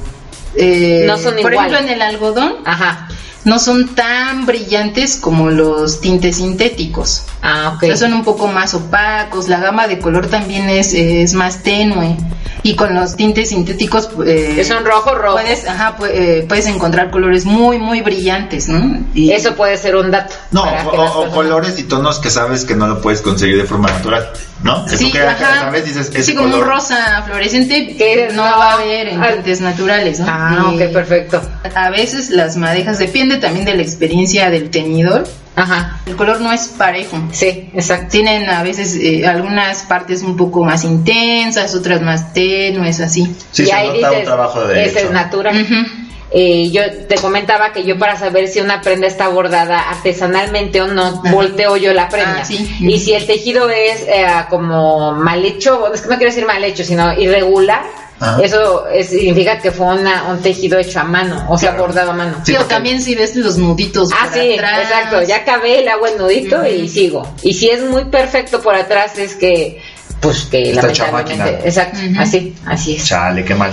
eh, 0.56 1.04
No 1.08 1.18
son 1.18 1.36
por 1.42 1.52
igual. 1.54 1.68
ejemplo, 1.68 1.80
en 1.80 1.90
el 1.90 2.02
algodón 2.02 2.56
Ajá. 2.66 3.08
No 3.46 3.60
son 3.60 3.96
tan 3.96 4.46
brillantes 4.46 5.16
como 5.18 5.50
los 5.50 6.00
tintes 6.02 6.38
sintéticos. 6.38 7.24
Ah, 7.42 7.74
ok. 7.76 7.84
O 7.84 7.88
sea, 7.88 7.98
son 7.98 8.14
un 8.14 8.24
poco 8.24 8.48
más 8.48 8.74
opacos, 8.74 9.48
la 9.50 9.60
gama 9.60 9.88
de 9.88 10.00
color 10.00 10.28
también 10.28 10.70
es, 10.70 10.94
es 10.94 11.34
más 11.34 11.64
tenue. 11.64 12.18
Y 12.64 12.76
con 12.76 12.94
los 12.94 13.16
tintes 13.16 13.50
sintéticos... 13.50 14.10
eh, 14.24 14.54
Que 14.58 14.64
son 14.64 14.86
rojo, 14.86 15.16
rojo. 15.16 15.38
Puedes, 15.38 15.68
ajá, 15.68 15.98
pu- 15.98 16.08
eh, 16.12 16.46
puedes 16.48 16.68
encontrar 16.68 17.10
colores 17.10 17.44
muy, 17.46 17.80
muy 17.80 18.02
brillantes, 18.02 18.68
¿no? 18.70 19.00
Y- 19.16 19.32
Eso 19.32 19.56
puede 19.56 19.78
ser 19.78 19.96
un 19.96 20.12
dato. 20.12 20.36
No, 20.52 20.62
o, 20.64 21.22
o 21.26 21.32
colores 21.32 21.80
y 21.80 21.84
tonos 21.86 22.20
que 22.20 22.30
sabes 22.30 22.64
que 22.64 22.76
no 22.76 22.86
lo 22.88 23.02
puedes 23.02 23.22
conseguir 23.22 23.58
de 23.58 23.64
forma 23.64 23.90
natural, 23.90 24.30
¿no? 24.62 24.86
Que 24.86 24.92
tú 24.92 24.98
Sí, 25.06 25.12
que 25.12 25.22
ajá. 25.22 25.62
sabes, 25.62 25.86
dices, 25.86 26.10
ese 26.14 26.24
sí, 26.24 26.36
como 26.36 26.50
un 26.50 26.52
color. 26.52 26.68
rosa 26.68 27.24
fluorescente 27.26 27.96
Que 27.98 28.28
no, 28.32 28.46
no- 28.46 28.58
va 28.60 28.70
a 28.70 28.74
haber 28.74 29.08
en 29.08 29.24
ah. 29.24 29.32
tintes 29.34 29.60
naturales, 29.62 30.20
¿no? 30.20 30.28
Ah, 30.30 30.72
Y 30.72 30.84
ok, 30.84 30.92
perfecto. 30.94 31.42
A 31.74 31.90
veces 31.90 32.30
las 32.30 32.58
madejas, 32.58 33.00
depende 33.32 33.48
también 33.48 33.66
de 33.66 33.76
la 33.76 33.82
experiencia 33.82 34.50
del 34.50 34.70
teñidor, 34.70 35.28
Ajá. 35.56 36.00
el 36.06 36.16
color 36.16 36.42
no 36.42 36.52
es 36.52 36.68
parejo. 36.70 37.18
Sí, 37.32 37.70
exacto. 37.74 38.08
Tienen 38.12 38.50
a 38.50 38.64
veces 38.64 38.96
eh, 38.96 39.26
algunas 39.26 39.84
partes 39.84 40.24
un 40.24 40.38
poco 40.38 40.64
más 40.64 40.84
intensas, 40.84 41.76
otras 41.76 42.02
más 42.02 42.34
tenues, 42.34 43.00
así. 43.00 43.36
Sí, 43.52 43.64
y 43.64 43.66
se 43.68 43.74
ahí 43.74 44.02
nota 44.02 44.12
un 44.12 44.24
trabajo 44.24 44.62
de 44.66 44.86
ese 44.86 45.00
hecho. 45.00 45.08
es 45.08 45.14
natural. 45.14 45.88
Eh, 46.34 46.70
yo 46.72 46.82
te 47.10 47.16
comentaba 47.16 47.74
que 47.74 47.84
yo 47.84 48.00
para 48.00 48.16
saber 48.18 48.48
si 48.48 48.62
una 48.62 48.80
prenda 48.82 49.06
está 49.06 49.28
bordada 49.28 49.90
artesanalmente 49.90 50.80
o 50.82 50.88
no, 50.88 51.08
Ajá. 51.08 51.32
volteo 51.32 51.76
yo 51.76 51.94
la 51.94 52.08
prenda. 52.08 52.38
Ah, 52.40 52.46
sí. 52.46 52.74
Y 52.80 53.00
si 53.00 53.14
el 53.14 53.28
tejido 53.28 53.70
es 53.70 54.04
eh, 54.08 54.26
como 54.50 55.12
mal 55.12 55.44
hecho, 55.44 55.94
es 55.94 56.02
que 56.02 56.08
no 56.08 56.16
quiero 56.16 56.32
decir 56.32 56.46
mal 56.46 56.64
hecho, 56.64 56.86
sino 56.86 57.12
irregular, 57.20 57.84
Ajá. 58.22 58.42
eso 58.44 58.88
es- 58.88 59.10
significa 59.10 59.58
que 59.60 59.72
fue 59.72 59.88
una- 59.88 60.26
un 60.30 60.42
tejido 60.42 60.78
hecho 60.80 61.00
a 61.00 61.04
mano, 61.04 61.46
o 61.50 61.58
sea, 61.58 61.72
Claro. 61.72 61.86
bordado 61.88 62.12
a 62.12 62.14
mano. 62.14 62.38
Sí, 62.46 62.56
o 62.56 62.64
también 62.66 63.02
si 63.02 63.16
ves 63.16 63.36
los 63.36 63.58
nuditos 63.58 64.10
Ah, 64.14 64.26
por 64.32 64.34
sí, 64.42 64.54
atrás. 64.54 64.80
exacto. 64.84 65.24
Ya 65.24 65.38
acabé, 65.38 65.82
le 65.82 65.90
hago 65.90 66.06
el 66.08 66.18
nudito 66.18 66.58
Ujú. 66.58 66.66
y 66.68 66.88
sigo. 66.88 67.36
Y 67.42 67.54
si 67.54 67.70
es 67.70 67.82
muy 67.84 68.06
perfecto 68.06 68.62
por 68.62 68.76
atrás, 68.76 69.18
es 69.18 69.36
que, 69.36 69.82
pues 70.22 70.44
que 70.52 70.72
Está 70.72 70.88
hecha 70.90 71.04
a 71.06 71.12
lamentablemente. 71.12 71.52
máquina. 71.54 71.68
Exacto, 71.68 71.98
Ujú. 72.12 72.22
así, 72.22 72.56
así 72.68 72.96
es. 72.96 73.06
Chale, 73.08 73.44
qué 73.44 73.56
mal. 73.56 73.72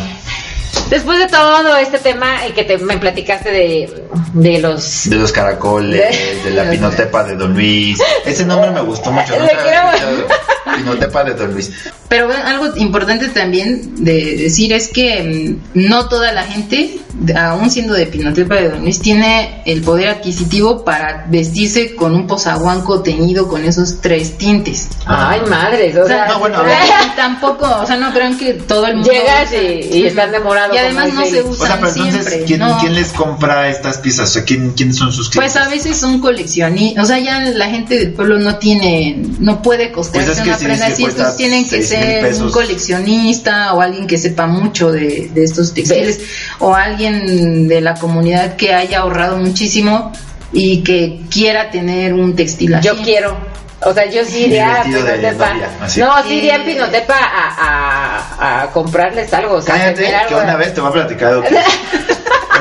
Después 0.90 1.18
de 1.18 1.26
todo 1.26 1.76
este 1.76 1.98
tema 1.98 2.46
y 2.46 2.52
que 2.52 2.64
te, 2.64 2.78
me 2.78 2.96
platicaste 2.96 3.50
de, 3.50 4.04
de 4.32 4.58
los... 4.60 5.10
De 5.10 5.16
los 5.16 5.32
caracoles, 5.32 6.16
de 6.44 6.50
la 6.52 6.70
pinotepa 6.70 7.24
de 7.24 7.36
Don 7.36 7.52
Luis. 7.52 7.98
Ese 8.24 8.46
nombre 8.46 8.70
me 8.70 8.80
gustó 8.80 9.10
mucho. 9.10 9.34
Le 9.38 9.48
escuchado. 10.78 10.98
Pinotepa 10.98 11.24
de 11.24 11.34
Don 11.34 11.52
Luis. 11.54 11.70
Pero 12.08 12.26
bueno, 12.26 12.42
algo 12.46 12.76
importante 12.76 13.28
también 13.28 14.02
de 14.04 14.36
decir 14.36 14.72
es 14.72 14.88
que 14.88 15.58
mm, 15.74 15.78
no 15.88 16.08
toda 16.08 16.32
la 16.32 16.42
gente, 16.44 16.98
aún 17.36 17.70
siendo 17.70 17.92
de 17.94 18.06
Pinotepa 18.06 18.54
de 18.54 18.70
Don 18.70 18.80
Luis, 18.82 18.98
tiene 19.00 19.62
el 19.66 19.82
poder 19.82 20.08
adquisitivo 20.08 20.84
para 20.84 21.26
vestirse 21.28 21.94
con 21.94 22.14
un 22.14 22.26
posaguanco 22.26 23.02
teñido 23.02 23.46
con 23.48 23.62
esos 23.64 24.00
tres 24.00 24.38
tintes. 24.38 24.88
Ay, 25.04 25.40
madres, 25.50 25.96
o 25.96 26.02
O 26.02 26.06
sea, 26.06 26.24
sea, 26.26 26.28
no, 26.28 26.38
bueno, 26.40 26.58
a 26.58 26.62
ver. 26.62 26.76
y 27.12 27.16
tampoco, 27.16 27.66
o 27.82 27.86
sea, 27.86 27.96
no 27.96 28.10
crean 28.12 28.38
que 28.38 28.54
todo 28.54 28.86
el 28.86 28.96
mundo 28.96 29.10
Llegas 29.12 29.52
y- 29.52 29.98
y 29.98 30.06
están 30.06 30.32
demorados, 30.32 30.74
Y 30.74 30.78
además 30.78 31.12
no 31.12 31.22
se 31.24 31.28
Eli. 31.28 31.38
O 31.40 31.50
usan 31.50 31.66
sea, 31.66 31.76
pero 31.76 31.88
entonces, 31.88 32.22
siempre. 32.26 32.44
¿quién, 32.46 32.60
no. 32.60 32.78
quién 32.80 32.94
les 32.94 33.12
compra 33.12 33.68
estas 33.68 33.98
piezas? 33.98 34.30
O 34.30 34.32
sea, 34.32 34.44
¿quién, 34.44 34.70
¿quiénes 34.72 34.96
son 34.96 35.12
sus 35.12 35.28
Pues 35.28 35.52
clientes? 35.52 35.56
a 35.56 35.68
veces 35.68 35.96
son 35.98 36.20
coleccionistas, 36.20 37.04
o 37.04 37.06
sea, 37.06 37.18
ya 37.18 37.40
la 37.40 37.66
gente 37.68 37.98
del 37.98 38.12
pueblo 38.14 38.38
no 38.38 38.56
tiene, 38.56 39.22
no 39.40 39.60
puede 39.62 39.92
costearse 39.92 40.28
Pues 40.28 40.38
es 40.38 40.42
que 40.44 40.48
una 40.50 40.58
sí 40.58 40.64
que 40.76 40.82
así, 40.84 41.04
entonces 41.04 41.36
tienen 41.36 41.68
que 41.68 41.82
ser 41.82 42.22
pesos. 42.22 42.42
un 42.42 42.50
coleccionista 42.52 43.74
o 43.74 43.80
alguien 43.80 44.06
que 44.06 44.18
sepa 44.18 44.46
mucho 44.46 44.92
de, 44.92 45.30
de 45.32 45.44
estos 45.44 45.72
textiles 45.74 46.20
o 46.58 46.74
alguien 46.74 47.66
de 47.68 47.80
la 47.80 47.94
comunidad 47.94 48.56
que 48.56 48.74
haya 48.74 48.98
ahorrado 49.00 49.36
muchísimo 49.38 50.12
y 50.52 50.82
que 50.82 51.20
quiera 51.30 51.70
tener 51.70 52.14
un 52.14 52.34
textil 52.36 52.74
así. 52.74 52.86
Yo 52.88 52.96
quiero. 53.02 53.36
O 53.80 53.94
sea, 53.94 54.10
yo 54.10 54.24
sí 54.24 54.46
iría 54.46 54.80
a 54.80 54.84
Pinotepa. 54.84 55.54
No, 55.98 56.22
sí 56.26 56.34
iría 56.34 56.56
a 56.56 56.58
Eh. 56.58 56.62
Pinotepa 56.64 57.14
a, 57.16 58.26
a, 58.40 58.62
a 58.62 58.70
comprarles 58.72 59.32
algo. 59.32 59.54
O 59.56 59.62
sea, 59.62 59.74
Cállate, 59.76 60.02
que 60.04 60.14
algo. 60.16 60.40
una 60.42 60.56
vez 60.56 60.74
te 60.74 60.80
voy 60.80 60.90
a 60.90 60.92
platicar 60.94 61.34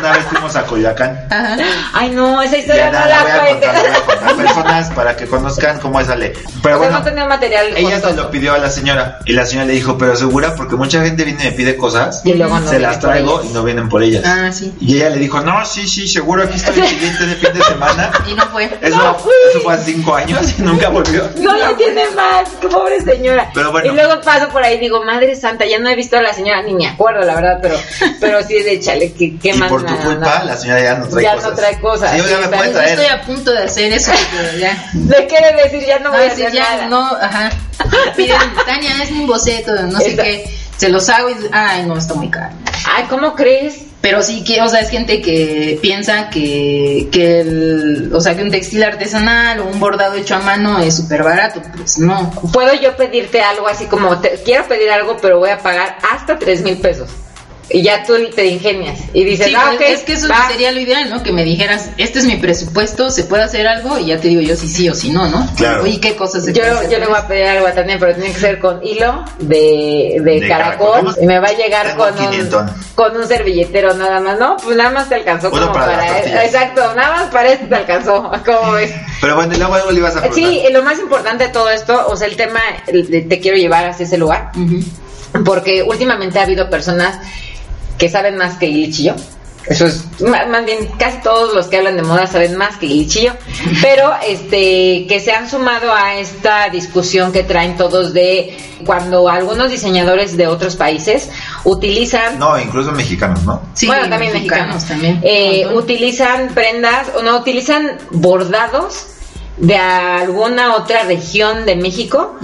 Una 0.08 0.18
vez 0.18 0.26
fuimos 0.28 0.56
a 0.56 0.64
Coyoacán. 0.66 1.28
Ajá. 1.30 1.58
Ay, 1.94 2.10
no, 2.12 2.42
esa 2.42 2.58
historia 2.58 2.86
no 2.88 3.00
la 3.00 3.08
la 3.08 3.22
voy 3.24 3.32
a 3.32 3.50
contar, 3.52 3.74
la 3.74 3.82
voy 3.82 3.90
a 3.90 4.06
contar. 4.06 4.36
Personas 4.38 4.90
para 4.92 5.16
que 5.16 5.26
conozcan 5.26 5.80
cómo 5.80 6.04
sale. 6.04 6.34
Pero 6.34 6.48
O 6.48 6.62
sea, 6.62 6.78
bueno, 6.78 7.00
no 7.00 7.04
tenía 7.04 7.26
material 7.26 7.68
ella 7.76 8.00
se 8.00 8.14
lo 8.14 8.32
pidió 8.32 8.54
a 8.54 8.58
la 8.58 8.70
señora. 8.70 9.20
Y 9.26 9.34
la 9.34 9.46
señora 9.46 9.68
le 9.68 9.74
dijo, 9.74 9.98
pero 9.98 10.16
segura, 10.16 10.56
porque 10.56 10.76
mucha 10.76 11.04
gente 11.04 11.24
viene 11.24 11.44
y 11.44 11.46
me 11.48 11.52
pide 11.52 11.76
cosas. 11.76 12.22
Y 12.24 12.34
luego 12.34 12.60
no 12.60 12.70
se 12.70 12.80
las 12.80 13.00
traigo 13.00 13.44
y 13.44 13.50
no 13.50 13.64
vienen 13.64 13.90
por 13.90 14.04
ellas. 14.04 14.24
Ah, 14.26 14.52
sí. 14.52 14.74
Y 14.80 14.98
ella 14.98 15.10
le 15.10 15.18
dijo, 15.18 15.42
no, 15.42 15.66
sí, 15.66 15.88
sí, 15.88 16.08
seguro, 16.08 16.44
aquí 16.44 16.56
estoy 16.56 16.80
el 16.80 16.88
siguiente 16.88 17.26
de 17.26 17.36
fin 17.36 17.54
de 17.54 17.64
semana. 17.64 18.12
Y 18.30 18.34
no 18.34 18.46
fue. 18.48 18.66
Eso, 18.82 19.18
eso 19.50 19.62
fue 19.64 19.74
hace 19.74 19.94
cinco 19.94 20.16
años 20.16 20.56
y 20.58 20.62
nunca 20.62 20.90
volvió. 20.90 21.30
No, 21.38 21.58
ya 21.58 21.76
tiene 21.76 22.04
más, 22.16 22.50
qué 22.62 22.68
pobre 22.68 23.02
señora. 23.02 23.50
Pero 23.54 23.72
bueno. 23.72 23.92
Y 23.92 23.96
luego 23.96 24.22
paso 24.22 24.50
por 24.50 24.64
ahí 24.64 24.76
y 24.76 24.80
digo, 24.80 25.04
madre 25.04 25.36
santa, 25.36 25.66
ya 25.66 25.80
no 25.80 25.90
he 25.90 25.96
visto 25.96 26.18
a 26.18 26.22
la 26.22 26.34
señora, 26.34 26.62
ni 26.62 26.74
me 26.74 26.88
acuerdo, 26.88 27.26
la 27.26 27.36
verdad, 27.36 27.60
pero, 27.62 27.76
pero 28.20 28.44
sí 28.44 28.62
de 28.62 28.80
chale, 28.80 29.14
qué, 29.14 29.38
qué 29.38 29.50
Y 29.50 29.54
más 29.54 29.70
por 29.70 29.86
tu 29.86 29.94
culpa, 30.04 30.26
nada. 30.26 30.44
la 30.46 30.58
señora 30.58 30.82
ya 30.82 30.96
no 30.96 31.08
trae 31.08 31.24
Ya 31.24 31.34
cosas. 31.36 31.50
no 31.50 31.56
trae 31.56 31.80
cosas, 31.80 32.12
Sí, 32.12 32.18
me 32.22 32.48
puede. 32.48 32.74
Yo 32.74 32.80
estoy 32.82 33.06
a 33.06 33.22
punto 33.24 33.52
de 33.52 33.64
hacer 33.64 33.92
eso, 33.94 34.12
pero 34.36 34.58
ya. 34.58 34.92
Le 34.94 35.28
quiere 35.28 35.64
decir, 35.64 35.86
ya 35.88 36.00
no 36.00 36.12
No, 36.12 36.18
voy 36.18 36.28
a 36.28 36.32
hacer 36.32 36.52
ya 36.52 36.64
nada. 36.76 36.86
no, 36.88 37.06
ajá. 37.22 37.50
Me 38.06 38.12
Piden, 38.16 38.38
Tania, 38.66 39.04
es 39.04 39.12
un 39.12 39.28
boceto, 39.28 39.74
no 39.84 40.00
sé 40.00 40.16
qué. 40.16 40.54
Se 40.78 40.90
los 40.90 41.10
hago 41.10 41.30
y, 41.30 41.36
ay, 41.52 41.86
no, 41.86 41.98
está 41.98 42.14
muy 42.14 42.30
caro. 42.30 42.54
Ay, 42.96 43.06
¿cómo 43.10 43.34
crees? 43.36 43.80
Pero 44.00 44.22
sí 44.22 44.44
que, 44.44 44.62
o 44.62 44.70
sea, 44.70 44.82
es 44.82 44.90
gente 44.90 45.22
que 45.24 45.80
piensa 45.82 46.30
que, 46.30 47.10
que 47.12 47.42
el, 47.42 48.12
o 48.14 48.22
sea, 48.22 48.36
que 48.36 48.44
un 48.44 48.52
textil 48.52 48.84
artesanal 48.84 49.60
o 49.60 49.66
un 49.66 49.80
bordado 49.80 50.14
hecho 50.14 50.36
a 50.36 50.40
mano 50.40 50.78
es 50.80 50.96
súper 50.96 51.24
barato. 51.24 51.62
Pues 51.76 51.98
no. 51.98 52.30
¿Puedo 52.54 52.74
yo 52.76 52.96
pedirte 52.96 53.42
algo 53.42 53.68
así 53.68 53.86
como, 53.88 54.20
te- 54.20 54.40
quiero 54.46 54.66
pedir 54.68 54.92
algo, 54.92 55.18
pero 55.20 55.40
voy 55.40 55.50
a 55.50 55.58
pagar 55.58 55.98
hasta 56.14 56.38
tres 56.38 56.62
mil 56.62 56.78
pesos? 56.78 57.10
Y 57.70 57.82
ya 57.82 58.06
tú 58.06 58.14
te 58.34 58.46
ingenias 58.46 58.98
y 59.14 59.26
dices, 59.26 59.48
Sí, 59.48 59.54
ah, 59.56 59.64
pues, 59.68 59.76
ok, 59.76 59.82
es 59.98 60.00
que 60.04 60.14
eso 60.14 60.30
va. 60.30 60.48
sería 60.48 60.72
lo 60.72 60.80
ideal, 60.80 61.10
¿no? 61.10 61.22
Que 61.22 61.34
me 61.34 61.44
dijeras, 61.44 61.90
este 61.98 62.20
es 62.20 62.26
mi 62.26 62.38
presupuesto, 62.38 63.10
¿se 63.12 63.26
puede 63.26 63.44
hacer 63.44 63.68
algo? 63.68 64.00
Y 64.00 64.06
ya 64.06 64.20
te 64.22 64.30
digo 64.30 64.42
yo 64.42 64.56
si 64.56 64.70
sí 64.70 64.88
o 64.90 64.96
si 64.96 65.10
no, 65.12 65.28
¿no? 65.28 65.46
Claro. 65.58 65.84
Oye, 65.84 66.00
¿qué 66.00 66.16
cosas 66.16 66.46
se 66.46 66.54
Yo, 66.54 66.64
hacer 66.64 66.90
yo 66.90 66.98
le 67.00 67.08
voy 67.08 67.18
a 67.18 67.28
pedir 67.28 67.46
algo 67.46 67.68
a 67.68 67.74
Tania, 67.74 67.98
pero 68.00 68.16
tiene 68.16 68.32
que 68.32 68.40
ser 68.40 68.60
con 68.60 68.82
hilo 68.86 69.26
de, 69.40 70.18
de, 70.22 70.40
De 70.40 70.48
caracol, 70.48 70.92
caracol. 70.94 71.16
y 71.24 71.26
me 71.28 71.40
va 71.40 71.48
a 71.50 71.54
llegar 71.54 71.88
Tengo 71.88 72.06
con 72.06 72.16
500. 72.16 72.62
un, 72.62 72.70
con 72.96 73.18
un 73.18 73.28
servilletero 73.28 73.94
nada 73.96 74.22
más, 74.22 74.40
¿no? 74.40 74.56
Pues 74.64 74.78
nada 74.78 74.92
más 74.92 75.10
te 75.10 75.16
alcanzó 75.16 75.50
Uno 75.50 75.60
como 75.64 75.74
para 75.74 75.98
para... 75.98 76.46
exacto, 76.46 76.94
nada 76.96 77.18
más 77.18 77.32
para 77.32 77.52
esto 77.52 77.66
te 77.68 77.76
alcanzó, 77.76 78.32
¿cómo 78.46 78.72
ves? 78.74 78.94
Pero 79.20 79.36
bueno, 79.36 79.54
y 79.54 79.58
luego 79.58 79.74
algo 79.74 79.92
le 79.92 79.98
ibas 80.00 80.16
a 80.16 80.22
preguntar. 80.22 80.50
Sí, 80.52 80.64
lo 80.72 80.84
más 80.84 81.00
importante 81.00 81.48
de 81.48 81.50
todo 81.52 81.70
esto, 81.70 82.08
o 82.08 82.16
sea, 82.16 82.28
el 82.28 82.38
tema, 82.38 82.62
el 82.88 83.10
de 83.10 83.22
te 83.24 83.40
quiero 83.42 83.58
llevar 83.58 83.88
hacia 83.88 84.06
ese 84.06 84.18
lugar, 84.18 84.52
Ujú. 84.56 85.44
porque 85.44 85.84
últimamente 85.84 86.40
ha 86.40 86.44
habido 86.44 86.70
personas 86.70 87.20
que 87.98 88.10
saben 88.10 88.38
más 88.38 88.58
que 88.58 88.68
Ilichillo. 88.68 89.16
Eso 89.68 89.86
es, 89.86 90.06
más 90.22 90.66
bien, 90.66 90.88
casi 90.98 91.18
todos 91.22 91.54
los 91.54 91.68
que 91.68 91.78
hablan 91.78 91.98
de 91.98 92.04
moda 92.04 92.26
saben 92.26 92.56
más 92.56 92.78
que 92.78 92.86
Ilichillo, 92.86 93.34
pero 93.82 94.14
este, 94.26 95.06
que 95.08 95.20
se 95.20 95.34
han 95.34 95.50
sumado 95.50 95.94
a 95.94 96.16
esta 96.16 96.70
discusión 96.70 97.34
que 97.34 97.44
traen 97.44 97.76
todos 97.76 98.14
de 98.14 98.58
cuando 98.86 99.28
algunos 99.28 99.70
diseñadores 99.70 100.38
de 100.38 100.48
otros 100.48 100.78
países 100.78 101.30
utilizan 101.66 102.40
No, 102.40 102.58
incluso 102.58 102.94
mexicanos, 102.94 103.44
¿no? 103.44 103.62
Sí, 103.74 103.88
bueno, 103.88 104.08
también 104.08 104.32
mexicanos, 104.32 104.86
también. 104.86 105.20
Eh, 105.22 105.68
utilizan 105.76 106.50
prendas, 106.54 107.10
o 107.18 107.22
no, 107.22 107.38
utilizan 107.38 107.98
bordados 108.12 109.08
de 109.58 109.76
alguna 109.76 110.76
otra 110.76 111.04
región 111.04 111.66
de 111.66 111.76
México. 111.76 112.38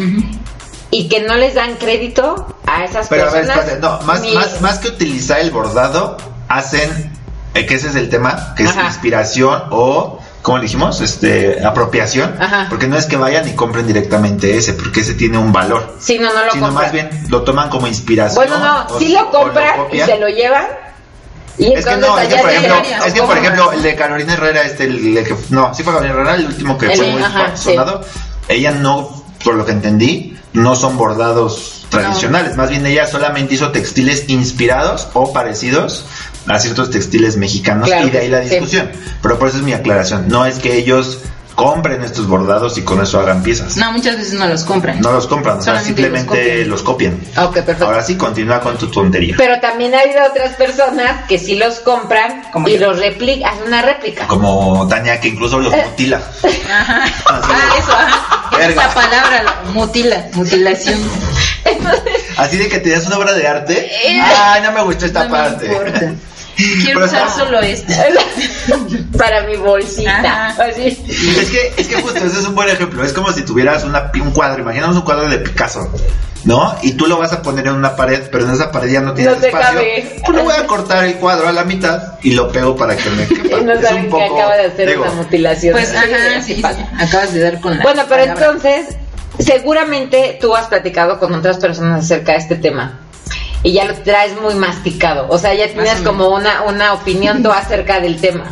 Y 0.93 1.07
que 1.09 1.21
no 1.21 1.35
les 1.35 1.55
dan 1.55 1.75
crédito 1.75 2.55
a 2.67 2.83
esas 2.85 3.07
Pero 3.07 3.23
a 3.23 3.25
ver, 3.31 3.45
personas. 3.45 3.57
espérate, 3.69 3.81
no, 3.81 4.01
más, 4.05 4.21
ni- 4.21 4.33
más, 4.33 4.61
más 4.61 4.79
que 4.79 4.89
utilizar 4.89 5.39
el 5.39 5.51
bordado, 5.51 6.17
hacen, 6.47 7.11
eh, 7.55 7.65
que 7.65 7.75
ese 7.75 7.87
es 7.89 7.95
el 7.95 8.09
tema, 8.09 8.53
que 8.55 8.63
es 8.63 8.69
Ajá. 8.69 8.83
inspiración 8.85 9.63
o, 9.71 10.19
¿cómo 10.43 10.57
le 10.59 10.63
dijimos? 10.65 11.01
Este, 11.01 11.65
apropiación. 11.65 12.35
Ajá. 12.39 12.67
Porque 12.69 12.87
no 12.87 12.95
es 12.97 13.05
que 13.07 13.17
vayan 13.17 13.47
y 13.47 13.53
compren 13.53 13.87
directamente 13.87 14.55
ese, 14.57 14.73
porque 14.73 15.01
ese 15.01 15.15
tiene 15.15 15.37
un 15.37 15.51
valor. 15.51 15.95
Sí, 15.99 16.19
no, 16.19 16.31
no 16.33 16.45
lo 16.45 16.51
sino 16.51 16.65
compran. 16.67 16.83
más 16.85 16.91
bien 16.91 17.09
lo 17.29 17.41
toman 17.43 17.69
como 17.69 17.87
inspiración. 17.87 18.35
Bueno, 18.35 18.59
no, 18.63 18.99
sí 18.99 19.09
lo 19.13 19.21
o 19.27 19.31
compran 19.31 19.81
y 19.91 19.99
se 19.99 20.17
lo 20.19 20.27
llevan. 20.29 20.67
Y 21.57 21.71
Es 21.73 21.85
que 21.85 21.97
no, 21.97 22.17
es 22.17 22.27
que 22.29 22.35
por 22.37 22.49
ejemplo, 22.49 22.75
es 23.05 23.13
que 23.13 23.21
por 23.21 23.37
ejemplo 23.37 23.71
el 23.73 23.83
de 23.83 23.95
Carolina 23.95 24.33
Herrera, 24.33 24.63
este, 24.63 24.85
el, 24.85 25.17
el 25.17 25.23
que, 25.27 25.35
no, 25.49 25.71
sí 25.73 25.83
fue 25.83 25.93
Carolina 25.93 26.15
Herrera, 26.15 26.35
el 26.35 26.45
último 26.47 26.77
que 26.77 26.89
fue 26.95 27.11
muy 27.11 27.23
sonado. 27.55 28.01
Ella 28.47 28.71
no, 28.71 29.22
por 29.43 29.55
lo 29.55 29.65
que 29.65 29.71
entendí, 29.73 30.37
no 30.53 30.75
son 30.75 30.97
bordados 30.97 31.85
tradicionales, 31.89 32.55
más 32.55 32.69
bien 32.69 32.85
ella 32.85 33.05
solamente 33.07 33.53
hizo 33.55 33.71
textiles 33.71 34.25
inspirados 34.27 35.07
o 35.13 35.31
parecidos 35.33 36.05
a 36.47 36.59
ciertos 36.59 36.89
textiles 36.89 37.37
mexicanos 37.37 37.87
Claro 37.87 38.07
y 38.07 38.09
de 38.09 38.19
ahí 38.19 38.29
la 38.29 38.43
sí. 38.43 38.49
discusión. 38.49 38.89
Pero 39.21 39.37
por 39.39 39.47
eso 39.49 39.57
es 39.57 39.63
mi 39.63 39.73
aclaración, 39.73 40.27
no 40.27 40.45
es 40.45 40.57
que 40.59 40.75
ellos 40.77 41.19
compren 41.55 42.03
estos 42.03 42.25
bordados 42.27 42.79
y 42.79 42.81
con 42.81 42.99
eso 42.99 43.19
hagan 43.19 43.43
piezas. 43.43 43.77
No, 43.77 43.91
muchas 43.91 44.17
veces 44.17 44.33
no 44.33 44.47
los 44.47 44.63
compran. 44.63 44.99
No 45.01 45.11
los 45.11 45.27
compran, 45.27 45.59
o 45.59 45.61
sea, 45.61 45.79
simplemente 45.81 46.65
los 46.65 46.81
copian. 46.81 47.13
Ok, 47.37 47.53
perfecto. 47.53 47.85
Ahora 47.85 48.01
sí, 48.03 48.15
continúa 48.15 48.59
con 48.59 48.75
tu 48.75 48.87
tontería. 48.87 49.35
Pero 49.37 49.59
también 49.59 49.93
ha 49.93 49.99
habido 49.99 50.25
otras 50.27 50.55
personas 50.55 51.25
que 51.27 51.37
sí 51.37 51.55
los 51.55 51.75
compran 51.81 52.41
Como 52.51 52.67
y 52.69 52.79
yo. 52.79 52.87
los 52.89 52.99
replican, 52.99 53.53
hacen 53.53 53.67
una 53.67 53.83
réplica. 53.83 54.25
Como 54.25 54.87
Tania, 54.87 55.19
que 55.19 55.27
incluso 55.27 55.59
los 55.59 55.71
mutila. 55.89 56.23
Ajá. 56.71 57.03
Ah, 57.27 57.41
eso, 57.77 57.91
ajá. 57.91 58.42
Verga. 58.67 58.81
Esa 58.85 58.93
palabra, 58.93 59.43
la- 59.43 59.71
mutila, 59.73 60.25
mutilación. 60.33 60.99
Así 62.37 62.57
de 62.57 62.67
que 62.69 62.79
te 62.79 62.89
das 62.91 63.05
una 63.05 63.17
obra 63.17 63.33
de 63.33 63.47
arte. 63.47 63.89
Eh, 64.07 64.19
Ay, 64.21 64.61
no 64.61 64.71
me 64.71 64.81
gustó 64.83 65.05
esta 65.05 65.25
no 65.25 65.29
me 65.29 65.37
parte. 65.37 65.65
importa. 65.67 66.11
Quiero 66.55 66.99
Pero 67.01 67.05
usar 67.05 67.27
está- 67.27 67.39
solo 67.39 67.59
esto. 67.61 67.93
Para 69.17 69.41
mi 69.43 69.55
bolsita. 69.57 70.47
Así. 70.49 70.87
Es 71.07 71.49
que, 71.49 71.73
es 71.77 71.87
que 71.87 71.95
justo 72.01 72.17
ese 72.25 72.39
es 72.39 72.45
un 72.45 72.55
buen 72.55 72.69
ejemplo. 72.69 73.03
Es 73.03 73.13
como 73.13 73.31
si 73.31 73.43
tuvieras 73.43 73.83
una, 73.83 74.11
un 74.21 74.31
cuadro. 74.31 74.61
Imaginamos 74.61 74.95
un 74.97 75.01
cuadro 75.03 75.27
de 75.29 75.37
Picasso, 75.39 75.91
¿no? 76.45 76.75
Y 76.81 76.93
tú 76.93 77.07
lo 77.07 77.17
vas 77.17 77.33
a 77.33 77.41
poner 77.41 77.67
en 77.67 77.73
una 77.73 77.95
pared, 77.95 78.23
pero 78.31 78.45
en 78.45 78.51
esa 78.53 78.71
pared 78.71 78.89
ya 78.91 79.01
no 79.01 79.13
tienes 79.13 79.33
No 79.35 79.39
te 79.41 79.47
espacio. 79.47 79.67
cabe. 79.79 80.21
Pues 80.25 80.37
lo 80.37 80.43
voy 80.43 80.53
a 80.55 80.67
cortar 80.67 81.03
el 81.05 81.15
cuadro 81.15 81.47
a 81.47 81.51
la 81.51 81.63
mitad 81.63 82.13
y 82.21 82.31
lo 82.33 82.51
pego 82.51 82.75
para 82.75 82.95
que 82.95 83.09
me 83.09 83.27
quepa. 83.27 83.61
No 83.61 83.73
Es 83.73 83.81
saben 83.81 83.97
un 83.97 84.03
que 84.05 84.09
poco- 84.11 84.35
acaba 84.41 84.55
de 84.57 84.65
hacer 84.65 84.89
digo, 84.89 85.03
una 85.03 85.11
mutilación. 85.13 85.73
Pues, 85.73 85.95
ajá, 85.95 86.41
sí, 86.45 86.53
pasa. 86.55 86.77
sí. 86.77 87.03
Acabas 87.03 87.33
de 87.33 87.39
dar 87.39 87.59
con 87.61 87.77
la. 87.77 87.83
Bueno, 87.83 88.03
pero 88.09 88.23
palabra. 88.25 88.45
entonces, 88.47 88.95
seguramente 89.39 90.37
tú 90.41 90.55
has 90.55 90.67
platicado 90.67 91.19
con 91.19 91.33
otras 91.33 91.57
personas 91.57 92.03
acerca 92.05 92.33
de 92.33 92.37
este 92.39 92.55
tema. 92.55 92.99
Y 93.63 93.73
ya 93.73 93.85
lo 93.85 93.93
traes 93.95 94.39
muy 94.41 94.55
masticado. 94.55 95.27
O 95.29 95.37
sea, 95.37 95.53
ya 95.53 95.67
tienes 95.67 96.01
como 96.01 96.29
una, 96.29 96.63
una 96.63 96.93
opinión 96.93 97.41
tú 97.41 97.51
acerca 97.51 97.99
del 97.99 98.19
tema. 98.19 98.51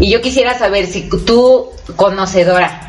Y 0.00 0.10
yo 0.10 0.20
quisiera 0.20 0.58
saber 0.58 0.86
si 0.86 1.08
tú, 1.08 1.70
conocedora, 1.96 2.87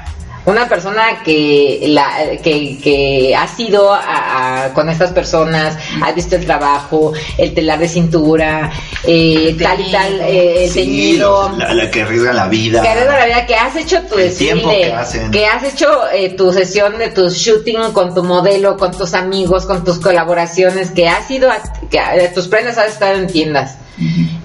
una 0.49 0.67
persona 0.67 1.21
que, 1.23 1.79
la, 1.87 2.09
que, 2.43 2.77
que 2.83 3.35
ha 3.35 3.47
sido 3.47 3.93
a- 3.93 4.65
a- 4.65 4.73
con 4.73 4.89
estas 4.89 5.11
personas, 5.11 5.77
ha 6.01 6.11
visto 6.11 6.35
el 6.35 6.45
trabajo, 6.45 7.13
el 7.37 7.53
telar 7.53 7.79
de 7.79 7.87
cintura, 7.87 8.71
eh, 9.03 9.55
tal 9.61 9.79
y 9.81 9.91
tal, 9.91 10.19
eh, 10.21 10.65
el 10.65 10.69
sí, 10.69 10.79
teñido. 10.81 11.51
la, 11.57 11.73
la 11.73 11.89
que 11.91 12.01
arriesga 12.01 12.33
la 12.33 12.47
vida. 12.47 12.81
Que 12.81 12.99
de 12.99 13.05
la 13.05 13.25
vida 13.25 13.45
que 13.45 13.55
has 13.55 13.75
hecho 13.75 14.01
tu 14.03 14.15
desfile, 14.15 14.51
tiempo 14.53 14.69
que 14.69 14.93
hacen. 14.93 15.31
que 15.31 15.45
has 15.45 15.63
hecho 15.63 15.87
eh, 16.13 16.29
tu 16.35 16.51
sesión 16.51 16.97
de 16.97 17.09
tu 17.09 17.29
shooting 17.29 17.91
con 17.93 18.13
tu 18.13 18.23
modelo, 18.23 18.77
con 18.77 18.91
tus 18.91 19.13
amigos, 19.13 19.65
con 19.65 19.83
tus 19.83 19.99
colaboraciones, 19.99 20.91
que 20.91 21.07
has 21.07 21.29
ido 21.31 21.49
a, 21.51 21.57
que 21.89 21.99
tus 22.33 22.47
prendas 22.47 22.77
has 22.77 22.87
estado 22.93 23.15
en 23.15 23.27
tiendas 23.27 23.77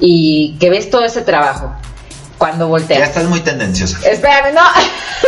y 0.00 0.56
que 0.58 0.68
ves 0.70 0.90
todo 0.90 1.04
ese 1.04 1.22
trabajo 1.22 1.72
cuando 2.44 2.64
Ya 2.66 2.68
volteas. 2.70 3.08
estás 3.08 3.24
muy 3.24 3.40
tendenciosa. 3.40 3.98
Espérame, 4.06 4.52
no. 4.54 4.60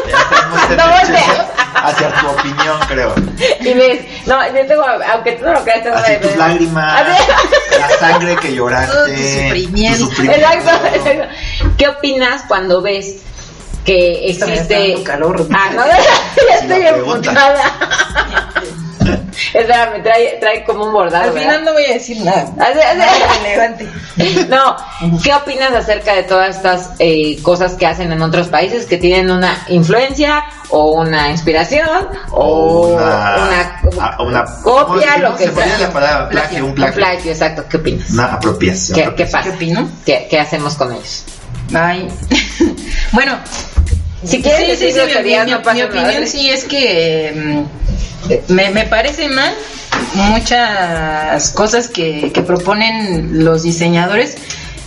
Ya 0.06 0.18
estás 0.18 0.48
muy 0.50 0.58
no 0.60 0.66
tendenciosa. 0.68 1.00
volteas. 1.00 1.46
hacia 1.74 2.12
tu 2.20 2.26
opinión, 2.28 2.78
creo. 2.88 3.14
Y 3.60 3.72
ves, 3.74 4.00
no, 4.26 4.46
yo 4.54 4.66
tengo, 4.66 4.84
aunque 5.12 5.32
tú 5.32 5.44
no 5.46 5.52
lo 5.54 5.62
creas, 5.64 5.82
tengo 5.82 5.96
Así 5.96 6.12
una- 6.12 6.20
tus 6.20 6.36
lágrimas, 6.36 7.00
Así- 7.06 7.78
la 7.80 7.88
sangre 7.98 8.36
que 8.36 8.54
lloraste, 8.54 8.96
tu 9.14 9.22
sufrimiento. 9.22 9.98
tu 9.98 10.04
sufrimiento. 10.10 10.46
Exacto, 10.46 10.86
exacto. 10.94 11.24
¿Qué 11.78 11.88
opinas 11.88 12.42
cuando 12.48 12.82
ves 12.82 13.16
que 13.86 14.28
Esto 14.30 14.46
me 14.46 14.54
está 14.54 14.74
existe... 14.74 14.92
dando 14.92 15.04
calor. 15.04 15.46
Ah, 15.56 15.70
no, 15.74 15.86
ya 15.86 15.96
la 16.48 16.54
estoy 16.56 16.92
pregunta. 16.92 17.32
emputada. 19.14 19.22
Espérame, 19.54 20.02
trae, 20.02 20.36
trae 20.40 20.64
como 20.64 20.84
un 20.84 20.92
bordado, 20.92 21.24
Al 21.24 21.30
¿verdad? 21.30 21.42
final 21.48 21.64
no 21.64 21.72
voy 21.72 21.84
a 21.84 21.92
decir 21.94 22.18
nada. 22.24 22.42
Así, 22.58 22.78
así. 22.80 22.98
Nada 22.98 23.12
relevante. 23.42 23.88
No, 24.48 24.76
¿qué 25.22 25.34
opinas 25.34 25.72
acerca 25.72 26.14
de 26.14 26.22
todas 26.22 26.56
estas 26.56 26.90
eh, 26.98 27.36
cosas 27.42 27.74
que 27.74 27.86
hacen 27.86 28.10
en 28.12 28.22
otros 28.22 28.48
países 28.48 28.86
que 28.86 28.96
tienen 28.96 29.30
una 29.30 29.62
influencia 29.68 30.42
o 30.70 30.92
una 30.92 31.30
inspiración 31.30 31.86
o 32.30 32.88
una, 32.94 33.80
copia, 34.62 35.14
¿cómo 35.16 35.28
lo 35.28 35.36
que 35.36 35.44
se 35.44 35.52
me 35.52 35.62
sea? 35.64 35.78
la 35.80 35.92
palabra 35.92 36.28
plagio, 36.30 36.64
un 36.64 36.70
Un 36.70 36.74
plagio. 36.74 37.30
exacto. 37.32 37.64
¿Qué 37.68 37.76
opinas? 37.76 38.10
Una 38.10 38.24
apropiación. 38.34 38.94
¿Qué, 38.96 39.02
qué 39.02 39.06
apropiación. 39.24 39.40
pasa? 39.42 39.50
¿Qué 39.50 39.56
opino? 39.56 39.90
¿Qué, 40.06 40.26
qué 40.30 40.40
hacemos 40.40 40.74
con 40.76 40.92
ellos? 40.92 41.24
Ay. 41.74 42.08
bueno, 43.12 43.38
Si 44.24 44.40
quieres 44.42 44.78
sí, 44.78 44.86
sí, 44.86 44.92
decir 44.94 45.10
sí, 45.12 45.22
mi, 45.22 45.38
mi- 45.44 45.50
no 45.50 45.58
pasa 45.62 45.74
mi 45.74 45.80
nada, 45.80 45.90
opinión 45.90 46.26
¿sí? 46.26 46.38
sí 46.38 46.50
es 46.50 46.64
que 46.64 47.32
mm, 47.36 47.85
me, 48.48 48.70
me 48.70 48.84
parece 48.84 49.28
mal 49.28 49.52
muchas 50.14 51.50
cosas 51.50 51.88
que, 51.88 52.30
que 52.32 52.42
proponen 52.42 53.44
los 53.44 53.62
diseñadores 53.62 54.36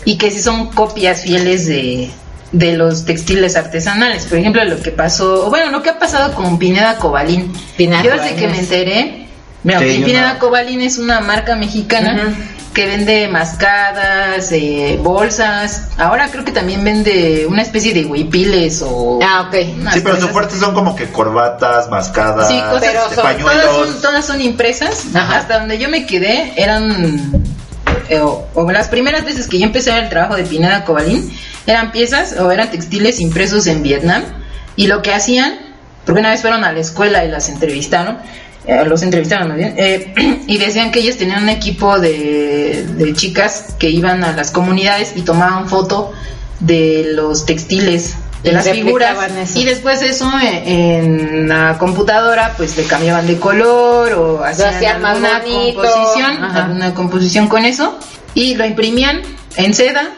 y 0.06 0.18
que 0.18 0.32
sí 0.32 0.42
son 0.42 0.72
copias 0.72 1.22
fieles 1.22 1.68
de, 1.68 2.10
de 2.52 2.74
los 2.78 3.06
textiles 3.06 3.56
artesanales. 3.56 4.26
Por 4.26 4.38
ejemplo, 4.40 4.64
lo 4.66 4.80
que 4.82 4.92
pasó, 4.92 5.48
o 5.48 5.50
bueno, 5.50 5.72
lo 5.72 5.82
que 5.84 5.90
ha 5.90 6.00
pasado 6.00 6.34
con 6.34 6.58
Pineda 6.58 6.98
Cobalín. 6.98 7.52
Pineda 7.78 8.04
Yo 8.04 8.12
desde 8.12 8.30
Cobalín 8.30 8.40
que 8.40 8.48
me 8.48 8.54
es- 8.54 8.60
enteré, 8.64 9.26
mira, 9.64 9.80
Sí, 9.80 10.00
yo 10.00 10.06
Pineda 10.06 10.34
no. 10.34 10.40
Cobalín 10.40 10.82
es 10.82 10.98
una 10.98 11.20
marca 11.22 11.56
mexicana. 11.56 12.34
Que 12.80 12.86
vende 12.86 13.28
mascadas, 13.28 14.54
eh, 14.54 14.98
bolsas. 15.04 15.90
Ahora 15.98 16.30
creo 16.32 16.46
que 16.46 16.54
también 16.54 16.82
vende 16.82 17.46
una 17.46 17.62
especie 17.62 17.94
de 17.94 18.06
huipiles 18.06 18.82
o. 18.88 19.20
Ah, 19.22 19.48
ok. 19.50 19.56
Sí, 19.94 20.00
pero 20.02 20.16
sus 20.16 20.30
fuertes 20.30 20.60
son 20.60 20.74
como 20.74 20.96
que 20.96 21.08
corbatas, 21.12 21.90
mascadas, 21.90 22.48
Sí, 22.48 22.58
cosas, 22.62 22.80
Pero 22.90 23.10
de 23.10 23.16
son- 23.16 23.24
pañuelos. 23.26 23.66
todas, 23.66 23.88
son, 23.92 24.02
todas 24.02 24.26
son 24.26 24.40
impresas. 24.42 25.08
Ajá. 25.14 25.40
Hasta 25.40 25.60
donde 25.60 25.78
yo 25.78 25.90
me 25.90 26.06
quedé 26.06 26.54
eran. 26.56 27.44
eh, 28.08 28.20
o, 28.22 28.48
o 28.56 28.72
las 28.72 28.88
primeras 28.88 29.26
veces 29.26 29.48
que 29.50 29.60
yo 29.60 29.66
empecé 29.66 29.98
el 29.98 30.08
trabajo 30.08 30.36
de 30.38 30.44
Pineda 30.44 30.86
Cobalín 30.86 31.32
eran 31.68 31.92
piezas 31.92 32.34
o 32.40 32.50
eran 32.50 32.72
textiles 32.72 33.20
impresos 33.20 33.68
en 33.68 33.84
Vietnam. 33.84 34.24
Y 34.78 34.88
lo 34.88 35.02
que 35.02 35.14
hacían, 35.14 35.60
porque 36.06 36.22
una 36.22 36.30
vez 36.32 36.40
fueron 36.40 36.64
a 36.64 36.72
la 36.72 36.80
escuela 36.80 37.26
y 37.26 37.28
las 37.30 37.50
entrevistaron, 37.50 38.20
eh, 38.66 38.84
los 38.86 39.02
entrevistaron 39.04 39.48
más 39.50 39.58
bien, 39.58 39.74
eh, 39.78 40.44
y 40.48 40.58
decían 40.58 40.92
que 40.92 41.00
ellos 41.00 41.18
tenían 41.18 41.44
un 41.44 41.50
equipo 41.50 42.00
de, 42.00 42.86
de 42.98 43.14
chicas 43.14 43.76
que 43.80 43.90
iban 43.90 44.24
a 44.24 44.34
las 44.34 44.52
comunidades 44.52 45.14
y 45.16 45.22
tomaban 45.22 45.68
foto 45.70 46.12
de 46.60 47.12
los 47.14 47.46
textiles, 47.46 48.16
de 48.44 48.52
las 48.52 48.70
figuras. 48.70 49.18
eso. 49.32 49.60
Y 49.60 49.66
después 49.66 50.02
eso 50.02 50.32
eh, 50.42 50.98
en 51.00 51.48
la 51.48 51.78
computadora 51.78 52.54
pues 52.58 52.78
le 52.78 52.84
cambiaban 52.84 53.28
de 53.28 53.38
color 53.38 54.14
o 54.14 54.44
hacían, 54.44 54.76
hacían 54.76 55.06
alguna 55.06 55.42
composición, 55.42 56.44
Ajá. 56.44 56.66
alguna 56.66 56.94
composición 56.94 57.48
con 57.48 57.66
eso 57.66 57.98
y 58.34 58.56
lo 58.56 58.66
imprimían 58.66 59.22
en 59.56 59.74
seda, 59.74 60.12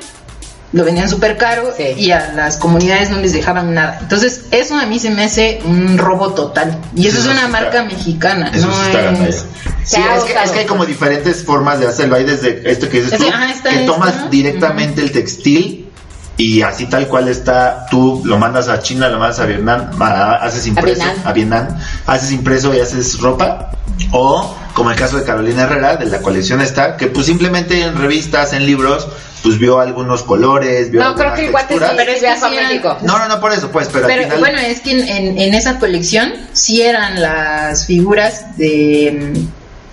lo 0.73 0.85
vendían 0.85 1.09
súper 1.09 1.37
caro 1.37 1.73
Sí. 1.75 1.83
y 1.97 2.11
a 2.11 2.31
las 2.33 2.57
comunidades 2.57 3.09
no 3.09 3.17
les 3.17 3.33
dejaban 3.33 3.73
nada. 3.73 3.97
Entonces 4.01 4.45
eso 4.51 4.77
a 4.77 4.85
mí 4.85 4.99
se 4.99 5.09
me 5.09 5.25
hace 5.25 5.59
un 5.65 5.97
robo 5.97 6.33
total 6.33 6.77
y 6.95 7.07
eso 7.07 7.21
Sí, 7.21 7.27
es 7.27 7.33
una 7.37 7.47
marca 7.49 7.79
está- 7.79 7.83
mexicana, 7.83 8.51
Eso 8.53 8.67
no 8.67 8.73
sí 8.75 8.81
está 8.91 9.11
es... 9.27 9.45
Sí, 9.83 9.95
ha 9.97 10.15
es 10.15 10.23
que, 10.23 10.33
es 10.33 10.51
que 10.51 10.59
hay 10.59 10.65
como 10.65 10.85
diferentes 10.85 11.43
formas 11.43 11.79
de 11.79 11.87
hacerlo. 11.87 12.15
Hay 12.15 12.23
desde 12.23 12.61
esto 12.71 12.87
que 12.87 13.01
dices 13.01 13.17
tú, 13.19 13.27
ajá, 13.27 13.51
está 13.51 13.69
que 13.71 13.79
tomas 13.79 14.29
directamente 14.29 15.01
el 15.01 15.11
textil 15.11 15.89
y 16.37 16.61
así 16.61 16.85
tal 16.85 17.07
cual 17.07 17.27
está, 17.27 17.85
tú 17.89 18.21
lo 18.23 18.37
mandas 18.37 18.67
a 18.69 18.79
China, 18.81 19.09
lo 19.09 19.19
mandas 19.19 19.39
a 19.39 19.45
Vietnam, 19.45 19.89
haces 19.99 20.67
impreso, 20.67 21.03
Vietnam. 21.03 21.27
a 21.27 21.33
Vietnam, 21.33 21.67
haces 22.07 22.31
impreso 22.31 22.73
y 22.73 22.79
haces 22.79 23.19
ropa. 23.19 23.71
O 24.11 24.55
como 24.73 24.89
el 24.91 24.95
caso 24.97 25.17
de 25.17 25.23
Carolina 25.25 25.63
Herrera, 25.63 25.97
de 25.97 26.05
la 26.05 26.19
colección 26.21 26.61
esta, 26.61 26.95
que 26.95 27.07
pues 27.07 27.25
simplemente 27.25 27.81
en 27.83 27.95
revistas, 27.97 28.53
en 28.53 28.65
libros, 28.65 29.07
pues 29.43 29.57
vio 29.57 29.79
algunos 29.79 30.23
colores, 30.23 30.91
vio 30.91 31.03
No, 31.03 31.15
creo 31.15 31.33
que 31.33 31.45
el 31.45 31.51
guate 31.51 31.73
sí. 31.73 31.79
Pero 31.79 32.11
es 32.11 32.19
que 32.19 32.25
viajó 32.25 32.45
a 32.45 32.49
México. 32.49 32.97
No, 33.01 33.17
no, 33.19 33.27
no 33.27 33.39
por 33.39 33.51
eso, 33.53 33.71
pues, 33.71 33.87
pero, 33.91 34.07
Pero 34.07 34.19
al 34.21 34.25
final... 34.25 34.39
bueno, 34.39 34.57
es 34.59 34.81
que 34.81 34.91
en, 34.91 35.07
en- 35.07 35.37
en 35.39 35.53
esa 35.53 35.79
colección 35.79 36.33
sí 36.53 36.81
eran 36.81 37.21
las 37.21 37.85
figuras 37.85 38.57
de, 38.57 39.33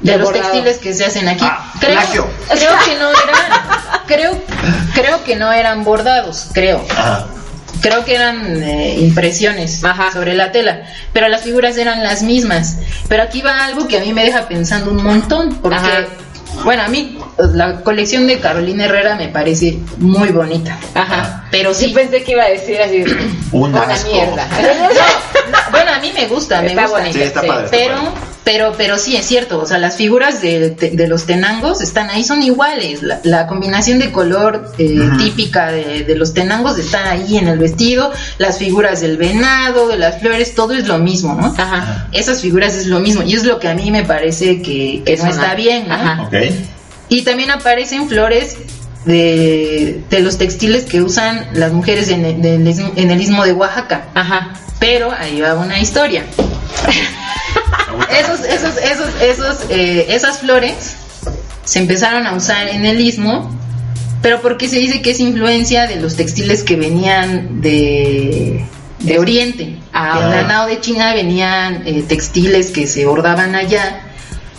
de, 0.01 0.13
De 0.13 0.19
los 0.19 0.27
bordado. 0.31 0.51
textiles 0.53 0.77
que 0.79 0.93
se 0.95 1.05
hacen 1.07 1.29
aquí. 1.29 1.45
Ah, 1.45 1.73
creo, 1.81 1.99
creo 2.49 2.73
que 2.85 2.97
no 2.99 3.11
eran, 3.25 4.03
creo, 4.07 4.43
creo 4.95 5.25
que 5.25 5.37
no 5.37 5.53
eran 5.53 5.85
bordados, 5.85 6.49
creo. 6.53 6.85
Ajá. 6.91 7.27
Creo 7.81 8.05
que 8.05 8.17
eran 8.17 8.61
eh, 8.63 8.97
impresiones 8.99 9.85
Ajá. 9.85 10.11
sobre 10.13 10.35
la 10.35 10.51
tela, 10.51 10.83
pero 11.13 11.29
las 11.29 11.43
figuras 11.43 11.77
eran 11.77 12.03
las 12.03 12.23
mismas. 12.23 12.77
Pero 13.09 13.23
aquí 13.23 13.41
va 13.41 13.65
algo 13.67 13.87
que 13.87 13.99
a 13.99 14.01
mí 14.01 14.13
me 14.13 14.25
deja 14.25 14.49
pensando 14.49 14.91
un 14.91 15.03
montón, 15.05 15.59
porque, 15.63 15.77
Ajá. 15.77 16.07
bueno, 16.65 16.83
a 16.83 16.89
mí 16.89 17.18
la 17.55 17.81
colección 17.83 18.27
de 18.27 18.39
Carolina 18.41 18.85
Herrera 18.87 19.17
me 19.17 19.29
parece 19.29 19.79
muy 19.99 20.31
bonita. 20.31 20.79
Ajá. 20.95 21.47
Pero 21.51 21.73
Sí 21.73 21.87
sí, 21.87 21.93
pensé 21.95 22.23
que 22.23 22.33
iba 22.33 22.43
a 22.45 22.49
decir 22.49 22.79
así. 22.81 23.05
Un 23.53 23.71
una 23.71 23.83
asco. 23.83 24.11
mierda. 24.13 24.47
bueno, 25.71 25.91
a 25.93 25.99
mí 26.01 26.11
me 26.15 26.27
gusta, 26.27 26.61
me 26.61 26.69
Está 26.69 26.83
gusta. 26.83 26.99
bonito. 26.99 27.19
Sí, 27.19 27.25
está 27.25 27.41
Sí, 27.43 27.47
padre. 27.47 27.65
está 27.65 27.77
Pero, 27.77 27.95
padre. 27.97 28.11
pero, 28.45 28.73
pero 28.77 28.99
sí 28.99 29.17
es 29.17 29.25
cierto, 29.27 29.59
o 29.61 29.67
sea, 29.67 29.79
las 29.79 29.97
figuras 29.97 30.43
de, 30.43 30.71
de- 30.71 30.91
de 30.91 31.09
los 31.09 31.25
tenangos 31.27 31.81
están 31.81 32.11
ahí, 32.11 32.25
son 32.25 32.43
iguales. 32.43 33.03
La, 33.03 33.21
la 33.25 33.47
combinación 33.47 33.99
de 33.99 34.11
color 34.13 34.73
eh, 34.79 34.99
típica 35.19 35.71
de, 35.73 36.05
de 36.05 36.15
los 36.17 36.35
tenangos 36.35 36.79
está 36.79 37.11
ahí 37.11 37.39
en 37.39 37.49
el 37.49 37.59
vestido, 37.59 38.13
las 38.39 38.59
figuras 38.59 39.01
del 39.01 39.17
venado, 39.17 39.89
de 39.89 39.97
las 39.97 40.21
flores, 40.21 40.55
todo 40.55 40.75
es 40.75 40.87
lo 40.87 40.99
mismo, 40.99 41.35
¿no? 41.35 41.55
Ajá. 41.57 42.09
Esas 42.13 42.41
figuras 42.41 42.75
es 42.75 42.87
lo 42.87 43.01
mismo 43.01 43.23
y 43.23 43.35
es 43.35 43.45
lo 43.45 43.59
que 43.59 43.69
a 43.69 43.75
mí 43.75 43.91
me 43.91 44.03
parece 44.05 44.61
que, 44.61 45.03
que 45.07 45.17
no 45.17 45.25
no. 45.25 45.31
está 45.31 45.55
bien, 45.55 45.89
¿no? 45.89 45.95
Ajá. 45.95 46.23
Ok. 46.27 46.35
Y 47.09 47.23
también 47.23 47.51
aparecen 47.51 48.09
flores 48.09 48.57
de, 49.05 50.03
de 50.11 50.21
los 50.21 50.39
textiles 50.39 50.85
que 50.85 51.01
usan 51.03 51.49
las 51.55 51.73
mujeres 51.73 52.09
en 52.09 52.25
el, 52.25 52.45
en 52.45 53.11
el 53.11 53.21
istmo 53.21 53.45
de 53.45 53.53
Oaxaca. 53.53 54.09
Ajá. 54.15 54.53
Pero 54.79 55.11
ahí 55.11 55.41
va 55.41 55.55
una 55.55 55.81
historia. 55.81 56.25
Esos, 58.11 58.41
esos, 58.41 58.77
esos, 58.79 59.09
esos, 59.21 59.71
eh, 59.71 60.07
esas 60.11 60.39
flores 60.39 60.95
se 61.65 61.79
empezaron 61.79 62.27
a 62.27 62.35
usar 62.35 62.69
en 62.69 62.87
el 62.87 63.01
istmo, 63.01 63.51
pero 64.23 64.41
porque 64.41 64.69
se 64.69 64.77
dice 64.77 65.03
que 65.03 65.11
es 65.11 65.21
influencia 65.21 65.87
de 65.87 65.97
los 65.97 66.17
textiles 66.17 66.63
que 66.63 66.77
venían 66.77 67.61
de, 67.61 68.65
de 69.01 69.19
Oriente. 69.19 69.79
Ah, 69.93 70.19
ok. 70.19 70.33
ganado 70.33 70.69
de 70.69 70.81
China 70.81 71.13
venían 71.13 71.87
eh, 71.87 72.05
textiles 72.07 72.71
que 72.71 72.87
se 72.87 73.05
bordaban 73.05 73.55
allá 73.55 74.08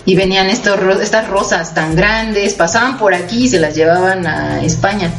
y 0.09 0.15
venían 0.15 0.47
estos, 0.49 0.79
ro- 0.79 0.99
estas 1.01 1.27
rosas 1.27 1.73
tan 1.73 1.95
grandes, 1.95 2.53
pasaban 2.55 2.97
por 2.97 3.13
aquí 3.13 3.43
y 3.45 3.47
se 3.49 3.59
las 3.59 3.75
llevaban 3.75 4.25
a 4.25 4.61
España 4.63 5.11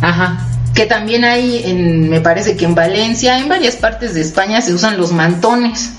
Ajá. 0.00 0.46
que 0.74 0.86
también 0.86 1.24
hay, 1.24 1.62
en, 1.64 2.08
me 2.10 2.20
parece 2.20 2.56
que 2.56 2.64
en 2.64 2.74
Valencia, 2.74 3.38
en 3.38 3.48
varias 3.48 3.76
partes 3.76 4.12
de 4.14 4.20
España 4.22 4.60
se 4.60 4.72
usan 4.74 4.96
los 4.96 5.12
mantones. 5.12 5.90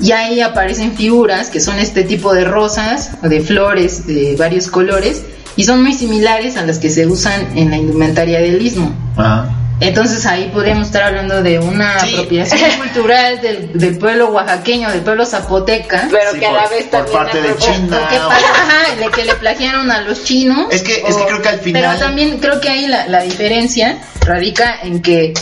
Y 0.00 0.12
ahí 0.12 0.40
aparecen 0.40 0.92
figuras 0.92 1.48
que 1.50 1.60
son 1.60 1.78
este 1.78 2.04
tipo 2.04 2.32
de 2.32 2.44
rosas, 2.44 3.10
de 3.22 3.40
flores 3.40 4.06
de 4.06 4.36
varios 4.38 4.68
colores, 4.68 5.22
y 5.56 5.64
son 5.64 5.82
muy 5.82 5.92
similares 5.92 6.56
a 6.56 6.64
las 6.64 6.78
que 6.78 6.88
se 6.88 7.06
usan 7.06 7.56
en 7.58 7.70
la 7.70 7.76
indumentaria 7.78 8.40
del 8.40 8.62
istmo. 8.62 8.94
Ajá. 9.16 9.48
Entonces 9.88 10.24
ahí 10.26 10.50
podríamos 10.52 10.86
estar 10.86 11.02
hablando 11.04 11.42
de 11.42 11.58
una 11.58 11.98
Sí. 12.00 12.14
apropiación 12.14 12.70
cultural 12.78 13.40
del, 13.40 13.78
del 13.78 13.98
pueblo 13.98 14.30
oaxaqueño, 14.30 14.90
del 14.90 15.00
pueblo 15.00 15.24
zapoteca. 15.26 16.08
Pero 16.10 16.32
Sí, 16.32 16.38
que 16.40 16.46
a 16.46 16.50
por- 16.50 16.62
la 16.62 16.68
vez 16.68 16.82
por 16.84 16.90
también. 16.90 17.18
parte 17.18 17.42
de 17.42 17.56
China. 17.56 18.00
¿O 18.04 18.08
qué 18.08 18.16
pasa? 18.16 18.46
Ajá, 18.52 18.94
de 18.98 19.08
que 19.10 19.24
le 19.24 19.34
plagiaron 19.34 19.90
a 19.90 20.00
los 20.02 20.24
chinos. 20.24 20.66
Es 20.70 20.82
que- 20.82 21.02
es 21.06 21.16
que 21.16 21.24
creo 21.26 21.42
que 21.42 21.48
al 21.48 21.60
final- 21.60 21.82
Pero 21.82 21.98
también 21.98 22.38
creo 22.38 22.60
que 22.60 22.68
ahí 22.68 22.86
la, 22.88 23.06
la 23.08 23.22
diferencia 23.22 23.98
radica 24.24 24.78
en 24.82 25.02
que 25.02 25.34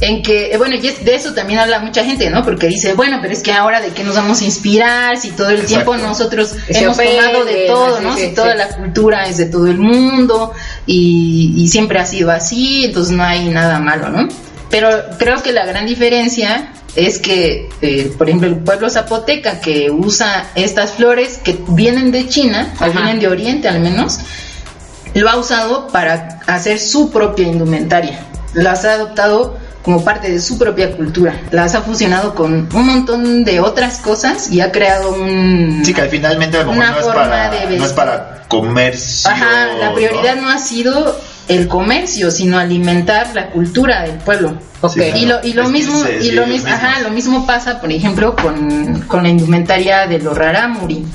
en 0.00 0.22
que, 0.22 0.52
eh, 0.52 0.58
bueno, 0.58 0.74
y 0.76 0.86
es- 0.86 1.04
de 1.04 1.14
eso 1.14 1.32
también 1.32 1.58
habla 1.58 1.78
mucha 1.78 2.04
gente, 2.04 2.28
¿no? 2.28 2.44
Porque 2.44 2.66
dice, 2.66 2.92
bueno, 2.94 3.18
pero 3.22 3.32
es 3.32 3.42
que 3.42 3.52
ahora 3.52 3.80
de 3.80 3.90
qué 3.90 4.04
nos 4.04 4.14
vamos 4.14 4.40
a 4.42 4.44
inspirar 4.44 5.16
si 5.16 5.30
todo 5.30 5.48
el 5.48 5.60
Exacto. 5.60 5.92
tiempo 5.92 5.96
nosotros 5.96 6.54
hemos 6.68 6.96
tomado 6.96 7.44
de 7.44 7.64
todo, 7.66 8.00
¿no? 8.00 8.14
si 8.16 8.28
toda 8.34 8.52
sí. 8.52 8.58
la 8.58 8.68
cultura 8.68 9.26
es 9.26 9.38
de 9.38 9.46
todo 9.46 9.66
el 9.68 9.78
mundo 9.78 10.52
y, 10.86 11.54
y 11.56 11.68
siempre 11.68 11.98
ha 11.98 12.04
sido 12.06 12.30
así, 12.30 12.84
entonces 12.84 13.16
no 13.16 13.22
hay 13.22 13.48
nada 13.48 13.78
malo, 13.78 14.10
¿no? 14.10 14.28
Pero 14.68 14.88
creo 15.18 15.42
que 15.42 15.52
la 15.52 15.64
gran 15.64 15.86
diferencia 15.86 16.72
es 16.94 17.18
que, 17.18 17.68
eh, 17.82 18.12
por 18.18 18.28
ejemplo, 18.28 18.48
el 18.48 18.56
pueblo 18.56 18.90
zapoteca 18.90 19.60
que 19.60 19.90
usa 19.90 20.50
estas 20.54 20.92
flores 20.92 21.38
que 21.42 21.58
vienen 21.68 22.10
de 22.10 22.28
China, 22.28 22.74
o 22.80 22.90
vienen 22.90 23.20
de 23.20 23.28
Oriente 23.28 23.68
al 23.68 23.80
menos, 23.80 24.18
lo 25.14 25.28
ha 25.30 25.36
usado 25.36 25.88
para 25.88 26.40
hacer 26.46 26.78
su 26.78 27.10
propia 27.10 27.46
indumentaria. 27.46 28.20
Las 28.54 28.84
ha 28.84 28.94
adoptado 28.94 29.56
como 29.86 30.02
parte 30.04 30.32
de 30.32 30.40
su 30.40 30.58
propia 30.58 30.96
cultura. 30.96 31.40
Las 31.52 31.76
ha 31.76 31.80
fusionado 31.82 32.34
con 32.34 32.68
un 32.74 32.86
montón 32.86 33.44
de 33.44 33.60
otras 33.60 33.98
cosas 33.98 34.50
y 34.50 34.60
ha 34.60 34.72
creado 34.72 35.12
un... 35.12 35.82
Sí, 35.84 35.94
que 35.94 36.00
al 36.00 36.08
finalmente 36.08 36.56
a 36.56 36.64
lo 36.64 36.72
mejor 36.72 36.76
Una 36.82 36.90
no 36.90 36.98
es, 36.98 37.04
forma 37.04 37.22
para, 37.22 37.50
de 37.50 37.58
no 37.60 37.62
es 37.66 37.70
vestir. 37.78 37.94
para 37.94 38.42
comercio. 38.48 39.30
Ajá, 39.30 39.68
la 39.78 39.94
prioridad 39.94 40.34
no 40.42 40.48
ha 40.48 40.58
sido 40.58 41.16
el 41.46 41.68
comercio, 41.68 42.32
sino 42.32 42.58
alimentar 42.58 43.28
la 43.32 43.50
cultura 43.50 44.02
del 44.02 44.16
pueblo. 44.18 44.58
Ok. 44.80 44.92
Sí, 44.94 44.98
claro. 44.98 45.18
Y 45.18 45.26
lo, 45.26 45.40
y 45.44 45.52
lo 45.52 45.68
mismo, 45.68 46.00
y 46.00 46.02
lo 46.02 46.08
desviven 46.08 46.48
mismo, 46.48 46.66
ellos 46.66 46.78
ajá, 46.78 46.88
mismos. 46.88 47.02
lo 47.04 47.10
mismo 47.14 47.46
pasa, 47.46 47.80
por 47.80 47.92
ejemplo, 47.92 48.34
con, 48.34 49.02
con 49.02 49.22
la 49.22 49.28
indumentaria 49.28 50.08
de 50.08 50.18
los 50.18 50.36
rarámuri. 50.36 51.06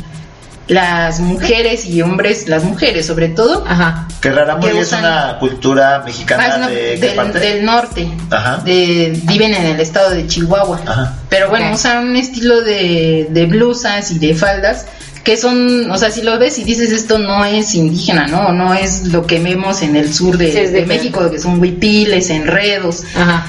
Las 0.71 1.19
mujeres 1.19 1.85
y 1.85 2.01
hombres, 2.01 2.47
las 2.47 2.63
mujeres 2.63 3.05
sobre 3.05 3.27
todo, 3.27 3.65
Ajá. 3.67 4.07
Que 4.21 4.31
Rarámuri 4.31 4.71
que 4.71 4.79
es 4.79 4.93
una 4.93 5.35
cultura 5.39 6.01
mexicana 6.05 6.47
es 6.47 6.55
una- 6.57 6.67
de 6.69 6.75
qué 6.99 7.07
del, 7.07 7.15
parte? 7.15 7.39
del 7.39 7.65
norte. 7.65 8.09
Ajá. 8.29 8.57
De- 8.63 9.19
viven 9.23 9.53
en 9.53 9.65
el 9.65 9.79
estado 9.81 10.11
de 10.11 10.27
Chihuahua. 10.27 10.79
Ajá. 10.87 11.17
Pero 11.29 11.49
bueno, 11.49 11.71
usan 11.73 12.07
un 12.07 12.15
estilo 12.15 12.61
de, 12.61 13.27
de 13.31 13.45
blusas 13.47 14.11
y 14.11 14.19
de 14.19 14.33
faldas 14.33 14.85
que 15.25 15.35
son, 15.37 15.91
o 15.91 15.97
sea, 15.97 16.09
si 16.09 16.21
lo 16.21 16.39
ves 16.39 16.57
y 16.57 16.63
dices 16.63 16.91
esto 16.91 17.17
no 17.19 17.43
es 17.43 17.75
indígena, 17.75 18.27
¿no? 18.27 18.53
No 18.53 18.73
es 18.73 19.07
lo 19.07 19.27
que 19.27 19.39
vemos 19.39 19.81
en 19.81 19.95
el 19.97 20.13
sur 20.13 20.37
de, 20.37 20.51
Sí, 20.51 20.57
es 20.57 20.71
de 20.71 20.79
diferente. 20.81 20.95
México, 20.95 21.29
que 21.29 21.37
son 21.39 21.59
huipiles, 21.59 22.29
enredos. 22.29 23.03
Ajá. 23.15 23.45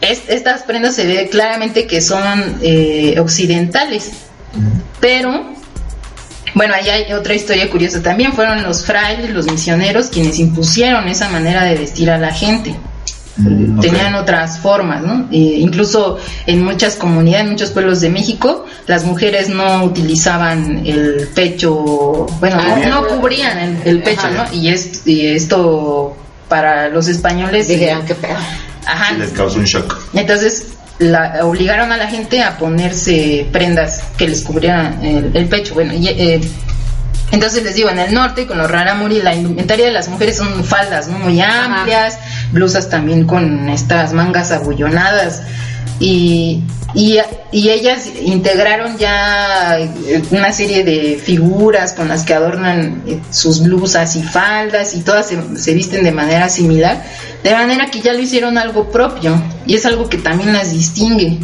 Es- 0.00 0.22
estas 0.28 0.62
prendas 0.64 0.96
se 0.96 1.06
ve 1.06 1.28
claramente 1.30 1.86
que 1.86 2.00
son 2.00 2.58
eh, 2.62 3.14
occidentales. 3.20 4.10
Pero, 5.00 5.54
bueno, 6.54 6.74
ahí 6.74 6.88
hay 6.88 7.12
otra 7.12 7.34
historia 7.34 7.68
curiosa 7.70 8.02
también. 8.02 8.32
Fueron 8.32 8.62
los 8.62 8.84
frailes, 8.84 9.30
los 9.30 9.46
misioneros, 9.50 10.06
quienes 10.08 10.38
impusieron 10.38 11.08
esa 11.08 11.28
manera 11.28 11.64
de 11.64 11.74
vestir 11.76 12.10
a 12.10 12.18
la 12.18 12.32
gente. 12.32 12.74
Mm. 13.36 13.80
Tenían 13.80 14.14
otras 14.14 14.60
formas, 14.60 15.02
¿no? 15.02 15.26
Eh, 15.32 15.56
incluso 15.58 16.18
en 16.46 16.62
muchas 16.62 16.94
comunidades, 16.94 17.46
en 17.46 17.50
muchos 17.52 17.70
pueblos 17.70 18.00
de 18.00 18.08
México, 18.10 18.64
las 18.86 19.04
mujeres 19.04 19.48
no 19.48 19.82
utilizaban 19.82 20.86
el 20.86 21.28
pecho, 21.34 22.26
bueno, 22.38 22.56
Ah, 22.60 22.76
no, 22.88 23.00
no 23.02 23.08
cubrían 23.08 23.58
el, 23.58 23.76
el 23.84 24.02
pecho, 24.04 24.28
Ajá. 24.28 24.48
¿no? 24.52 24.54
Y, 24.56 24.68
es- 24.68 25.04
y 25.06 25.26
esto 25.26 26.16
para 26.48 26.88
los 26.90 27.08
españoles... 27.08 27.66
Dijeron, 27.66 28.02
eh, 28.02 28.04
qué 28.06 28.14
pedo. 28.14 28.36
Ajá. 28.86 29.14
Les 29.14 29.30
causó 29.30 29.58
un 29.58 29.64
shock. 29.64 29.98
Entonces 30.14 30.66
la, 30.98 31.40
obligaron 31.44 31.92
a 31.92 31.96
la 31.96 32.06
gente 32.08 32.42
a 32.42 32.56
ponerse 32.56 33.46
prendas 33.52 34.02
que 34.16 34.28
les 34.28 34.42
cubrieran 34.42 35.04
el, 35.04 35.30
el 35.34 35.46
pecho. 35.46 35.74
Bueno, 35.74 35.92
y, 35.94 36.08
eh, 36.08 36.40
entonces 37.32 37.64
les 37.64 37.74
digo, 37.74 37.88
en 37.90 37.98
el 37.98 38.14
norte 38.14 38.46
con 38.46 38.58
los 38.58 38.70
raramuri 38.70 39.20
la 39.20 39.34
indumentaria 39.34 39.86
de 39.86 39.92
las 39.92 40.08
mujeres 40.08 40.36
son 40.36 40.64
faldas, 40.64 41.08
¿no? 41.08 41.18
Muy 41.18 41.40
Ajá. 41.40 41.80
amplias, 41.80 42.18
blusas 42.52 42.88
también 42.88 43.26
con 43.26 43.68
estas 43.68 44.12
mangas 44.12 44.52
abullonadas 44.52 45.42
y, 45.98 46.62
y, 46.94 47.18
y 47.50 47.70
ellas 47.70 48.08
integraron 48.22 48.98
ya 48.98 49.78
eh, 49.80 50.22
una 50.30 50.52
serie 50.52 50.84
de 50.84 51.20
figuras 51.22 51.92
con 51.92 52.08
las 52.08 52.22
que 52.22 52.34
adornan 52.34 53.02
eh, 53.06 53.20
sus 53.30 53.62
blusas 53.62 54.14
y 54.14 54.22
faldas 54.22 54.94
y 54.94 55.00
todas 55.00 55.26
se, 55.26 55.56
se 55.56 55.74
visten 55.74 56.04
de 56.04 56.12
manera 56.12 56.48
similar, 56.48 57.02
de 57.42 57.52
manera 57.52 57.90
que 57.90 58.00
ya 58.00 58.12
lo 58.12 58.20
hicieron 58.20 58.58
algo 58.58 58.90
propio 58.92 59.42
y 59.66 59.74
es 59.74 59.86
algo 59.86 60.08
que 60.08 60.18
también 60.18 60.52
las 60.52 60.72
distingue. 60.72 61.38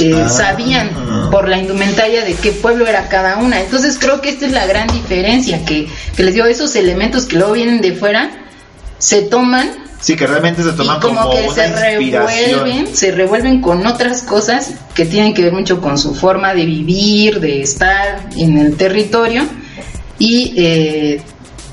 Eh, 0.00 0.14
Ah. 0.14 0.28
sabían 0.28 0.90
por 1.30 1.48
la 1.48 1.58
indumentaria 1.58 2.24
de 2.24 2.34
qué 2.34 2.52
pueblo 2.52 2.86
era 2.86 3.08
cada 3.08 3.38
una. 3.38 3.60
Entonces 3.60 3.98
creo 3.98 4.20
que 4.20 4.28
esta 4.30 4.46
es 4.46 4.52
la 4.52 4.64
gran 4.64 4.86
diferencia, 4.86 5.64
que, 5.64 5.88
que 6.16 6.22
les 6.22 6.34
digo, 6.34 6.46
esos 6.46 6.76
elementos 6.76 7.24
que 7.24 7.36
luego 7.36 7.54
vienen 7.54 7.80
de 7.80 7.92
fuera 7.92 8.30
se 8.98 9.22
toman 9.22 9.88
Sí, 10.00 10.14
que 10.14 10.28
realmente 10.28 10.62
se 10.62 10.70
toman 10.72 10.98
y 10.98 11.00
como, 11.00 11.20
como, 11.22 11.32
que 11.32 11.42
una 11.42 11.54
se 11.54 11.74
revuelven, 11.74 12.94
se 12.94 13.10
revuelven 13.10 13.60
con 13.60 13.84
otras 13.84 14.22
cosas 14.22 14.74
que 14.94 15.04
tienen 15.04 15.34
que 15.34 15.42
ver 15.42 15.52
mucho 15.52 15.80
con 15.80 15.98
su 15.98 16.14
forma 16.14 16.54
de 16.54 16.64
vivir, 16.64 17.40
de 17.40 17.62
estar 17.62 18.28
en 18.36 18.58
el 18.58 18.76
territorio 18.76 19.42
y 20.20 20.54
eh, 20.56 21.20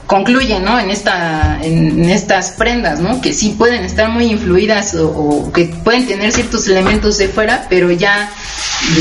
concluyen, 0.08 0.64
¿no? 0.64 0.80
En 0.80 0.89
esta, 0.89 1.60
en, 1.62 2.03
en 2.03 2.10
estas 2.10 2.51
prendas, 2.51 2.99
¿no? 2.99 3.22
Que 3.22 3.34
sí 3.34 3.56
pueden 3.58 3.84
estar 3.84 4.10
muy 4.10 4.26
influidas 4.26 4.93
o, 4.95 5.10
o 5.10 5.51
que 5.51 5.66
pueden 5.84 6.06
tener 6.08 6.32
ciertos 6.32 6.68
elementos 6.68 7.18
de 7.18 7.28
fuera, 7.28 7.66
pero 7.70 7.91
ya 7.91 8.30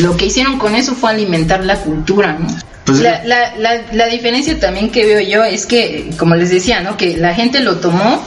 lo 0.00 0.16
que 0.16 0.26
hicieron 0.26 0.58
con 0.58 0.74
eso 0.74 0.94
fue 0.94 1.10
alimentar 1.10 1.64
la 1.64 1.76
cultura, 1.76 2.36
¿no? 2.38 2.46
Pues 2.86 3.00
la, 3.00 3.24
la, 3.24 3.56
la, 3.56 3.80
la 3.92 4.06
diferencia 4.06 4.60
también 4.60 4.90
que 4.90 5.06
veo 5.06 5.20
yo 5.20 5.42
es 5.44 5.64
que, 5.66 6.10
como 6.18 6.34
les 6.34 6.50
decía, 6.50 6.80
¿no? 6.80 6.96
Que 6.98 7.16
la 7.16 7.34
gente 7.34 7.60
lo 7.60 7.76
tomó 7.76 8.22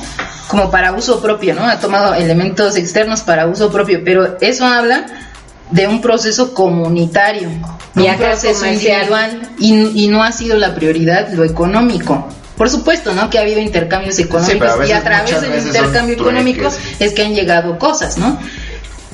como 0.47 0.71
para 0.71 0.93
uso 0.93 1.21
propio, 1.21 1.53
¿no? 1.55 1.63
Ha 1.65 1.79
tomado 1.79 2.13
elementos 2.15 2.75
externos 2.75 3.21
para 3.21 3.47
uso 3.47 3.71
propio, 3.71 4.01
pero 4.03 4.37
eso 4.41 4.65
habla 4.65 5.05
de 5.69 5.87
un 5.87 6.01
proceso 6.01 6.53
comunitario, 6.53 7.49
Y 7.95 7.99
un 8.01 8.09
acá 8.09 8.29
proceso 8.29 8.61
comercial. 8.61 9.03
individual 9.03 9.49
y, 9.59 10.03
y 10.05 10.07
no 10.07 10.23
ha 10.23 10.31
sido 10.31 10.57
la 10.57 10.73
prioridad 10.73 11.29
lo 11.33 11.43
económico. 11.43 12.27
Por 12.57 12.69
supuesto, 12.69 13.13
¿no? 13.13 13.29
Que 13.29 13.37
ha 13.37 13.41
habido 13.41 13.59
intercambios 13.61 14.17
económicos 14.19 14.67
a 14.79 14.85
y 14.87 14.91
a 14.91 15.03
través 15.03 15.41
del 15.41 15.51
intercambio 15.67 16.15
económico 16.15 16.69
es 16.99 17.13
que 17.13 17.23
han 17.23 17.35
llegado 17.35 17.77
cosas, 17.77 18.17
¿no? 18.17 18.39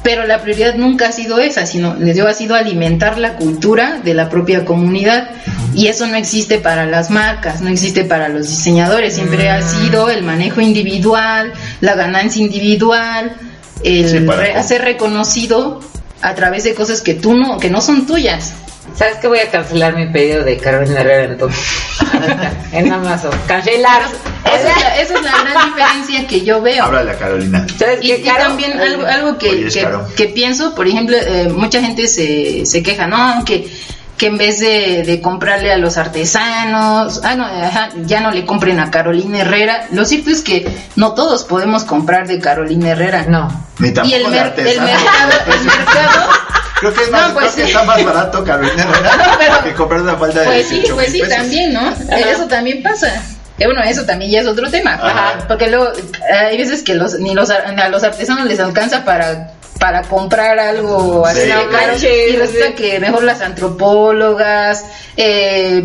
Pero 0.01 0.25
la 0.25 0.41
prioridad 0.41 0.75
nunca 0.75 1.07
ha 1.09 1.11
sido 1.13 1.39
esa, 1.39 1.65
sino 1.65 1.95
les 1.95 2.15
digo, 2.15 2.27
ha 2.27 2.33
sido 2.33 2.55
alimentar 2.55 3.17
la 3.17 3.35
cultura 3.37 3.99
de 4.03 4.13
la 4.13 4.29
propia 4.29 4.65
comunidad. 4.65 5.29
Y 5.75 5.87
eso 5.87 6.05
no 6.07 6.15
existe 6.17 6.59
para 6.59 6.85
las 6.85 7.09
marcas, 7.09 7.61
no 7.61 7.69
existe 7.69 8.03
para 8.03 8.27
los 8.27 8.47
diseñadores. 8.49 9.15
Siempre 9.15 9.49
ha 9.49 9.61
sido 9.61 10.09
el 10.09 10.23
manejo 10.23 10.59
individual, 10.61 11.53
la 11.81 11.95
ganancia 11.95 12.41
individual, 12.41 13.31
el 13.83 14.09
Sí, 14.09 14.17
re- 14.19 14.61
ser 14.63 14.81
reconocido 14.81 15.79
a 16.21 16.35
través 16.35 16.63
de 16.65 16.73
cosas 16.73 17.01
que 17.01 17.13
tú 17.13 17.33
no, 17.33 17.57
que 17.57 17.69
no 17.69 17.79
son 17.81 18.05
tuyas. 18.05 18.53
¿Sabes 18.95 19.17
que 19.17 19.27
voy 19.27 19.39
a 19.39 19.49
cancelar 19.49 19.95
mi 19.95 20.05
pedido 20.07 20.43
de 20.43 20.57
Carolina 20.57 21.01
Herrera 21.01 21.23
entonces? 21.33 21.59
en 22.71 22.91
Amazon. 22.91 23.31
Cancelar. 23.47 24.01
Esa 24.45 24.55
es 24.55 24.63
la, 24.83 24.95
esa 25.01 25.13
es 25.15 25.21
la 25.23 25.31
gran 25.51 25.65
diferencia 25.73 26.27
que 26.27 26.41
yo 26.41 26.61
veo. 26.61 26.83
Háblale 26.85 27.11
a 27.11 27.15
Carolina. 27.17 27.65
¿Sabes 27.77 27.99
Y, 28.01 28.21
qué, 28.21 28.31
también 28.37 28.79
algo, 28.79 29.05
algo 29.05 29.37
que, 29.37 29.49
Oye, 29.49 29.67
es 29.67 29.73
que, 29.73 29.81
caro. 29.81 30.07
que 30.15 30.25
pienso, 30.27 30.75
por 30.75 30.87
ejemplo, 30.87 31.17
eh, 31.17 31.49
mucha 31.55 31.81
gente 31.81 32.07
se, 32.07 32.65
se 32.67 32.83
queja, 32.83 33.07
no, 33.07 33.43
que, 33.45 33.67
que 34.17 34.27
en 34.27 34.37
vez 34.37 34.59
de, 34.59 35.01
de 35.03 35.21
comprarle 35.21 35.71
a 35.73 35.77
los 35.77 35.97
artesanos, 35.97 37.21
ah, 37.23 37.35
no, 37.35 37.45
ajá, 37.45 37.89
ya 38.05 38.19
no 38.21 38.29
le 38.31 38.45
compren 38.45 38.79
a 38.79 38.91
Carolina 38.91 39.39
Herrera. 39.39 39.87
Lo 39.91 40.05
cierto 40.05 40.29
es 40.29 40.43
que 40.43 40.67
no 40.95 41.13
todos 41.13 41.45
podemos 41.45 41.83
comprar 41.83 42.27
de 42.27 42.39
Carolina 42.39 42.89
Herrera. 42.91 43.25
No. 43.27 43.47
Ni 43.79 43.91
tampoco 43.91 44.15
Y 44.15 44.19
el, 44.21 44.27
mer- 44.29 44.53
el 44.57 44.81
mercado, 44.81 45.31
el 45.47 45.61
mercado, 45.65 46.29
Creo 46.83 46.93
que, 46.93 47.03
es 47.03 47.11
No, 47.11 47.17
más, 47.17 47.31
pues 47.31 47.51
creo 47.53 47.65
que 47.65 47.71
está 47.71 47.83
más 47.83 48.03
barato 48.03 48.43
Carolina 48.43 48.83
Herrera 48.83 49.35
pero- 49.37 49.63
que 49.63 49.73
comprar 49.73 50.01
una 50.01 50.15
falda 50.17 50.41
de 50.41 50.45
pues 50.47 50.67
sí, 50.67 50.75
18 50.75 50.95
pues 50.95 51.11
sí, 51.11 51.19
pesos. 51.21 51.35
también, 51.37 51.73
¿no? 51.73 51.93
Eso 52.17 52.47
también 52.47 52.83
pasa. 52.83 53.23
Eh, 53.59 53.65
bueno, 53.65 53.81
eso 53.83 54.03
también 54.03 54.31
ya 54.31 54.41
es 54.41 54.47
otro 54.47 54.69
tema. 54.69 54.95
Ajá. 54.95 55.45
Porque 55.47 55.67
luego 55.67 55.87
eh, 55.93 56.33
hay 56.33 56.57
veces 56.57 56.83
que 56.83 56.95
los, 56.95 57.19
ni 57.19 57.33
los, 57.35 57.49
a 57.51 57.89
los 57.89 58.03
artesanos 58.03 58.47
les 58.47 58.59
alcanza 58.59 59.05
para, 59.05 59.51
para 59.79 60.01
comprar 60.01 60.59
algo 60.59 61.25
así 61.25 61.41
Sí. 61.41 61.49
No 61.49 61.69
caro. 61.69 61.87
manches, 61.93 62.29
Y 62.31 62.35
resulta 62.35 62.73
que 62.75 62.99
mejor 62.99 63.23
las 63.23 63.39
antropólogas, 63.41 64.83
eh, 65.17 65.83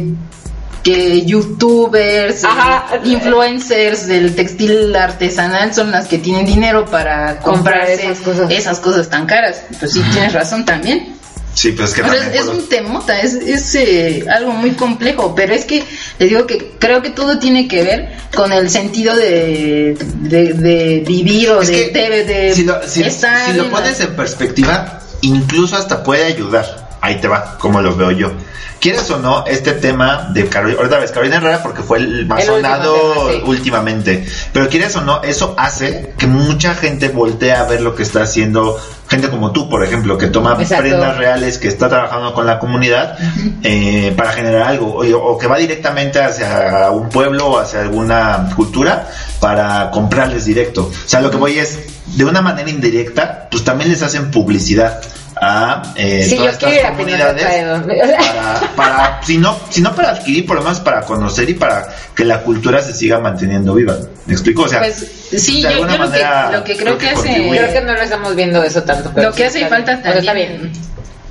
que 0.82 1.24
youtubers, 1.26 2.44
Ajá. 2.44 2.86
influencers 3.04 4.06
del 4.06 4.34
textil 4.34 4.94
artesanal 4.96 5.74
son 5.74 5.90
las 5.90 6.06
que 6.08 6.18
tienen 6.18 6.46
dinero 6.46 6.84
para 6.86 7.38
Comprar 7.40 7.80
comprarse 7.86 8.04
esas 8.10 8.18
cosas. 8.20 8.50
esas 8.50 8.78
cosas 8.80 9.08
tan 9.10 9.26
caras. 9.26 9.62
Pues 9.78 9.92
sí, 9.92 10.02
tienes 10.12 10.32
razón 10.32 10.64
también. 10.64 11.14
Sí, 11.54 11.72
pues 11.72 11.88
es 11.90 11.96
que 11.96 12.02
O 12.02 12.04
sea, 12.04 12.12
también 12.20 12.34
es, 12.34 12.40
es 12.42 12.46
un 12.48 12.68
temota, 12.68 13.20
es, 13.20 13.34
es 13.34 13.74
eh, 13.74 14.24
algo 14.32 14.52
muy 14.52 14.72
complejo, 14.72 15.34
pero 15.34 15.52
es 15.54 15.64
que 15.64 15.82
les 16.20 16.28
digo 16.28 16.46
que 16.46 16.74
creo 16.78 17.02
que 17.02 17.10
todo 17.10 17.40
tiene 17.40 17.66
que 17.66 17.82
ver 17.82 18.12
con 18.36 18.52
el 18.52 18.70
sentido 18.70 19.16
de, 19.16 19.96
de, 20.20 20.52
de 20.52 21.04
vivir 21.04 21.50
o 21.50 21.60
Es 21.62 21.68
de, 21.68 21.90
que 21.90 21.98
de, 21.98 22.24
de 22.24 22.54
si 22.54 22.62
lo, 22.62 22.86
si- 22.86 23.02
estar 23.02 23.50
si 23.50 23.56
lo 23.56 23.68
pones 23.70 23.98
en 23.98 24.14
perspectiva, 24.14 25.00
incluso 25.22 25.74
hasta 25.76 26.04
puede 26.04 26.26
ayudar. 26.26 26.87
Ahí 27.08 27.18
te 27.22 27.26
va, 27.26 27.56
como 27.58 27.80
lo 27.80 27.96
veo 27.96 28.10
yo. 28.10 28.32
Quieres 28.80 29.10
o 29.10 29.18
no, 29.18 29.44
este 29.46 29.72
tema 29.72 30.28
de 30.30 30.46
Carolina, 30.46 30.78
ahorita 30.78 30.98
ves 30.98 31.10
Carolina 31.10 31.36
Herrera 31.38 31.62
porque 31.62 31.82
fue 31.82 31.98
el 31.98 32.26
más 32.26 32.42
El 32.42 32.46
sonado 32.48 32.94
tema, 32.94 33.32
sí. 33.32 33.42
últimamente. 33.46 34.26
Pero 34.52 34.68
quieres 34.68 34.94
o 34.94 35.00
no, 35.00 35.22
eso 35.22 35.54
hace 35.56 36.12
que 36.18 36.26
mucha 36.26 36.74
gente 36.74 37.08
voltee 37.08 37.52
a 37.52 37.64
ver 37.64 37.80
lo 37.80 37.94
que 37.94 38.02
está 38.02 38.22
haciendo 38.22 38.78
gente 39.08 39.30
como 39.30 39.52
tú, 39.52 39.70
por 39.70 39.82
ejemplo, 39.82 40.18
que 40.18 40.26
toma 40.26 40.54
Exacto. 40.60 40.82
prendas 40.84 41.16
reales, 41.16 41.56
que 41.56 41.68
está 41.68 41.88
trabajando 41.88 42.34
con 42.34 42.46
la 42.46 42.58
comunidad 42.58 43.16
eh, 43.62 44.12
para 44.14 44.32
generar 44.32 44.64
algo, 44.64 44.98
o, 44.98 45.32
o 45.32 45.38
que 45.38 45.46
va 45.46 45.56
directamente 45.56 46.20
hacia 46.20 46.90
un 46.90 47.08
pueblo 47.08 47.46
o 47.46 47.58
hacia 47.58 47.80
alguna 47.80 48.50
cultura 48.54 49.08
para 49.40 49.90
comprarles 49.90 50.44
directo. 50.44 50.82
O 50.82 51.08
sea, 51.08 51.22
lo 51.22 51.30
que 51.30 51.38
voy 51.38 51.58
es, 51.58 51.78
de 52.16 52.24
una 52.26 52.42
manera 52.42 52.68
indirecta, 52.68 53.48
pues 53.50 53.64
también 53.64 53.90
les 53.90 54.02
hacen 54.02 54.30
publicidad 54.30 55.00
a 55.36 55.82
eh, 55.96 56.26
Sí, 56.28 56.36
todas 56.36 56.62
estas 56.62 56.90
comunidades 56.92 57.44
para, 57.44 58.60
para 58.76 59.22
si 59.22 59.38
no 59.38 59.58
si 59.70 59.80
no 59.80 59.94
para 59.94 60.10
adquirir 60.10 60.46
por 60.46 60.56
lo 60.56 60.62
menos 60.62 60.80
para 60.80 61.02
conocer 61.02 61.48
y 61.50 61.54
para 61.54 61.88
que 62.14 62.24
la 62.24 62.40
cultura 62.42 62.82
se 62.82 62.92
siga 62.94 63.18
manteniendo 63.20 63.74
viva 63.74 63.96
¿Me 64.26 64.32
explico? 64.34 64.62
O 64.62 64.68
sea, 64.68 64.80
Pues 64.80 65.06
sí, 65.36 65.56
de 65.56 65.62
yo, 65.62 65.68
alguna 65.68 65.92
yo 65.96 65.98
lo, 65.98 66.04
que, 66.04 66.10
manera 66.10 66.50
lo 66.52 66.64
que 66.64 66.76
creo, 66.76 66.98
que 66.98 67.06
hace... 67.08 67.14
contribuye. 67.16 67.58
Creo 67.58 67.72
que 67.72 67.80
no 67.82 67.92
lo 67.94 68.00
estamos 68.02 68.34
viendo 68.36 68.62
eso 68.62 68.82
tanto. 68.82 69.10
pero 69.14 69.28
Lo 69.30 69.34
que 69.34 69.42
sí 69.42 69.62
hace 69.62 69.62
está 69.62 69.76
falta 69.76 69.92
está 70.10 70.32
bien. 70.32 70.72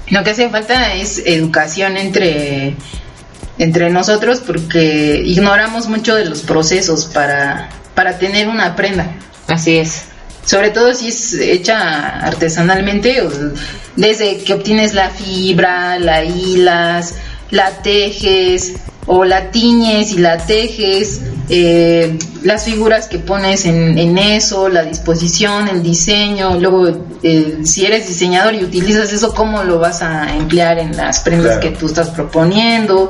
lo 0.10 0.24
que 0.24 0.30
hace 0.32 0.50
falta 0.50 0.94
es 0.94 1.22
educación 1.26 1.98
entre 1.98 2.76
entre 3.60 3.90
nosotros 3.90 4.42
porque 4.46 5.22
ignoramos 5.26 5.88
mucho 5.88 6.16
de 6.16 6.26
los 6.26 6.42
procesos 6.42 7.06
para 7.06 7.70
para 7.94 8.18
tener 8.20 8.48
una 8.48 8.76
prenda. 8.76 9.08
Así 9.48 9.78
es. 9.78 10.04
Sobre 10.48 10.70
todo 10.70 10.94
si 10.94 11.10
es 11.10 11.34
hecha 11.34 12.22
artesanalmente, 12.22 13.22
desde 13.98 14.38
que 14.38 14.54
obtienes 14.54 14.94
la 14.94 15.10
fibra, 15.10 16.00
la 16.00 16.24
hilas, 16.24 17.16
la 17.52 17.70
tejes 17.82 18.76
o 19.08 19.26
la 19.26 19.52
tiñes 19.52 20.14
y 20.14 20.20
la 20.20 20.38
tejes, 20.38 21.20
eh, 21.50 22.18
las 22.44 22.64
figuras 22.64 23.08
que 23.10 23.20
pones 23.20 23.66
en, 23.66 23.98
en 23.98 24.18
eso, 24.18 24.70
la 24.70 24.84
disposición, 24.84 25.68
el 25.68 25.84
diseño, 25.84 26.58
luego 26.58 27.08
eh, 27.24 27.58
si 27.66 27.86
eres 27.86 28.08
diseñador 28.08 28.56
y 28.56 28.64
utilizas 28.64 29.12
eso, 29.12 29.34
¿cómo 29.34 29.64
lo 29.66 29.80
vas 29.80 30.02
a 30.02 30.34
emplear 30.34 30.80
en 30.80 30.96
las 30.96 31.20
prendas 31.20 31.58
Claro. 31.58 31.60
que 31.74 31.78
tú 31.78 31.88
estás 31.88 32.10
proponiendo? 32.12 33.10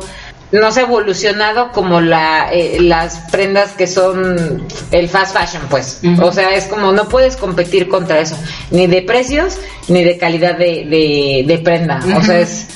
No 0.52 0.72
se 0.72 0.80
ha 0.80 0.84
evolucionado 0.84 1.72
como 1.72 2.00
la, 2.00 2.50
eh, 2.54 2.78
las 2.80 3.18
prendas 3.32 3.72
que 3.74 3.86
son 3.86 4.66
el 4.92 5.10
fast 5.10 5.36
fashion, 5.36 5.64
pues. 5.70 6.00
O 6.22 6.32
sea, 6.32 6.54
es 6.56 6.66
como 6.66 6.92
no 6.94 7.10
puedes 7.10 7.36
competir 7.36 7.90
contra 7.90 8.20
eso, 8.20 8.38
ni 8.72 8.88
de 8.88 9.02
precios, 9.02 9.58
ni 9.90 10.04
de 10.04 10.18
calidad 10.18 10.58
de, 10.58 10.86
de, 10.86 11.44
de 11.46 11.58
prenda. 11.60 12.00
O 12.16 12.22
sea, 12.22 12.40
es. 12.40 12.68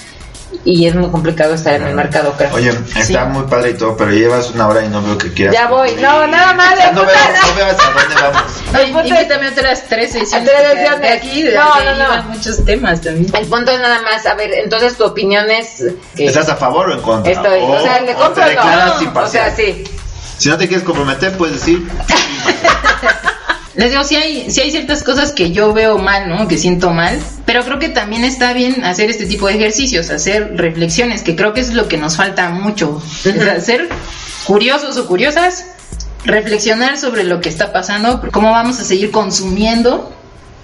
Y 0.63 0.85
es 0.87 0.93
muy 0.93 1.09
complicado 1.09 1.55
estar 1.55 1.73
en 1.73 1.87
el 1.87 1.95
mercado, 1.95 2.33
creo. 2.37 2.53
Oye, 2.53 2.69
está 2.95 3.03
Sí. 3.03 3.17
muy 3.31 3.43
padre 3.47 3.71
y 3.71 3.73
todo, 3.73 3.97
pero 3.97 4.11
llevas 4.11 4.51
una 4.51 4.67
hora 4.67 4.85
y 4.85 4.89
no 4.89 5.01
veo 5.01 5.17
que 5.17 5.33
quieras. 5.33 5.55
Ya 5.55 5.67
voy. 5.67 5.93
No, 5.95 6.27
nada 6.27 6.53
más, 6.53 6.73
O 6.73 6.75
de 6.75 6.91
no, 6.93 7.05
veo, 7.05 7.15
no. 7.15 7.47
no 7.47 7.55
veo 7.55 7.65
hasta 7.65 7.83
dónde 7.91 8.15
vamos. 8.21 8.91
Punto 8.93 9.07
invítame 9.15 9.47
a 9.47 9.49
otras 9.49 9.83
tres 9.89 10.11
sesiones. 10.11 10.49
Tres 10.49 10.61
porque 10.61 10.77
sesiones. 10.77 11.01
De 11.01 11.09
aquí, 11.09 11.41
de 11.43 11.55
No, 11.55 11.83
no, 11.83 12.15
no. 12.17 12.23
muchos 12.29 12.63
temas 12.63 13.01
también. 13.01 13.35
El 13.35 13.47
punto 13.47 13.71
es 13.71 13.79
nada 13.79 14.01
más, 14.03 14.23
a 14.27 14.35
ver, 14.35 14.51
entonces 14.53 14.95
tu 14.97 15.03
opinión 15.05 15.49
es 15.49 15.83
que 16.15 16.27
¿Estás 16.27 16.47
a 16.49 16.55
favor 16.55 16.89
o 16.89 16.93
en 16.93 17.01
contra? 17.01 17.31
estoy, 17.31 17.59
o, 17.63 17.81
sea, 17.81 18.01
le 18.01 18.13
o 18.13 18.17
compro 18.19 18.33
te 18.35 18.41
o 18.43 18.49
declaras 18.49 19.01
no. 19.01 19.19
O 19.19 19.27
sea, 19.27 19.55
sí. 19.55 19.83
Si 20.37 20.49
no 20.49 20.57
te 20.57 20.67
quieres 20.67 20.83
comprometer, 20.85 21.35
puedes 21.37 21.55
decir. 21.59 21.87
Les 23.75 23.89
digo, 23.89 24.03
sí 24.03 24.15
hay, 24.15 24.51
sí 24.51 24.61
hay 24.61 24.71
ciertas 24.71 25.01
cosas 25.03 25.31
que 25.31 25.51
yo 25.51 25.71
veo 25.71 25.97
mal, 25.97 26.27
¿no? 26.27 26.47
Que 26.47 26.57
siento 26.57 26.91
mal, 26.91 27.19
pero 27.45 27.63
creo 27.63 27.79
que 27.79 27.87
también 27.87 28.25
está 28.25 28.51
bien 28.51 28.83
hacer 28.83 29.09
este 29.09 29.25
tipo 29.25 29.47
de 29.47 29.55
ejercicios, 29.55 30.09
hacer 30.09 30.57
reflexiones, 30.57 31.21
que 31.21 31.35
creo 31.37 31.53
que 31.53 31.61
es 31.61 31.73
lo 31.73 31.87
que 31.87 31.97
nos 31.97 32.17
falta 32.17 32.49
mucho. 32.49 33.01
Sea, 33.21 33.61
ser 33.61 33.87
curiosos 34.45 34.97
o 34.97 35.07
curiosas, 35.07 35.65
reflexionar 36.25 36.97
sobre 36.97 37.23
lo 37.23 37.39
que 37.39 37.47
está 37.47 37.71
pasando, 37.71 38.21
cómo 38.31 38.51
vamos 38.51 38.79
a 38.79 38.83
seguir 38.83 39.09
consumiendo 39.11 40.13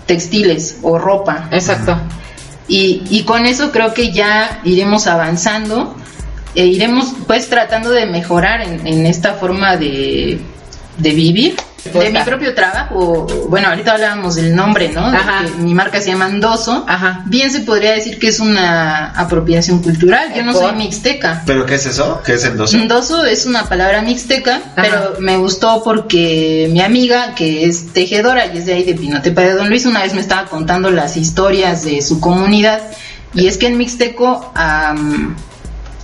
textiles 0.06 0.80
o 0.82 0.98
ropa. 0.98 1.48
Exacto. 1.52 1.98
Y, 2.68 3.04
y 3.10 3.24
con 3.24 3.46
eso 3.46 3.72
creo 3.72 3.94
que 3.94 4.12
ya 4.12 4.60
iremos 4.66 5.08
avanzando 5.08 5.96
e 6.56 6.66
iremos 6.66 7.14
pues 7.26 7.48
tratando 7.50 7.92
de 7.92 8.06
mejorar 8.06 8.62
en, 8.62 8.86
en 8.86 9.06
esta 9.06 9.36
forma 9.36 9.78
de, 9.78 10.42
de 10.98 11.12
vivir. 11.12 11.56
De 11.84 12.10
mi 12.10 12.20
propio 12.22 12.54
trabajo, 12.54 13.28
bueno, 13.50 13.70
ahorita 13.70 13.94
hablábamos 13.94 14.36
del 14.36 14.56
nombre, 14.56 14.90
¿no? 14.90 15.10
De 15.10 15.18
Ajá. 15.18 15.46
que 15.46 15.52
mi 15.64 15.74
marca 15.74 16.02
se 16.02 16.10
llama 16.10 16.26
Andoso. 16.26 16.84
Ajá. 16.88 17.24
Bien 17.26 17.52
se 17.52 17.62
podría 17.62 17.94
decir 17.94 18.20
que 18.20 18.28
es 18.28 18.40
una 18.40 19.12
apropiación 19.12 19.82
cultural. 19.82 20.34
Yo 20.36 20.44
no 20.44 20.54
¿Por? 20.54 20.64
soy 20.64 20.76
mixteca. 20.76 21.44
¿Pero 21.46 21.66
qué 21.66 21.76
es 21.76 21.86
eso? 21.86 22.22
¿Qué 22.26 22.34
es 22.34 22.44
endoso? 22.44 22.78
Ndoso 22.78 23.24
es 23.24 23.46
una 23.46 23.70
palabra 23.70 24.02
mixteca, 24.02 24.62
pero 24.76 25.16
me 25.20 25.38
gustó 25.38 25.82
porque 25.84 26.68
mi 26.72 26.82
amiga, 26.82 27.36
que 27.36 27.66
es 27.66 27.94
tejedora 27.94 28.48
y 28.48 28.58
es 28.58 28.66
de 28.66 28.74
ahí 28.74 28.84
de 28.84 28.96
Pinotepa 28.96 29.42
de 29.42 29.54
Don 29.54 29.70
Luis, 29.70 29.86
una 29.86 30.04
vez 30.04 30.14
me 30.14 30.22
estaba 30.22 30.46
contando 30.50 30.92
las 30.92 31.16
historias 31.16 31.84
de 31.86 32.02
su 32.02 32.20
comunidad. 32.20 32.82
Y 33.34 33.48
es 33.48 33.58
que 33.58 33.68
en 33.68 33.78
mixteco, 33.78 34.52
am, 34.56 35.36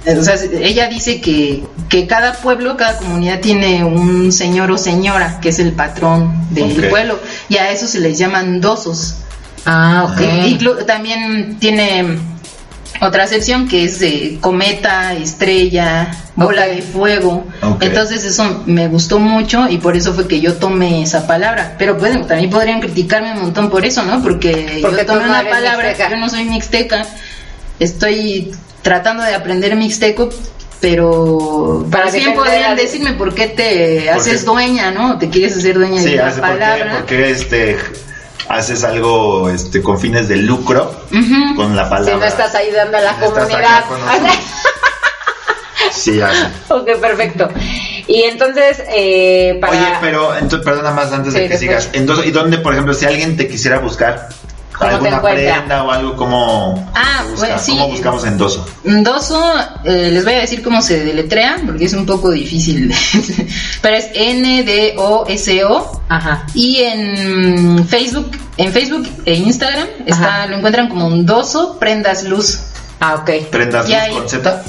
o 0.05 0.23
sea, 0.23 0.35
ella 0.61 0.87
dice 0.89 1.21
que, 1.21 1.63
que 1.89 2.07
cada 2.07 2.33
pueblo, 2.33 2.75
cada 2.77 2.97
comunidad 2.97 3.39
tiene 3.39 3.83
un 3.83 4.31
señor 4.31 4.69
o 4.71 4.77
señora 4.77 5.39
que 5.41 5.49
es 5.49 5.59
el 5.59 5.71
patrón 5.71 6.33
del 6.51 6.89
pueblo, 6.89 7.19
y 7.49 7.57
a 7.57 7.71
eso 7.71 7.87
se 7.87 7.99
les 7.99 8.17
llaman 8.17 8.59
dosos. 8.61 9.15
Ah, 9.65 10.09
ok. 10.11 10.19
Inclu- 10.45 10.85
también 10.85 11.57
tiene 11.59 12.17
otra 13.01 13.27
sección 13.27 13.67
que 13.67 13.85
es 13.85 13.99
de 13.99 14.37
cometa, 14.41 15.13
estrella, 15.13 16.11
bola 16.35 16.67
de 16.67 16.81
fuego. 16.81 17.45
Ok. 17.61 17.83
Entonces 17.83 18.23
eso 18.25 18.63
me 18.65 18.87
gustó 18.89 19.19
mucho 19.19 19.67
y 19.69 19.77
por 19.77 19.95
eso 19.95 20.13
fue 20.13 20.27
que 20.27 20.41
yo 20.41 20.53
tomé 20.55 21.01
esa 21.03 21.25
palabra. 21.27 21.75
Pero 21.79 21.97
pueden, 21.97 22.27
también 22.27 22.49
podrían 22.49 22.81
criticarme 22.81 23.31
un 23.33 23.39
montón 23.41 23.69
por 23.69 23.85
eso, 23.85 24.03
¿no? 24.03 24.21
Porque, 24.21 24.79
Porque 24.81 24.97
yo 25.01 25.05
tomé 25.05 25.21
no 25.25 25.29
una 25.29 25.49
palabra, 25.49 25.87
mixteca. 25.87 26.09
yo 26.09 26.17
no 26.17 26.29
soy 26.29 26.43
mixteca, 26.45 27.05
estoy 27.79 28.51
tratando 28.83 29.23
de 29.23 29.33
aprender 29.33 29.75
mixteco. 29.75 30.29
Pero 30.79 31.85
Para 31.89 32.11
bien 32.11 32.33
podrían 32.35 32.75
decirme 32.75 33.13
por 33.13 33.33
qué 33.33 33.47
te 33.47 34.05
¿Por 34.09 34.19
haces 34.19 34.41
qué? 34.41 34.45
dueña, 34.45 34.91
¿no? 34.91 35.17
Te 35.17 35.29
quieres 35.29 35.55
hacer 35.57 35.75
dueña 35.75 36.01
Sí, 36.01 36.09
de 36.09 36.15
la 36.17 36.27
hace 36.27 36.41
palabra. 36.41 36.97
por 36.97 37.05
qué, 37.05 37.31
este, 37.31 37.77
haces 38.49 38.83
algo 38.83 39.49
este, 39.49 39.81
con 39.81 39.97
fines 39.97 40.27
de 40.27 40.35
lucro 40.35 40.93
con 41.55 41.73
la 41.77 41.85
Si 41.85 41.89
palabra. 41.89 42.17
no 42.17 42.25
estás 42.25 42.53
ayudando 42.55 42.97
a 42.97 43.01
la 43.01 43.13
Si 43.13 43.19
comunidad. 43.21 43.83
Sí, 45.91 46.19
así. 46.21 46.43
ok, 46.69 46.99
perfecto. 46.99 47.49
Y 48.07 48.23
entonces, 48.23 48.83
eh, 48.89 49.57
para... 49.61 49.73
Oye, 49.73 49.87
pero 50.01 50.33
entonces, 50.35 50.65
perdona 50.65 50.91
más 50.91 51.11
antes 51.13 51.33
de 51.33 51.41
que 51.43 51.49
después. 51.49 51.59
sigas. 51.59 51.89
Entonces, 51.93 52.25
¿y 52.25 52.31
dónde, 52.31 52.57
por 52.57 52.73
ejemplo, 52.73 52.93
si 52.93 53.05
alguien 53.05 53.37
te 53.37 53.47
quisiera 53.47 53.79
buscar 53.79 54.27
¿Cómo 54.27 54.41
te 54.47 54.52
alguna 54.89 55.21
prenda 55.21 55.83
o 55.83 55.91
algo, 55.91 56.15
¿cómo, 56.15 56.91
Ah, 56.95 57.23
busca? 57.29 57.39
bueno, 57.47 57.59
sí. 57.59 57.71
¿cómo 57.71 57.87
buscamos 57.89 58.25
endoso? 58.25 58.65
Ndoso, 58.83 59.43
eh, 59.85 60.09
les 60.11 60.23
voy 60.23 60.33
a 60.33 60.39
decir 60.39 60.61
cómo 60.63 60.81
se 60.81 61.03
deletrea, 61.03 61.57
porque 61.65 61.85
es 61.85 61.93
un 61.93 62.05
poco 62.05 62.31
difícil. 62.31 62.93
Pero 63.81 63.95
es 63.97 64.07
N-D-O-S-O. 64.13 66.01
Ajá. 66.09 66.45
Y 66.53 66.77
en 66.81 67.87
Facebook, 67.87 68.31
en 68.57 68.71
Facebook 68.71 69.07
e 69.25 69.33
Instagram 69.35 69.87
está, 70.05 70.41
Ajá. 70.43 70.47
lo 70.47 70.57
encuentran 70.57 70.89
como 70.89 71.09
Ndoso 71.09 71.77
Prendas 71.79 72.23
Luz. 72.23 72.59
Ah, 72.99 73.15
ok. 73.15 73.47
¿Prendas 73.51 73.89
luz 73.89 73.97
con 74.13 74.29
Z? 74.29 74.63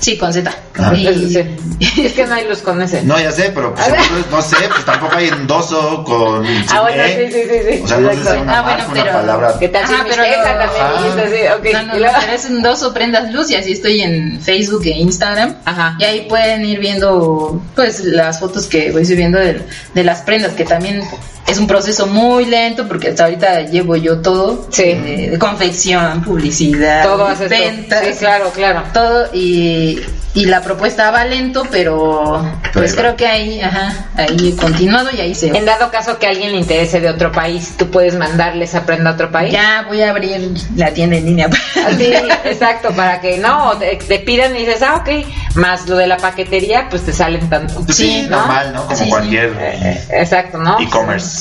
Sí, 0.00 0.16
con 0.18 0.32
Z. 0.32 0.50
Ah. 0.78 0.92
Y- 0.94 1.30
Sí. 1.30 1.44
Es 2.04 2.12
que 2.12 2.26
no 2.26 2.34
hay 2.34 2.46
luz 2.46 2.58
con 2.58 2.80
ese. 2.82 3.02
No, 3.02 3.18
ya 3.18 3.30
sé, 3.32 3.50
pero 3.54 3.74
pues, 3.74 3.86
no 4.30 4.42
sé, 4.42 4.56
pues 4.68 4.84
tampoco 4.84 5.16
hay 5.16 5.28
endoso 5.28 6.02
con. 6.04 6.44
Ah, 6.70 6.80
bueno, 6.82 7.02
E. 7.02 7.30
sí, 7.30 7.32
sí, 7.32 7.42
sí, 7.48 7.58
sí. 7.76 7.80
O 7.84 7.88
sea, 7.88 7.98
no 7.98 8.10
sé 8.10 8.16
si 8.16 8.28
una 8.38 8.58
Ah, 8.58 8.62
bueno, 8.62 8.78
marca, 8.78 8.92
una 8.92 9.02
pero- 9.02 9.12
palabra. 9.12 9.54
¿Qué 9.58 9.68
tal 9.68 9.84
Ajá, 9.84 10.04
pero 10.08 10.22
lo- 10.22 10.42
también? 10.42 10.70
Ajá. 10.82 10.92
Y 11.02 11.10
entonces, 11.10 11.50
ok. 11.58 11.66
No, 11.72 11.82
no, 11.92 11.98
luego- 11.98 12.14
pero 12.20 12.32
es 12.32 12.50
Ndoso 12.50 12.94
Prendas 12.94 13.32
Luz 13.32 13.50
y 13.50 13.56
así 13.56 13.72
estoy 13.72 14.00
en 14.02 14.40
Facebook 14.40 14.82
e 14.84 14.90
Instagram. 14.90 15.56
Ajá. 15.64 15.96
Y 15.98 16.04
ahí 16.04 16.26
pueden 16.28 16.64
ir 16.64 16.78
viendo 16.80 17.60
pues 17.74 18.04
las 18.04 18.40
fotos 18.40 18.66
que 18.66 18.90
voy 18.92 19.04
subiendo 19.06 19.38
de, 19.38 19.62
de 19.94 20.04
las 20.04 20.20
prendas, 20.22 20.52
que 20.52 20.64
también 20.64 21.02
es 21.50 21.58
un 21.58 21.66
proceso 21.66 22.06
muy 22.06 22.44
lento 22.46 22.86
porque 22.86 23.08
hasta 23.08 23.24
ahorita 23.24 23.60
llevo 23.62 23.96
yo 23.96 24.18
todo. 24.20 24.66
Sí. 24.70 24.84
De, 24.84 25.30
de 25.30 25.38
confección, 25.38 26.22
publicidad, 26.22 27.04
Todo 27.04 27.28
ventas. 27.48 28.04
Sí, 28.06 28.12
claro, 28.18 28.50
claro. 28.54 28.82
Todo 28.92 29.28
y, 29.32 30.00
y 30.34 30.44
la 30.46 30.60
propuesta 30.62 31.10
va 31.10 31.24
lento, 31.24 31.66
pero 31.70 32.44
pues 32.72 32.94
creo 32.94 33.16
que 33.16 33.26
ahí, 33.26 33.60
ajá, 33.60 34.06
ahí 34.16 34.54
he 34.54 34.60
continuado 34.60 35.08
y 35.12 35.20
ahí 35.20 35.34
se 35.34 35.48
En 35.48 35.64
dado 35.64 35.90
caso 35.90 36.18
que 36.18 36.26
a 36.26 36.30
alguien 36.30 36.52
le 36.52 36.58
interese 36.58 37.00
de 37.00 37.08
otro 37.08 37.32
país, 37.32 37.74
tú 37.76 37.90
puedes 37.90 38.14
mandarle 38.14 38.64
esa 38.64 38.86
prenda 38.86 39.10
a 39.10 39.12
otro 39.14 39.30
país. 39.30 39.52
Ya 39.52 39.84
voy 39.88 40.02
a 40.02 40.10
abrir 40.10 40.50
la 40.76 40.92
tienda 40.92 41.16
en 41.16 41.26
línea. 41.26 41.48
Así, 41.86 42.12
exacto, 42.44 42.90
para 42.90 43.20
que 43.20 43.38
no, 43.38 43.76
te, 43.78 43.96
te 43.96 44.18
pidan 44.20 44.54
y 44.54 44.60
dices, 44.60 44.82
ah, 44.82 44.96
ok, 44.96 45.26
más 45.56 45.88
lo 45.88 45.96
de 45.96 46.06
la 46.06 46.16
paquetería, 46.16 46.86
pues 46.88 47.02
te 47.04 47.12
salen 47.12 47.48
tanto. 47.50 47.82
Pues 47.84 47.96
sí, 47.96 48.26
¿no? 48.28 48.36
normal, 48.38 48.72
¿no? 48.72 48.84
Como 48.84 48.96
Sí, 48.96 49.04
sí. 49.04 49.10
cualquier 49.10 49.56
Eh, 49.58 50.00
Exacto, 50.10 50.58
¿no? 50.58 50.78
e-commerce. 50.80 51.39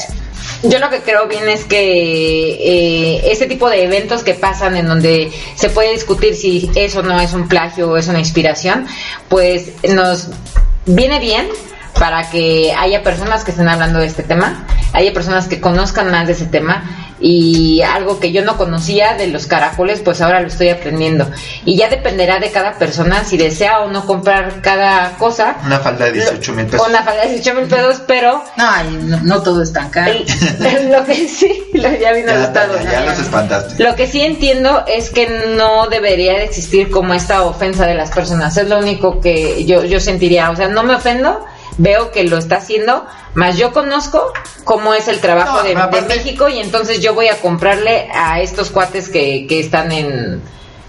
Yo 0.63 0.79
lo 0.79 0.89
que 0.89 1.01
creo 1.01 1.27
bien 1.27 1.47
es 1.47 1.63
que 1.63 1.79
eh, 1.79 3.31
ese 3.31 3.45
tipo 3.45 3.69
de 3.69 3.85
eventos 3.85 4.23
que 4.23 4.33
pasan 4.33 4.75
en 4.75 4.87
donde 4.87 5.31
se 5.55 5.69
puede 5.69 5.93
discutir 5.93 6.35
si 6.35 6.69
eso 6.75 7.01
no 7.01 7.19
es 7.19 7.33
un 7.33 7.47
plagio 7.47 7.89
o 7.89 7.97
es 7.97 8.09
una 8.09 8.19
inspiración, 8.19 8.85
pues 9.29 9.71
nos 9.87 10.27
viene 10.85 11.19
bien 11.19 11.47
para 11.97 12.29
que 12.29 12.73
haya 12.77 13.03
personas 13.03 13.45
que 13.45 13.51
estén 13.51 13.69
hablando 13.69 13.99
de 13.99 14.07
este 14.07 14.23
tema, 14.23 14.65
haya 14.91 15.13
personas 15.13 15.47
que 15.47 15.61
conozcan 15.61 16.11
más 16.11 16.27
de 16.27 16.33
ese 16.33 16.45
tema 16.45 17.08
y 17.21 17.81
algo 17.81 18.19
que 18.19 18.31
yo 18.31 18.43
no 18.45 18.57
conocía 18.57 19.15
de 19.15 19.27
los 19.27 19.45
caracoles, 19.47 19.99
pues 20.01 20.21
ahora 20.21 20.41
lo 20.41 20.47
estoy 20.47 20.69
aprendiendo. 20.69 21.29
Y 21.65 21.75
ya 21.77 21.89
dependerá 21.89 22.39
de 22.39 22.51
cada 22.51 22.73
persona 22.77 23.23
si 23.23 23.37
desea 23.37 23.79
o 23.81 23.87
no 23.89 24.05
comprar 24.05 24.61
cada 24.61 25.11
cosa. 25.17 25.57
Una 25.65 25.79
falda 25.79 26.05
de 26.05 26.13
18 26.13 26.53
mil 26.53 26.65
pesos. 26.67 26.87
Una 26.87 27.03
falda 27.03 27.23
de 27.23 27.29
18 27.33 27.53
mil 27.59 27.65
pesos, 27.67 28.01
pero 28.07 28.43
No, 28.57 28.69
ay, 28.71 28.99
no, 29.03 29.19
no 29.23 29.41
todo 29.43 29.61
es 29.63 29.73
tan 29.73 29.89
caro. 29.89 30.13
lo 30.89 31.05
que 31.05 31.27
sí, 31.27 31.63
lo- 31.73 31.91
ya 31.99 32.11
vino 32.13 32.27
Ya, 32.27 32.41
asustado. 32.41 32.77
ya, 32.83 32.91
ya 32.91 33.01
los 33.05 33.19
espantaste. 33.19 33.83
Lo 33.83 33.95
que 33.95 34.07
sí 34.07 34.21
entiendo 34.21 34.83
es 34.87 35.09
que 35.09 35.27
no 35.57 35.87
debería 35.87 36.33
de 36.33 36.43
existir 36.45 36.89
como 36.89 37.13
esta 37.13 37.43
ofensa 37.43 37.85
de 37.85 37.95
las 37.95 38.11
personas. 38.11 38.55
Es 38.57 38.67
lo 38.67 38.79
único 38.79 39.19
que 39.19 39.65
yo, 39.65 39.83
yo 39.83 39.99
sentiría. 39.99 40.49
O 40.51 40.55
sea, 40.55 40.67
no 40.69 40.83
me 40.83 40.95
ofendo, 40.95 41.45
veo 41.79 42.11
que 42.11 42.23
lo 42.25 42.37
está 42.37 42.57
haciendo, 42.57 43.05
más 43.33 43.57
yo 43.57 43.71
conozco 43.73 44.31
cómo 44.65 44.93
es 44.93 45.07
el 45.07 45.19
trabajo 45.19 45.57
No, 45.57 45.63
de, 45.63 45.69
pero 45.69 45.81
aparte- 45.85 46.01
de 46.07 46.15
México 46.15 46.47
y 46.49 46.59
entonces 46.59 46.99
yo 47.01 47.13
voy 47.15 47.29
a 47.29 47.39
comprarle 47.41 48.07
a 48.13 48.39
estos 48.41 48.69
cuates 48.69 49.09
que, 49.09 49.47
que 49.47 49.59
están 49.61 49.91
en, 49.91 50.41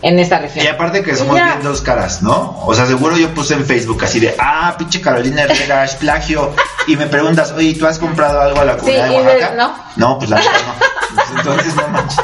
en 0.03 0.19
esta 0.19 0.39
región. 0.41 0.65
Y 0.65 0.69
aparte 0.69 1.03
que 1.03 1.13
Y 1.13 1.15
somos 1.17 1.37
ya. 1.37 1.45
bien 1.47 1.63
dos 1.63 1.81
caras, 1.81 2.23
¿no? 2.23 2.61
O 2.67 2.75
sea, 2.75 2.87
seguro 2.87 3.17
yo 3.17 3.33
puse 3.35 3.55
en 3.55 3.65
Facebook 3.65 4.03
así 4.05 4.19
de, 4.21 4.35
ah, 4.39 4.75
pinche 4.77 5.01
Carolina 5.01 5.43
Herrera, 5.43 5.85
es 5.85 5.95
plagio. 5.95 6.55
Y 6.87 6.97
me 6.97 7.07
preguntas, 7.07 7.53
oye, 7.53 7.75
¿tú 7.75 7.87
has 7.87 7.99
comprado 7.99 8.41
algo 8.41 8.61
a 8.61 8.65
la 8.65 8.77
comunidad 8.77 9.07
Sí, 9.09 9.15
de 9.15 9.21
y 9.21 9.25
de- 9.25 9.31
Oaxaca? 9.33 9.55
no. 9.57 9.75
No, 9.97 10.19
pues 10.19 10.31
la 10.31 10.39
neta 10.39 10.51
no. 10.67 11.39
Entonces 11.39 11.75
no 11.77 11.89
manches. 11.89 12.19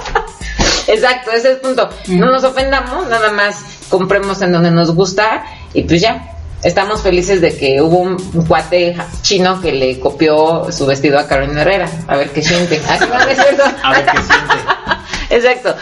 Exacto, 0.89 1.31
ese 1.31 1.39
es 1.39 1.55
el 1.57 1.61
punto. 1.61 1.89
No 2.09 2.27
nos 2.31 2.45
ofendamos, 2.45 3.07
nada 3.09 3.31
más 3.33 3.57
compremos 3.89 4.41
en 4.43 4.53
donde 4.53 4.71
nos 4.71 4.93
gusta 4.95 5.45
y 5.75 5.83
pues 5.83 6.01
ya. 6.01 6.33
Estamos 6.67 7.01
felices 7.01 7.41
de 7.41 7.57
que 7.57 7.81
hubo 7.81 7.99
un, 7.99 8.17
cuate 8.49 8.97
chino 9.23 9.61
que 9.61 9.71
le 9.71 10.01
copió 10.01 10.67
su 10.73 10.85
vestido 10.85 11.17
a 11.17 11.29
Carolina 11.29 11.61
Herrera. 11.63 11.89
A 12.09 12.17
ver 12.17 12.31
qué 12.31 12.43
siente. 12.43 12.83
Así 12.89 13.05
no, 13.09 13.17
no 13.17 13.31
es 13.31 13.39
cierto. 13.39 13.63
A 13.85 13.93
ver 13.93 14.05
qué 14.05 14.19
siente. 14.19 14.96
Exacto. 15.31 15.75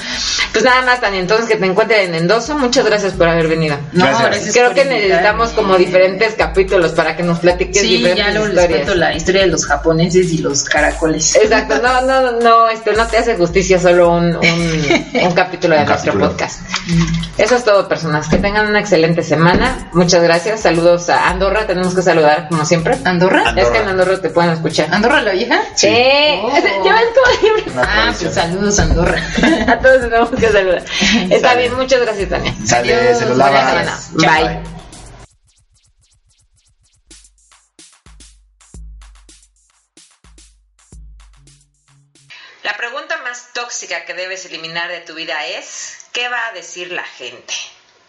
Pues 0.53 0.65
nada 0.65 0.83
más, 0.83 1.01
Tania, 1.01 1.21
entonces 1.21 1.47
que 1.49 1.57
te 1.57 1.67
encuentres 1.67 2.09
en 2.09 2.15
Endoso. 2.15 2.57
Muchas 2.59 2.85
gracias 2.87 3.13
por 3.15 3.29
haber 3.29 3.49
venido. 3.49 3.77
No, 3.93 4.05
Gracias. 4.05 4.29
gracias 4.31 4.55
Creo 4.55 4.73
que 4.75 4.81
invitarme. 4.83 5.07
necesitamos 5.09 5.51
como 5.51 5.77
diferentes 5.77 6.35
capítulos 6.35 6.93
para 6.93 7.17
que 7.17 7.23
nos 7.23 7.41
platiques 7.41 7.81
Sí, 7.83 7.97
diferentes 7.99 8.25
ya 8.27 8.31
les 8.33 8.49
historias. 8.49 8.69
cuento 8.69 8.95
la 8.95 9.15
historia 9.15 9.41
de 9.43 9.47
los 9.49 9.67
japoneses 9.67 10.33
y 10.33 10.39
los 10.39 10.65
caracoles. 10.65 11.35
Exacto, 11.37 11.81
no, 11.83 12.01
no, 12.03 12.33
no, 12.41 12.69
este, 12.69 12.93
no 12.93 13.07
te 13.07 13.19
hace 13.19 13.37
justicia 13.37 13.79
solo 13.81 14.11
un, 14.13 14.37
un, 14.37 15.11
un 15.23 15.33
capítulo 15.33 15.75
de 15.75 15.83
Un 15.83 15.89
nuestro 15.89 16.13
capítulo. 16.13 16.29
podcast. 16.31 16.61
Eso 17.39 17.57
es 17.57 17.65
todo, 17.65 17.89
personas. 17.89 18.29
Que 18.29 18.37
tengan 18.37 18.67
una 18.67 18.81
excelente 18.81 19.23
semana. 19.23 19.89
Muchas 19.93 20.23
gracias. 20.23 20.61
Saludos 20.61 21.09
a 21.09 21.29
Andorra. 21.31 21.67
Tenemos 21.67 21.95
que 21.95 22.03
saludar, 22.03 22.47
como 22.49 22.65
siempre. 22.65 22.97
¿Andorra? 23.05 23.49
Andorra. 23.49 23.63
Es 23.63 23.69
que 23.71 23.79
en 23.79 23.89
Andorra 23.89 24.21
te 24.21 24.29
pueden 24.31 24.53
escuchar. 24.53 24.89
¿Andorra 24.93 25.21
la 25.23 25.33
vieja? 25.33 25.61
Sí. 25.75 25.89
Oh. 26.43 26.53
Ya 26.85 26.95
ves 26.95 27.05
siempre. 27.41 27.73
Ah, 27.83 28.13
pues 28.21 28.35
saludos 28.35 28.79
Andorra. 28.79 29.21
A 29.69 29.79
todos 29.81 30.01
tenemos 30.03 30.31
que 30.31 30.49
saludar. 30.53 30.85
Está 31.31 31.49
Sale. 31.51 31.61
bien, 31.63 31.75
muchas 31.75 32.01
gracias, 32.01 32.29
Tania. 32.29 32.55
Sale, 32.65 32.95
Adiós, 32.95 33.19
se 33.19 33.27
lo 33.27 33.35
buena 33.35 33.51
lava. 33.51 33.69
semana. 33.71 34.01
Bye. 34.13 34.63
Chao. 34.63 34.75
La 42.63 42.77
pregunta 42.77 43.19
más 43.23 43.53
tóxica 43.53 44.05
que 44.07 44.15
debes 44.15 44.45
eliminar 44.47 44.89
de 44.91 45.01
tu 45.01 45.15
vida 45.15 45.45
es, 45.47 46.07
¿qué 46.13 46.29
va 46.29 46.49
a 46.49 46.53
decir 46.53 46.93
la 46.93 47.05
gente? 47.05 47.55